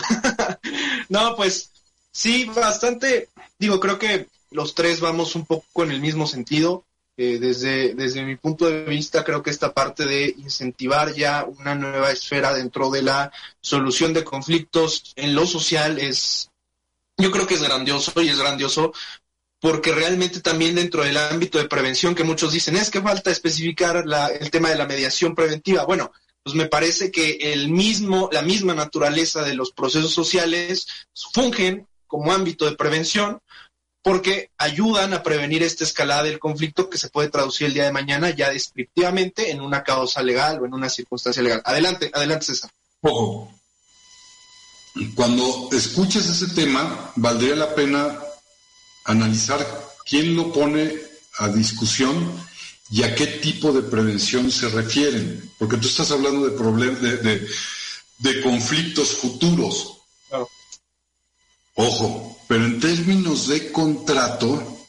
no, 1.09 1.35
pues 1.35 1.71
sí, 2.11 2.45
bastante. 2.45 3.29
Digo, 3.57 3.79
creo 3.79 3.97
que 3.97 4.27
los 4.51 4.75
tres 4.75 4.99
vamos 4.99 5.35
un 5.35 5.45
poco 5.45 5.83
en 5.83 5.91
el 5.91 6.01
mismo 6.01 6.27
sentido. 6.27 6.85
Eh, 7.17 7.37
desde, 7.37 7.95
desde 7.95 8.23
mi 8.23 8.37
punto 8.37 8.65
de 8.65 8.85
vista, 8.85 9.25
creo 9.25 9.43
que 9.43 9.49
esta 9.49 9.73
parte 9.73 10.05
de 10.05 10.33
incentivar 10.37 11.13
ya 11.13 11.43
una 11.43 11.75
nueva 11.75 12.11
esfera 12.11 12.53
dentro 12.53 12.89
de 12.89 13.01
la 13.01 13.33
solución 13.59 14.13
de 14.13 14.23
conflictos 14.23 15.11
en 15.17 15.35
lo 15.35 15.45
social 15.45 15.99
es, 15.99 16.48
yo 17.19 17.31
creo 17.31 17.45
que 17.45 17.55
es 17.55 17.63
grandioso 17.63 18.21
y 18.21 18.29
es 18.29 18.39
grandioso 18.39 18.93
porque 19.61 19.91
realmente 19.91 20.39
también 20.39 20.75
dentro 20.75 21.03
del 21.03 21.17
ámbito 21.17 21.57
de 21.57 21.67
prevención 21.67 22.15
que 22.15 22.23
muchos 22.23 22.53
dicen 22.53 22.77
es 22.77 22.89
que 22.89 23.01
falta 23.01 23.29
especificar 23.29 24.05
el 24.39 24.51
tema 24.51 24.69
de 24.69 24.75
la 24.75 24.87
mediación 24.87 25.35
preventiva. 25.35 25.83
Bueno, 25.83 26.11
pues 26.43 26.55
me 26.55 26.67
parece 26.67 27.11
que 27.11 27.53
el 27.53 27.69
mismo, 27.69 28.29
la 28.31 28.41
misma 28.41 28.73
naturaleza 28.73 29.43
de 29.43 29.55
los 29.55 29.71
procesos 29.71 30.13
sociales 30.13 30.87
fungen 31.33 31.87
como 32.07 32.31
ámbito 32.31 32.65
de 32.65 32.77
prevención 32.77 33.39
porque 34.01 34.49
ayudan 34.57 35.13
a 35.13 35.23
prevenir 35.23 35.61
esta 35.61 35.83
escalada 35.83 36.23
del 36.23 36.39
conflicto 36.39 36.89
que 36.89 36.97
se 36.97 37.09
puede 37.09 37.29
traducir 37.29 37.67
el 37.67 37.73
día 37.73 37.83
de 37.83 37.91
mañana 37.91 38.29
ya 38.29 38.49
descriptivamente 38.49 39.51
en 39.51 39.59
una 39.59 39.83
causa 39.83 40.23
legal 40.23 40.59
o 40.61 40.65
en 40.65 40.73
una 40.73 40.89
circunstancia 40.89 41.43
legal. 41.43 41.61
Adelante, 41.65 42.09
adelante 42.13 42.45
César. 42.45 42.71
Ojo, 43.01 43.53
cuando 45.15 45.69
escuches 45.71 46.27
ese 46.27 46.47
tema, 46.47 47.11
valdría 47.15 47.55
la 47.55 47.73
pena 47.75 48.19
analizar 49.05 49.65
quién 50.05 50.35
lo 50.35 50.51
pone 50.51 50.93
a 51.37 51.49
discusión 51.49 52.31
y 52.91 53.03
a 53.03 53.13
qué 53.13 53.27
tipo 53.27 53.71
de 53.71 53.83
prevención 53.83 54.51
se 54.51 54.67
refieren, 54.69 55.51
porque 55.57 55.77
tú 55.77 55.87
estás 55.87 56.11
hablando 56.11 56.47
de 56.47 56.57
problemas 56.57 57.01
de, 57.01 57.47
de, 58.17 58.41
conflictos 58.41 59.15
futuros. 59.17 59.97
Ojo, 61.75 62.37
pero 62.47 62.65
en 62.65 62.79
términos 62.79 63.47
de 63.47 63.71
contrato, 63.71 64.79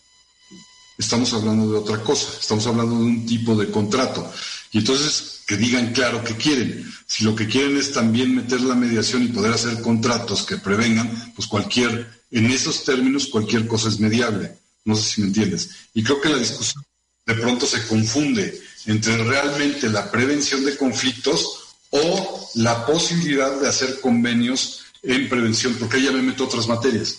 estamos 0.99 1.33
hablando 1.35 1.71
de 1.71 1.79
otra 1.79 2.03
cosa, 2.03 2.39
estamos 2.41 2.67
hablando 2.67 2.97
de 2.97 3.03
un 3.03 3.27
tipo 3.27 3.55
de 3.55 3.71
contrato. 3.71 4.33
Y 4.73 4.79
entonces 4.79 5.43
que 5.47 5.57
digan 5.57 5.93
claro 5.93 6.23
qué 6.23 6.37
quieren. 6.37 6.89
Si 7.07 7.25
lo 7.25 7.35
que 7.35 7.49
quieren 7.49 7.77
es 7.77 7.93
también 7.93 8.35
meter 8.35 8.61
la 8.61 8.75
mediación 8.75 9.25
y 9.25 9.29
poder 9.29 9.53
hacer 9.53 9.81
contratos 9.81 10.45
que 10.45 10.59
prevengan, 10.59 11.33
pues 11.35 11.49
cualquier 11.49 12.21
en 12.31 12.47
esos 12.47 12.85
términos 12.85 13.27
cualquier 13.27 13.67
cosa 13.67 13.89
es 13.89 13.99
mediable. 13.99 14.57
No 14.85 14.95
sé 14.95 15.03
si 15.03 15.21
me 15.21 15.29
entiendes. 15.29 15.71
Y 15.95 16.03
creo 16.03 16.21
que 16.21 16.29
la 16.29 16.39
discusión 16.39 16.85
de 17.27 17.35
pronto 17.35 17.67
se 17.67 17.87
confunde 17.87 18.61
entre 18.87 19.17
realmente 19.25 19.89
la 19.89 20.11
prevención 20.11 20.65
de 20.65 20.77
conflictos 20.77 21.61
o 21.91 22.51
la 22.55 22.87
posibilidad 22.87 23.61
de 23.61 23.69
hacer 23.69 24.01
convenios 24.01 24.85
en 25.03 25.29
prevención, 25.29 25.75
porque 25.75 25.97
ahí 25.97 26.05
ya 26.05 26.13
me 26.13 26.23
meto 26.23 26.45
otras 26.45 26.69
materias. 26.69 27.19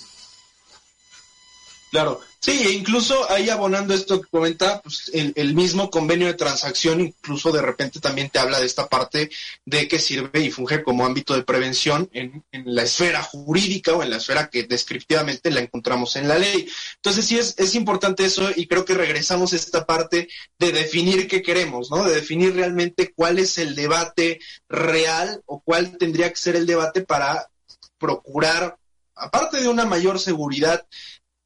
Claro, 1.92 2.22
Sí, 2.44 2.64
e 2.66 2.72
incluso 2.72 3.30
ahí 3.30 3.52
abonando 3.52 3.94
esto 3.94 4.20
que 4.20 4.28
comenta, 4.28 4.82
pues 4.82 5.12
el, 5.14 5.54
mismo 5.54 5.92
convenio 5.92 6.26
de 6.26 6.34
transacción 6.34 7.00
incluso 7.00 7.52
de 7.52 7.62
repente 7.62 8.00
también 8.00 8.32
te 8.32 8.40
habla 8.40 8.60
de 8.60 8.66
esta 8.66 8.90
parte 8.90 9.30
de 9.64 9.88
que 9.88 10.00
sirve 10.00 10.40
y 10.40 10.50
funge 10.50 10.82
como 10.82 11.06
ámbito 11.06 11.36
de 11.36 11.44
prevención 11.44 12.10
en, 12.14 12.44
la 12.52 12.82
esfera 12.82 13.22
jurídica 13.22 13.94
o 13.94 14.02
en 14.02 14.10
la 14.10 14.18
esfera 14.18 14.50
que 14.50 14.64
descriptivamente 14.64 15.52
la 15.52 15.60
encontramos 15.60 16.16
en 16.16 16.28
la 16.28 16.40
ley. 16.40 16.68
Entonces 16.96 17.26
sí 17.26 17.38
es, 17.38 17.54
es 17.60 17.76
importante 17.76 18.26
eso 18.26 18.50
y 18.56 18.66
creo 18.66 18.86
que 18.86 18.96
regresamos 18.96 19.54
a 19.54 19.58
esta 19.58 19.86
parte 19.86 20.28
de 20.58 20.72
definir 20.72 21.28
qué 21.28 21.44
queremos, 21.44 21.92
¿no? 21.92 22.04
De 22.06 22.16
definir 22.16 22.56
realmente 22.56 23.14
cuál 23.14 23.38
es 23.38 23.60
el 23.60 23.76
debate 23.76 24.40
real 24.68 25.44
o 25.46 25.62
cuál 25.62 25.96
tendría 26.00 26.32
que 26.32 26.38
ser 26.38 26.56
el 26.56 26.66
debate 26.66 27.02
para 27.02 27.52
procurar, 28.00 28.80
aparte 29.14 29.62
de 29.62 29.68
una 29.68 29.86
mayor 29.86 30.20
seguridad 30.20 30.88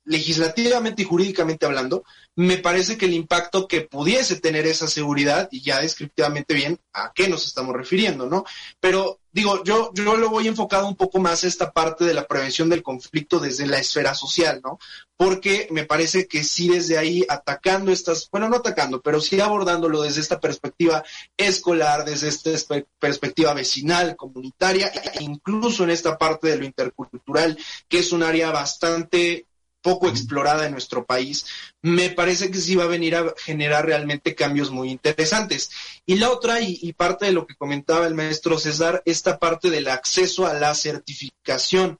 legislativamente 0.05 1.01
y 1.01 1.05
jurídicamente 1.05 1.65
hablando, 1.65 2.03
me 2.35 2.57
parece 2.57 2.97
que 2.97 3.05
el 3.05 3.13
impacto 3.13 3.67
que 3.67 3.81
pudiese 3.81 4.39
tener 4.39 4.67
esa 4.67 4.87
seguridad, 4.87 5.47
y 5.51 5.61
ya 5.61 5.79
descriptivamente 5.79 6.53
bien 6.53 6.79
a 6.93 7.11
qué 7.13 7.27
nos 7.27 7.45
estamos 7.45 7.75
refiriendo, 7.75 8.27
¿no? 8.27 8.45
Pero 8.79 9.19
digo, 9.31 9.63
yo, 9.63 9.91
yo 9.93 10.15
lo 10.15 10.29
voy 10.29 10.47
enfocado 10.47 10.87
un 10.87 10.95
poco 10.95 11.19
más 11.19 11.43
a 11.43 11.47
esta 11.47 11.71
parte 11.71 12.05
de 12.05 12.13
la 12.13 12.27
prevención 12.27 12.69
del 12.69 12.83
conflicto 12.83 13.39
desde 13.39 13.67
la 13.67 13.79
esfera 13.79 14.13
social, 14.13 14.61
¿no? 14.63 14.79
Porque 15.17 15.67
me 15.71 15.85
parece 15.85 16.27
que 16.27 16.43
sí 16.43 16.69
desde 16.69 16.97
ahí 16.97 17.25
atacando 17.27 17.91
estas, 17.91 18.29
bueno, 18.29 18.47
no 18.47 18.57
atacando, 18.57 19.01
pero 19.01 19.21
sí 19.21 19.39
abordándolo 19.39 20.01
desde 20.01 20.21
esta 20.21 20.39
perspectiva 20.39 21.03
escolar, 21.35 22.05
desde 22.05 22.27
esta 22.27 22.51
perspectiva 22.99 23.53
vecinal, 23.53 24.15
comunitaria, 24.15 24.87
e 24.87 25.23
incluso 25.23 25.83
en 25.83 25.89
esta 25.89 26.17
parte 26.17 26.49
de 26.49 26.57
lo 26.57 26.65
intercultural, 26.65 27.57
que 27.87 27.99
es 27.99 28.11
un 28.11 28.23
área 28.23 28.51
bastante 28.51 29.47
poco 29.85 30.09
explorada 30.09 30.65
en 30.65 30.71
nuestro 30.71 31.05
país, 31.05 31.45
me 31.83 32.09
parece 32.09 32.49
que 32.49 32.57
sí 32.57 32.73
va 32.73 32.85
a 32.85 32.87
venir 32.87 33.15
a 33.15 33.35
generar 33.37 33.85
realmente 33.85 34.33
cambios 34.33 34.71
muy 34.71 34.89
interesantes. 34.89 35.69
Y 36.07 36.15
la 36.15 36.31
otra, 36.31 36.59
y, 36.59 36.91
parte 36.93 37.27
de 37.27 37.33
lo 37.33 37.45
que 37.45 37.53
comentaba 37.53 38.07
el 38.07 38.15
maestro 38.15 38.57
César, 38.57 39.03
esta 39.05 39.37
parte 39.37 39.69
del 39.69 39.87
acceso 39.87 40.47
a 40.47 40.55
la 40.55 40.73
certificación, 40.73 41.99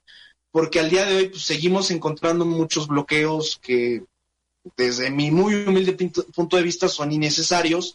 porque 0.50 0.80
al 0.80 0.90
día 0.90 1.04
de 1.04 1.14
hoy 1.14 1.28
pues, 1.28 1.44
seguimos 1.44 1.92
encontrando 1.92 2.44
muchos 2.44 2.88
bloqueos 2.88 3.60
que 3.62 4.02
desde 4.76 5.12
mi 5.12 5.30
muy 5.30 5.54
humilde 5.54 5.92
punto 6.34 6.56
de 6.56 6.64
vista 6.64 6.88
son 6.88 7.12
innecesarios, 7.12 7.94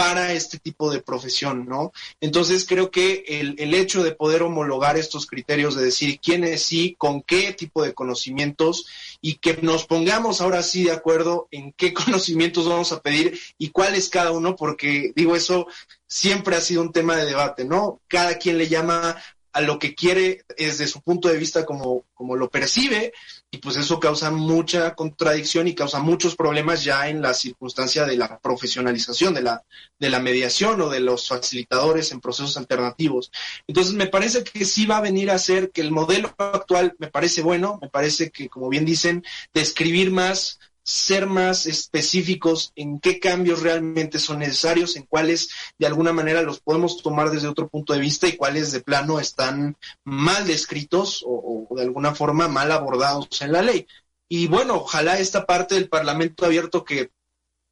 para 0.00 0.32
este 0.32 0.58
tipo 0.58 0.90
de 0.90 1.02
profesión, 1.02 1.66
¿no? 1.68 1.92
Entonces 2.22 2.64
creo 2.66 2.90
que 2.90 3.22
el, 3.28 3.54
el, 3.58 3.74
hecho 3.74 4.02
de 4.02 4.12
poder 4.12 4.42
homologar 4.42 4.96
estos 4.96 5.26
criterios, 5.26 5.74
de 5.74 5.84
decir 5.84 6.18
quién 6.18 6.42
es 6.42 6.62
sí, 6.62 6.94
con 6.96 7.20
qué 7.20 7.52
tipo 7.52 7.82
de 7.82 7.92
conocimientos 7.92 8.86
y 9.20 9.36
que 9.36 9.58
nos 9.62 9.86
pongamos 9.86 10.40
ahora 10.40 10.62
sí 10.62 10.84
de 10.84 10.92
acuerdo 10.92 11.48
en 11.50 11.72
qué 11.72 11.92
conocimientos 11.94 12.68
vamos 12.68 12.92
a 12.92 13.00
pedir 13.00 13.38
y 13.58 13.70
cuál 13.70 13.94
es 13.94 14.08
cada 14.08 14.32
uno, 14.32 14.56
porque 14.56 15.12
digo, 15.14 15.36
eso 15.36 15.66
siempre 16.06 16.56
ha 16.56 16.60
sido 16.60 16.82
un 16.82 16.92
tema 16.92 17.16
de 17.16 17.26
debate, 17.26 17.64
¿no? 17.64 18.00
Cada 18.08 18.38
quien 18.38 18.58
le 18.58 18.68
llama 18.68 19.16
a 19.52 19.60
lo 19.60 19.78
que 19.78 19.94
quiere 19.94 20.44
desde 20.56 20.86
su 20.86 21.00
punto 21.02 21.28
de 21.28 21.38
vista 21.38 21.66
como, 21.66 22.04
como 22.14 22.36
lo 22.36 22.50
percibe 22.50 23.12
y 23.52 23.58
pues 23.58 23.76
eso 23.76 23.98
causa 23.98 24.30
mucha 24.30 24.94
contradicción 24.94 25.66
y 25.66 25.74
causa 25.74 25.98
muchos 25.98 26.36
problemas 26.36 26.84
ya 26.84 27.08
en 27.08 27.20
la 27.20 27.34
circunstancia 27.34 28.06
de 28.06 28.16
la 28.16 28.38
profesionalización 28.38 29.34
de 29.34 29.42
la, 29.42 29.64
de 29.98 30.08
la 30.08 30.20
mediación 30.20 30.80
o 30.80 30.88
de 30.88 31.00
los 31.00 31.28
facilitadores 31.28 32.12
en 32.12 32.20
procesos 32.20 32.56
alternativos. 32.56 33.32
Entonces 33.66 33.94
me 33.94 34.06
parece 34.06 34.44
que 34.44 34.64
sí 34.64 34.86
va 34.86 34.98
a 34.98 35.02
venir 35.02 35.30
a 35.32 35.38
ser 35.38 35.72
que 35.72 35.80
el 35.80 35.90
modelo 35.90 36.32
actual 36.38 36.94
me 36.98 37.08
parece 37.08 37.42
bueno, 37.42 37.78
me 37.82 37.88
parece 37.88 38.30
que 38.30 38.48
como 38.48 38.68
bien 38.68 38.84
dicen, 38.84 39.24
describir 39.52 40.12
más 40.12 40.60
ser 40.90 41.26
más 41.26 41.66
específicos 41.66 42.72
en 42.74 42.98
qué 42.98 43.20
cambios 43.20 43.62
realmente 43.62 44.18
son 44.18 44.40
necesarios, 44.40 44.96
en 44.96 45.04
cuáles 45.04 45.50
de 45.78 45.86
alguna 45.86 46.12
manera 46.12 46.42
los 46.42 46.60
podemos 46.60 47.00
tomar 47.00 47.30
desde 47.30 47.48
otro 47.48 47.68
punto 47.68 47.92
de 47.92 48.00
vista 48.00 48.26
y 48.26 48.36
cuáles 48.36 48.72
de 48.72 48.80
plano 48.80 49.20
están 49.20 49.76
mal 50.04 50.46
descritos 50.46 51.24
o, 51.24 51.68
de 51.76 51.82
alguna 51.82 52.14
forma 52.14 52.48
mal 52.48 52.72
abordados 52.72 53.40
en 53.40 53.52
la 53.52 53.62
ley. 53.62 53.86
Y 54.28 54.48
bueno, 54.48 54.76
ojalá 54.76 55.18
esta 55.18 55.46
parte 55.46 55.76
del 55.76 55.88
Parlamento 55.88 56.44
abierto 56.44 56.84
que 56.84 57.10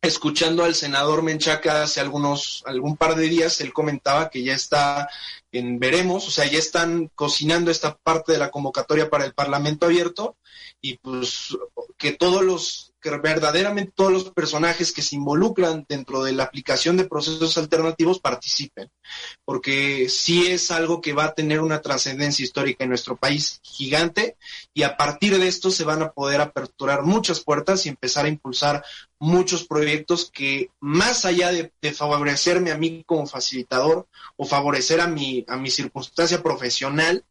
escuchando 0.00 0.62
al 0.62 0.76
senador 0.76 1.22
Menchaca 1.22 1.82
hace 1.82 2.00
algunos, 2.00 2.62
algún 2.66 2.96
par 2.96 3.16
de 3.16 3.28
días, 3.28 3.60
él 3.60 3.72
comentaba 3.72 4.30
que 4.30 4.44
ya 4.44 4.54
está 4.54 5.08
en 5.50 5.80
veremos, 5.80 6.28
o 6.28 6.30
sea, 6.30 6.46
ya 6.46 6.58
están 6.58 7.10
cocinando 7.16 7.70
esta 7.70 7.96
parte 7.96 8.32
de 8.32 8.38
la 8.38 8.50
convocatoria 8.50 9.10
para 9.10 9.24
el 9.24 9.34
Parlamento 9.34 9.86
abierto 9.86 10.36
y 10.80 10.98
pues 10.98 11.56
que 11.96 12.12
todos 12.12 12.44
los 12.44 12.87
que 13.00 13.10
verdaderamente 13.10 13.92
todos 13.94 14.12
los 14.12 14.30
personajes 14.30 14.92
que 14.92 15.02
se 15.02 15.16
involucran 15.16 15.86
dentro 15.88 16.22
de 16.22 16.32
la 16.32 16.44
aplicación 16.44 16.96
de 16.96 17.08
procesos 17.08 17.56
alternativos 17.58 18.18
participen, 18.18 18.90
porque 19.44 20.08
sí 20.08 20.46
es 20.48 20.70
algo 20.70 21.00
que 21.00 21.12
va 21.12 21.24
a 21.24 21.34
tener 21.34 21.60
una 21.60 21.80
trascendencia 21.80 22.44
histórica 22.44 22.84
en 22.84 22.90
nuestro 22.90 23.16
país 23.16 23.60
gigante 23.62 24.36
y 24.74 24.82
a 24.82 24.96
partir 24.96 25.38
de 25.38 25.48
esto 25.48 25.70
se 25.70 25.84
van 25.84 26.02
a 26.02 26.12
poder 26.12 26.40
aperturar 26.40 27.02
muchas 27.02 27.40
puertas 27.40 27.86
y 27.86 27.88
empezar 27.88 28.24
a 28.26 28.28
impulsar 28.28 28.84
muchos 29.20 29.64
proyectos 29.64 30.30
que 30.32 30.70
más 30.80 31.24
allá 31.24 31.52
de, 31.52 31.72
favorecerme 31.92 32.70
a 32.70 32.78
mí 32.78 33.02
como 33.06 33.26
facilitador 33.26 34.06
o 34.36 34.44
favorecer 34.44 35.00
a 35.00 35.08
mi, 35.08 35.44
a 35.48 35.56
mi 35.56 35.70
circunstancia 35.70 36.42
profesional, 36.42 37.24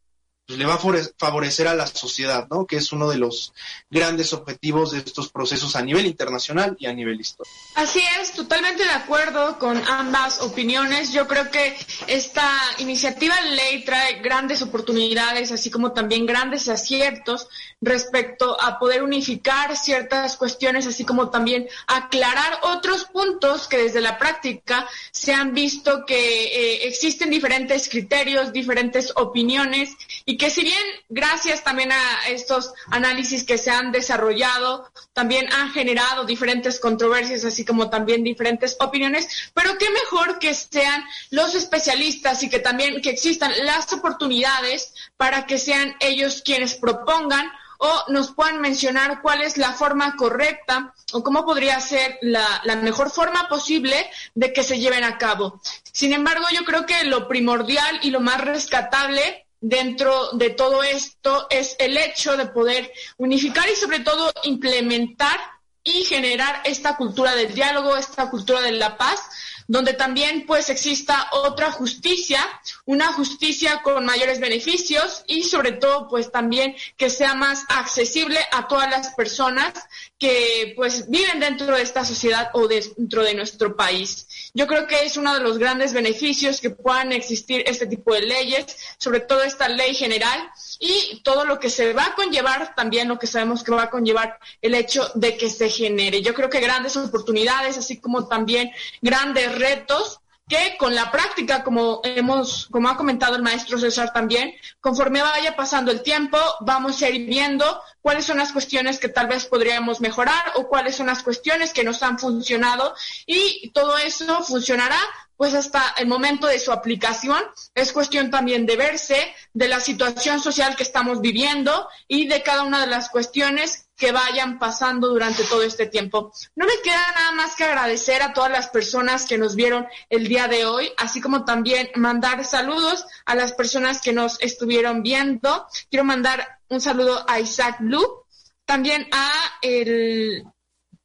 le 0.55 0.65
va 0.65 0.75
a 0.75 0.79
favorecer 1.17 1.67
a 1.67 1.75
la 1.75 1.85
sociedad, 1.87 2.47
¿no? 2.49 2.65
Que 2.65 2.77
es 2.77 2.93
uno 2.93 3.09
de 3.09 3.17
los 3.17 3.53
grandes 3.89 4.31
objetivos 4.31 4.91
de 4.91 4.99
estos 4.99 5.29
procesos 5.29 5.75
a 5.75 5.81
nivel 5.81 6.05
internacional 6.05 6.77
y 6.79 6.85
a 6.85 6.93
nivel 6.93 7.19
histórico. 7.19 7.53
Así 7.75 8.01
es, 8.19 8.31
totalmente 8.31 8.83
de 8.83 8.91
acuerdo 8.91 9.59
con 9.59 9.77
ambas 9.89 10.39
opiniones. 10.39 11.11
Yo 11.11 11.27
creo 11.27 11.51
que 11.51 11.75
esta 12.07 12.49
iniciativa 12.77 13.35
de 13.41 13.51
ley 13.51 13.83
trae 13.83 14.21
grandes 14.21 14.61
oportunidades, 14.61 15.51
así 15.51 15.69
como 15.69 15.91
también 15.91 16.25
grandes 16.25 16.69
aciertos 16.69 17.49
respecto 17.81 18.59
a 18.59 18.79
poder 18.79 19.03
unificar 19.03 19.77
ciertas 19.77 20.35
cuestiones, 20.35 20.87
así 20.87 21.05
como 21.05 21.29
también 21.29 21.67
aclarar 21.85 22.59
otros 22.63 23.05
puntos 23.05 23.67
que 23.67 23.77
desde 23.77 24.01
la 24.01 24.17
práctica 24.17 24.87
se 25.11 25.33
han 25.33 25.53
visto 25.53 26.03
que 26.05 26.45
eh, 26.45 26.87
existen 26.87 27.29
diferentes 27.29 27.87
criterios, 27.87 28.51
diferentes 28.51 29.13
opiniones 29.15 29.95
y 30.25 30.37
que 30.37 30.49
si 30.49 30.63
bien 30.63 30.83
gracias 31.09 31.63
también 31.63 31.91
a 31.91 32.27
estos 32.29 32.73
análisis 32.89 33.43
que 33.43 33.59
se 33.59 33.69
han 33.69 33.91
desarrollado, 33.91 34.91
también 35.13 35.51
han 35.53 35.71
generado 35.71 36.25
diferentes 36.25 36.79
controversias, 36.79 37.45
así 37.45 37.63
como 37.63 37.91
también 37.91 38.23
diferentes 38.23 38.75
opiniones, 38.79 39.51
pero 39.53 39.77
qué 39.77 39.89
mejor 39.91 40.39
que 40.39 40.53
sean 40.55 41.03
los 41.29 41.53
especialistas 41.53 42.41
y 42.41 42.49
que 42.49 42.59
también 42.59 43.01
que 43.01 43.11
existan 43.11 43.51
las 43.65 43.93
oportunidades 43.93 44.93
para 45.15 45.45
que 45.45 45.59
sean 45.59 45.95
ellos 45.99 46.41
quienes 46.43 46.73
propongan 46.73 47.51
o 47.77 48.03
nos 48.09 48.31
puedan 48.31 48.61
mencionar 48.61 49.21
cuál 49.21 49.41
es 49.41 49.57
la 49.57 49.73
forma 49.73 50.15
correcta 50.15 50.93
o 51.13 51.23
cómo 51.23 51.45
podría 51.45 51.79
ser 51.79 52.17
la, 52.21 52.61
la, 52.63 52.75
mejor 52.77 53.09
forma 53.09 53.47
posible 53.47 54.09
de 54.35 54.53
que 54.53 54.63
se 54.63 54.79
lleven 54.79 55.03
a 55.03 55.17
cabo. 55.17 55.61
Sin 55.91 56.13
embargo, 56.13 56.45
yo 56.53 56.63
creo 56.65 56.85
que 56.85 57.03
lo 57.05 57.27
primordial 57.27 57.99
y 58.03 58.11
lo 58.11 58.19
más 58.19 58.41
rescatable 58.41 59.45
dentro 59.59 60.31
de 60.33 60.51
todo 60.51 60.83
esto 60.83 61.47
es 61.49 61.75
el 61.79 61.97
hecho 61.97 62.37
de 62.37 62.45
poder 62.47 62.91
unificar 63.17 63.67
y 63.69 63.75
sobre 63.75 63.99
todo 63.99 64.31
implementar 64.43 65.39
y 65.83 66.03
generar 66.03 66.61
esta 66.65 66.97
cultura 66.97 67.33
del 67.35 67.53
diálogo, 67.53 67.95
esta 67.95 68.29
cultura 68.29 68.61
de 68.61 68.73
la 68.73 68.97
paz, 68.97 69.21
donde 69.67 69.93
también 69.93 70.45
pues 70.45 70.69
exista 70.69 71.27
otra 71.31 71.71
justicia, 71.71 72.39
una 72.85 73.11
justicia 73.13 73.81
con 73.83 74.05
mayores 74.05 74.39
beneficios 74.39 75.23
y 75.27 75.43
sobre 75.43 75.73
todo 75.73 76.07
pues 76.07 76.31
también 76.31 76.75
que 76.95 77.09
sea 77.09 77.35
más 77.35 77.65
accesible 77.67 78.39
a 78.51 78.67
todas 78.67 78.89
las 78.89 79.13
personas 79.13 79.73
que 80.17 80.73
pues 80.75 81.09
viven 81.09 81.39
dentro 81.39 81.75
de 81.75 81.81
esta 81.81 82.05
sociedad 82.05 82.49
o 82.53 82.67
dentro 82.67 83.23
de 83.23 83.35
nuestro 83.35 83.75
país. 83.75 84.26
Yo 84.57 84.65
creo 84.65 84.87
que 84.87 85.05
es 85.05 85.17
uno 85.17 85.35
de 85.35 85.39
los 85.39 85.59
grandes 85.59 85.93
beneficios 85.93 86.61
que 86.61 86.71
puedan 86.71 87.11
existir 87.11 87.61
este 87.67 87.85
tipo 87.85 88.11
de 88.15 88.21
leyes, 88.21 88.65
sobre 88.97 89.19
todo 89.19 89.43
esta 89.43 89.69
ley 89.69 89.93
general 89.93 90.49
y 90.79 91.21
todo 91.23 91.45
lo 91.45 91.59
que 91.59 91.69
se 91.69 91.93
va 91.93 92.07
a 92.07 92.15
conllevar, 92.15 92.73
también 92.73 93.07
lo 93.07 93.19
que 93.19 93.27
sabemos 93.27 93.63
que 93.63 93.71
va 93.71 93.83
a 93.83 93.89
conllevar 93.91 94.39
el 94.63 94.73
hecho 94.73 95.11
de 95.13 95.37
que 95.37 95.51
se 95.51 95.69
genere. 95.69 96.23
Yo 96.23 96.33
creo 96.33 96.49
que 96.49 96.59
grandes 96.59 96.97
oportunidades, 96.97 97.77
así 97.77 97.97
como 97.97 98.27
también 98.27 98.71
grandes 98.99 99.53
retos 99.59 100.16
que 100.47 100.77
con 100.77 100.95
la 100.95 101.11
práctica, 101.11 101.63
como 101.63 102.01
hemos, 102.03 102.67
como 102.71 102.87
ha 102.89 102.95
comentado 102.95 103.35
el 103.35 103.43
maestro 103.43 103.77
César 103.77 104.13
también, 104.13 104.53
conforme 104.79 105.21
vaya 105.21 105.55
pasando 105.55 105.91
el 105.91 106.01
tiempo, 106.01 106.37
vamos 106.61 107.01
a 107.01 107.09
ir 107.09 107.27
viendo 107.27 107.81
cuáles 108.01 108.25
son 108.25 108.37
las 108.37 108.53
cuestiones 108.53 108.99
que 108.99 109.09
tal 109.09 109.27
vez 109.27 109.45
podríamos 109.45 109.99
mejorar 109.99 110.53
o 110.55 110.67
cuáles 110.67 110.95
son 110.95 111.07
las 111.07 111.23
cuestiones 111.23 111.73
que 111.73 111.83
nos 111.83 112.01
han 112.01 112.17
funcionado 112.17 112.95
y 113.25 113.71
todo 113.71 113.97
eso 113.97 114.41
funcionará 114.43 114.99
pues 115.35 115.53
hasta 115.53 115.93
el 115.97 116.07
momento 116.07 116.47
de 116.47 116.59
su 116.59 116.71
aplicación. 116.71 117.43
Es 117.75 117.93
cuestión 117.93 118.31
también 118.31 118.65
de 118.65 118.75
verse 118.75 119.35
de 119.53 119.67
la 119.67 119.79
situación 119.79 120.41
social 120.41 120.75
que 120.75 120.83
estamos 120.83 121.21
viviendo 121.21 121.87
y 122.07 122.27
de 122.27 122.41
cada 122.41 122.63
una 122.63 122.81
de 122.81 122.87
las 122.87 123.09
cuestiones 123.09 123.86
que 123.97 124.11
vayan 124.11 124.59
pasando 124.59 125.09
durante 125.09 125.43
todo 125.43 125.63
este 125.63 125.87
tiempo. 125.87 126.31
No 126.55 126.65
me 126.65 126.79
queda 126.83 127.11
nada 127.15 127.31
más 127.31 127.55
que 127.55 127.63
agradecer 127.63 128.21
a 128.21 128.31
todas 128.31 128.51
las 128.51 128.69
personas 128.69 129.25
que 129.25 129.39
nos 129.39 129.55
vieron 129.55 129.87
el 130.09 130.27
día 130.27 130.47
de 130.47 130.65
hoy, 130.65 130.91
así 130.97 131.19
como 131.19 131.43
también 131.43 131.89
mandar 131.95 132.45
saludos 132.45 133.05
a 133.25 133.33
las 133.33 133.53
personas 133.53 133.99
que 133.99 134.13
nos 134.13 134.39
estuvieron 134.39 135.01
viendo. 135.01 135.67
Quiero 135.89 136.05
mandar 136.05 136.59
un 136.69 136.79
saludo 136.79 137.25
a 137.27 137.39
Isaac 137.39 137.77
Blue, 137.79 138.23
también 138.65 139.07
a 139.11 139.31
el 139.63 140.45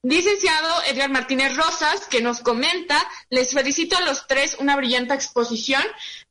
licenciado 0.02 0.82
Edgar 0.88 1.10
Martínez 1.10 1.56
Rosas, 1.56 2.06
que 2.08 2.20
nos 2.20 2.40
comenta, 2.40 3.02
les 3.30 3.52
felicito 3.52 3.96
a 3.96 4.02
los 4.02 4.26
tres 4.26 4.56
una 4.58 4.76
brillante 4.76 5.14
exposición, 5.14 5.82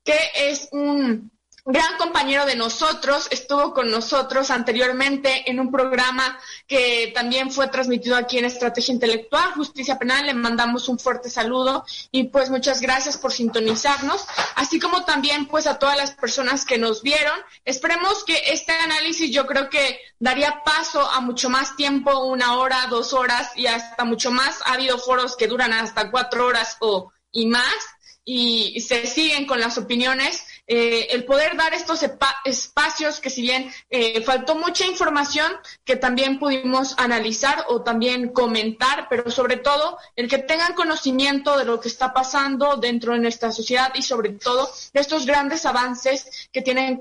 que 0.03 0.17
es 0.35 0.69
un 0.71 1.31
gran 1.65 1.97
compañero 1.97 2.45
de 2.45 2.55
nosotros, 2.55 3.27
estuvo 3.29 3.73
con 3.73 3.91
nosotros 3.91 4.49
anteriormente 4.49 5.49
en 5.49 5.59
un 5.59 5.71
programa 5.71 6.39
que 6.67 7.11
también 7.13 7.51
fue 7.51 7.67
transmitido 7.67 8.15
aquí 8.15 8.38
en 8.38 8.45
Estrategia 8.45 8.93
Intelectual, 8.93 9.53
Justicia 9.53 9.99
Penal. 9.99 10.25
Le 10.25 10.33
mandamos 10.33 10.89
un 10.89 10.97
fuerte 10.97 11.29
saludo 11.29 11.85
y 12.11 12.25
pues 12.25 12.49
muchas 12.49 12.81
gracias 12.81 13.17
por 13.17 13.31
sintonizarnos, 13.31 14.25
así 14.55 14.79
como 14.79 15.05
también 15.05 15.45
pues 15.45 15.67
a 15.67 15.77
todas 15.77 15.97
las 15.97 16.11
personas 16.11 16.65
que 16.65 16.77
nos 16.77 17.03
vieron. 17.03 17.39
Esperemos 17.63 18.23
que 18.23 18.41
este 18.47 18.71
análisis 18.71 19.31
yo 19.31 19.45
creo 19.45 19.69
que 19.69 19.99
daría 20.19 20.63
paso 20.63 21.01
a 21.01 21.21
mucho 21.21 21.49
más 21.49 21.75
tiempo, 21.75 22.25
una 22.25 22.55
hora, 22.55 22.88
dos 22.89 23.13
horas 23.13 23.51
y 23.55 23.67
hasta 23.67 24.03
mucho 24.03 24.31
más. 24.31 24.59
Ha 24.65 24.73
habido 24.73 24.97
foros 24.97 25.35
que 25.35 25.47
duran 25.47 25.73
hasta 25.73 26.09
cuatro 26.09 26.47
horas 26.47 26.77
o 26.79 27.11
y 27.31 27.45
más 27.45 27.75
y 28.23 28.79
se 28.81 29.07
siguen 29.07 29.47
con 29.47 29.59
las 29.59 29.77
opiniones 29.77 30.43
eh, 30.67 31.07
el 31.11 31.25
poder 31.25 31.57
dar 31.57 31.73
estos 31.73 32.01
espacios 32.45 33.19
que 33.19 33.29
si 33.29 33.41
bien 33.41 33.71
eh, 33.89 34.21
faltó 34.21 34.55
mucha 34.55 34.85
información 34.85 35.51
que 35.83 35.95
también 35.95 36.39
pudimos 36.39 36.95
analizar 36.97 37.65
o 37.67 37.81
también 37.81 38.29
comentar, 38.29 39.07
pero 39.09 39.29
sobre 39.31 39.57
todo 39.57 39.97
el 40.15 40.27
que 40.27 40.38
tengan 40.38 40.73
conocimiento 40.73 41.57
de 41.57 41.65
lo 41.65 41.79
que 41.79 41.88
está 41.88 42.13
pasando 42.13 42.77
dentro 42.77 43.13
de 43.13 43.19
nuestra 43.19 43.51
sociedad 43.51 43.91
y 43.95 44.01
sobre 44.01 44.29
todo 44.29 44.69
de 44.93 45.01
estos 45.01 45.25
grandes 45.25 45.65
avances 45.65 46.49
que 46.51 46.61
tienen, 46.61 46.99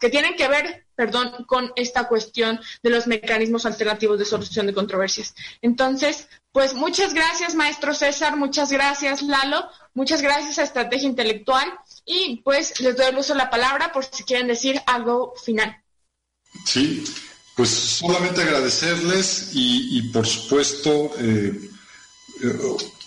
que, 0.00 0.10
tienen 0.10 0.34
que 0.34 0.48
ver 0.48 0.84
perdón, 0.94 1.44
con 1.46 1.72
esta 1.74 2.06
cuestión 2.06 2.60
de 2.82 2.90
los 2.90 3.06
mecanismos 3.06 3.66
alternativos 3.66 4.18
de 4.18 4.24
solución 4.24 4.66
de 4.66 4.74
controversias. 4.74 5.34
Entonces, 5.60 6.28
pues 6.54 6.72
muchas 6.72 7.14
gracias, 7.14 7.56
maestro 7.56 7.92
César, 7.94 8.36
muchas 8.36 8.70
gracias, 8.70 9.22
Lalo, 9.22 9.68
muchas 9.92 10.22
gracias 10.22 10.60
a 10.60 10.62
Estrategia 10.62 11.08
Intelectual 11.08 11.66
y 12.06 12.42
pues 12.44 12.78
les 12.78 12.96
doy 12.96 13.06
el 13.06 13.18
uso 13.18 13.32
de 13.32 13.40
la 13.40 13.50
palabra 13.50 13.90
por 13.90 14.04
si 14.04 14.22
quieren 14.22 14.46
decir 14.46 14.80
algo 14.86 15.34
final. 15.44 15.76
Sí, 16.64 17.02
pues 17.56 17.70
solamente 17.70 18.42
agradecerles 18.42 19.50
y, 19.52 20.00
por 20.12 20.28
supuesto 20.28 21.10
eh, 21.18 21.70
eh, 22.44 22.58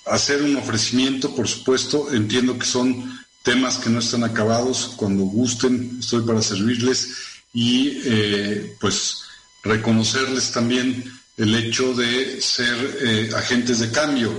hacer 0.07 0.43
un 0.43 0.57
ofrecimiento, 0.57 1.33
por 1.33 1.47
supuesto, 1.47 2.11
entiendo 2.11 2.59
que 2.59 2.65
son 2.65 3.17
temas 3.43 3.77
que 3.77 3.89
no 3.89 3.99
están 3.99 4.25
acabados, 4.25 4.91
cuando 4.97 5.23
gusten 5.23 5.99
estoy 6.01 6.25
para 6.25 6.41
servirles 6.41 7.15
y 7.53 8.01
eh, 8.03 8.75
pues 8.81 9.21
reconocerles 9.63 10.51
también 10.51 11.17
el 11.37 11.55
hecho 11.55 11.93
de 11.93 12.41
ser 12.41 13.33
agentes 13.35 13.79
de 13.79 13.91
cambio. 13.91 14.31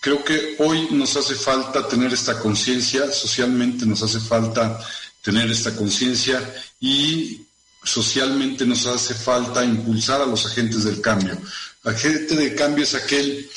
Creo 0.00 0.24
que 0.24 0.54
hoy 0.58 0.88
nos 0.92 1.16
hace 1.16 1.34
falta 1.34 1.88
tener 1.88 2.12
esta 2.12 2.38
conciencia, 2.38 3.10
socialmente 3.10 3.84
nos 3.84 4.02
hace 4.02 4.20
falta 4.20 4.78
tener 5.22 5.50
esta 5.50 5.74
conciencia 5.74 6.40
y 6.80 7.42
socialmente 7.82 8.64
nos 8.64 8.86
hace 8.86 9.14
falta 9.14 9.64
impulsar 9.64 10.20
a 10.20 10.26
los 10.26 10.46
agentes 10.46 10.84
del 10.84 11.00
cambio. 11.00 11.36
Agente 11.84 12.36
de 12.36 12.54
cambio 12.54 12.84
es 12.84 12.94
aquel 12.94 13.48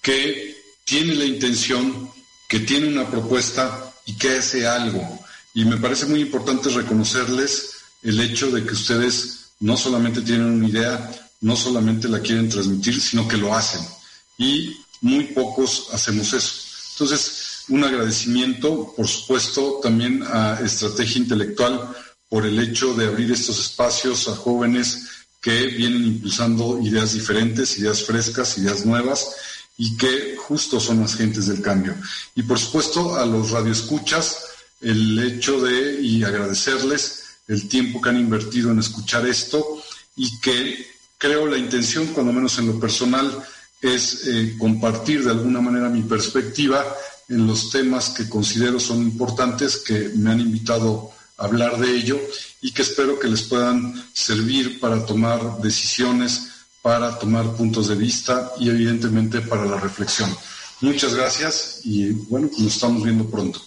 que 0.00 0.56
tiene 0.84 1.14
la 1.14 1.24
intención, 1.24 2.10
que 2.48 2.60
tiene 2.60 2.88
una 2.88 3.10
propuesta 3.10 3.92
y 4.06 4.14
que 4.14 4.38
hace 4.38 4.66
algo. 4.66 5.20
Y 5.52 5.64
me 5.64 5.76
parece 5.76 6.06
muy 6.06 6.20
importante 6.20 6.70
reconocerles 6.70 7.72
el 8.02 8.20
hecho 8.20 8.50
de 8.50 8.64
que 8.64 8.72
ustedes 8.72 9.50
no 9.60 9.76
solamente 9.76 10.22
tienen 10.22 10.46
una 10.46 10.68
idea, 10.68 11.10
no 11.40 11.56
solamente 11.56 12.08
la 12.08 12.20
quieren 12.20 12.48
transmitir, 12.48 13.00
sino 13.00 13.26
que 13.26 13.36
lo 13.36 13.54
hacen. 13.54 13.80
Y 14.38 14.76
muy 15.00 15.24
pocos 15.24 15.88
hacemos 15.92 16.32
eso. 16.32 16.52
Entonces, 16.92 17.64
un 17.68 17.84
agradecimiento, 17.84 18.92
por 18.96 19.08
supuesto, 19.08 19.80
también 19.82 20.22
a 20.22 20.60
Estrategia 20.60 21.18
Intelectual 21.18 21.94
por 22.28 22.46
el 22.46 22.58
hecho 22.58 22.94
de 22.94 23.06
abrir 23.06 23.32
estos 23.32 23.58
espacios 23.58 24.28
a 24.28 24.36
jóvenes 24.36 25.08
que 25.40 25.66
vienen 25.68 26.04
impulsando 26.04 26.80
ideas 26.80 27.12
diferentes, 27.12 27.78
ideas 27.78 28.04
frescas, 28.04 28.58
ideas 28.58 28.84
nuevas 28.84 29.34
y 29.78 29.96
que 29.96 30.36
justo 30.36 30.78
son 30.78 31.00
las 31.00 31.16
gentes 31.16 31.46
del 31.46 31.62
cambio. 31.62 31.96
Y 32.34 32.42
por 32.42 32.58
supuesto 32.58 33.16
a 33.16 33.24
los 33.24 33.50
radioescuchas 33.50 34.44
el 34.80 35.18
hecho 35.18 35.60
de 35.60 36.00
y 36.00 36.22
agradecerles 36.22 37.24
el 37.48 37.68
tiempo 37.68 38.00
que 38.00 38.10
han 38.10 38.20
invertido 38.20 38.70
en 38.70 38.78
escuchar 38.78 39.26
esto 39.26 39.82
y 40.16 40.38
que 40.40 40.86
creo 41.20 41.46
la 41.46 41.58
intención, 41.58 42.06
cuando 42.08 42.32
menos 42.32 42.58
en 42.58 42.66
lo 42.66 42.80
personal, 42.80 43.44
es 43.80 44.26
eh, 44.26 44.56
compartir 44.58 45.22
de 45.22 45.30
alguna 45.30 45.60
manera 45.60 45.90
mi 45.90 46.02
perspectiva 46.02 46.84
en 47.28 47.46
los 47.46 47.70
temas 47.70 48.08
que 48.08 48.28
considero 48.28 48.80
son 48.80 49.02
importantes, 49.02 49.76
que 49.76 50.10
me 50.16 50.30
han 50.30 50.40
invitado 50.40 51.10
a 51.36 51.44
hablar 51.44 51.78
de 51.78 51.94
ello 51.94 52.18
y 52.62 52.72
que 52.72 52.82
espero 52.82 53.18
que 53.18 53.28
les 53.28 53.42
puedan 53.42 53.94
servir 54.14 54.80
para 54.80 55.04
tomar 55.04 55.58
decisiones, 55.58 56.48
para 56.80 57.18
tomar 57.18 57.54
puntos 57.54 57.88
de 57.88 57.96
vista 57.96 58.52
y 58.58 58.70
evidentemente 58.70 59.42
para 59.42 59.66
la 59.66 59.78
reflexión. 59.78 60.34
Muchas 60.80 61.14
gracias 61.14 61.80
y 61.84 62.12
bueno, 62.12 62.48
nos 62.58 62.74
estamos 62.74 63.04
viendo 63.04 63.28
pronto. 63.28 63.60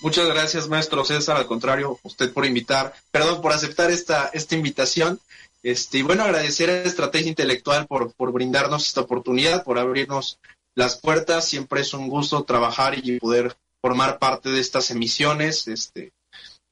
Muchas 0.00 0.28
gracias, 0.28 0.68
maestro 0.68 1.04
César. 1.04 1.36
Al 1.36 1.46
contrario, 1.46 1.98
usted 2.02 2.32
por 2.32 2.46
invitar, 2.46 2.94
perdón, 3.10 3.40
por 3.40 3.52
aceptar 3.52 3.90
esta, 3.90 4.30
esta 4.32 4.54
invitación. 4.54 5.20
Este, 5.62 5.98
y 5.98 6.02
bueno, 6.02 6.24
agradecer 6.24 6.70
a 6.70 6.82
Estrategia 6.82 7.28
Intelectual 7.28 7.86
por, 7.86 8.12
por 8.14 8.32
brindarnos 8.32 8.86
esta 8.86 9.00
oportunidad, 9.00 9.64
por 9.64 9.78
abrirnos 9.78 10.38
las 10.74 11.00
puertas. 11.00 11.46
Siempre 11.46 11.80
es 11.80 11.92
un 11.94 12.08
gusto 12.08 12.44
trabajar 12.44 12.96
y 12.96 13.18
poder 13.18 13.56
formar 13.80 14.18
parte 14.18 14.50
de 14.50 14.60
estas 14.60 14.90
emisiones. 14.90 15.66
Este, 15.68 16.12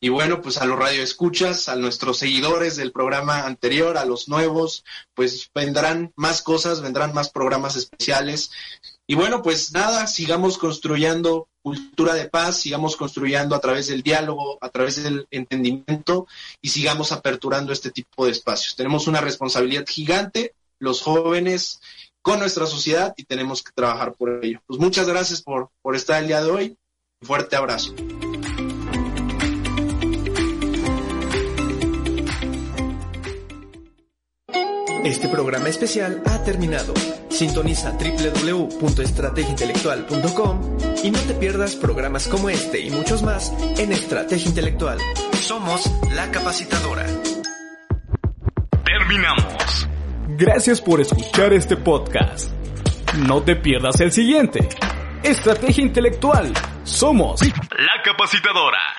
y 0.00 0.08
bueno, 0.10 0.42
pues 0.42 0.58
a 0.58 0.66
los 0.66 0.78
radioescuchas, 0.78 1.68
a 1.68 1.76
nuestros 1.76 2.18
seguidores 2.18 2.76
del 2.76 2.92
programa 2.92 3.46
anterior, 3.46 3.96
a 3.96 4.04
los 4.04 4.28
nuevos, 4.28 4.84
pues 5.14 5.50
vendrán 5.54 6.12
más 6.16 6.42
cosas, 6.42 6.82
vendrán 6.82 7.14
más 7.14 7.30
programas 7.30 7.76
especiales. 7.76 8.50
Y 9.06 9.14
bueno, 9.14 9.42
pues 9.42 9.72
nada, 9.72 10.06
sigamos 10.06 10.58
construyendo 10.58 11.48
cultura 11.66 12.14
de 12.14 12.28
paz, 12.28 12.60
sigamos 12.60 12.94
construyendo 12.94 13.56
a 13.56 13.58
través 13.58 13.88
del 13.88 14.04
diálogo, 14.04 14.56
a 14.60 14.68
través 14.68 15.02
del 15.02 15.26
entendimiento 15.32 16.28
y 16.62 16.68
sigamos 16.68 17.10
aperturando 17.10 17.72
este 17.72 17.90
tipo 17.90 18.24
de 18.24 18.30
espacios. 18.30 18.76
Tenemos 18.76 19.08
una 19.08 19.20
responsabilidad 19.20 19.84
gigante, 19.84 20.54
los 20.78 21.02
jóvenes, 21.02 21.80
con 22.22 22.38
nuestra 22.38 22.66
sociedad 22.66 23.14
y 23.16 23.24
tenemos 23.24 23.64
que 23.64 23.72
trabajar 23.74 24.14
por 24.14 24.44
ello. 24.44 24.60
Pues 24.64 24.78
muchas 24.78 25.08
gracias 25.08 25.42
por, 25.42 25.70
por 25.82 25.96
estar 25.96 26.22
el 26.22 26.28
día 26.28 26.40
de 26.40 26.50
hoy. 26.52 26.76
Fuerte 27.20 27.56
abrazo. 27.56 27.92
Este 35.06 35.28
programa 35.28 35.68
especial 35.68 36.20
ha 36.26 36.42
terminado. 36.42 36.92
Sintoniza 37.28 37.92
www.estrategiaintelectual.com 37.92 40.78
y 41.04 41.12
no 41.12 41.20
te 41.20 41.34
pierdas 41.34 41.76
programas 41.76 42.26
como 42.26 42.50
este 42.50 42.80
y 42.80 42.90
muchos 42.90 43.22
más 43.22 43.54
en 43.78 43.92
Estrategia 43.92 44.48
Intelectual. 44.48 44.98
Somos 45.40 45.88
la 46.12 46.28
capacitadora. 46.32 47.06
Terminamos. 48.84 49.88
Gracias 50.30 50.80
por 50.80 51.00
escuchar 51.00 51.52
este 51.52 51.76
podcast. 51.76 52.50
No 53.28 53.44
te 53.44 53.54
pierdas 53.54 54.00
el 54.00 54.10
siguiente. 54.10 54.68
Estrategia 55.22 55.84
Intelectual. 55.84 56.52
Somos 56.82 57.40
la 57.46 58.02
capacitadora. 58.04 58.94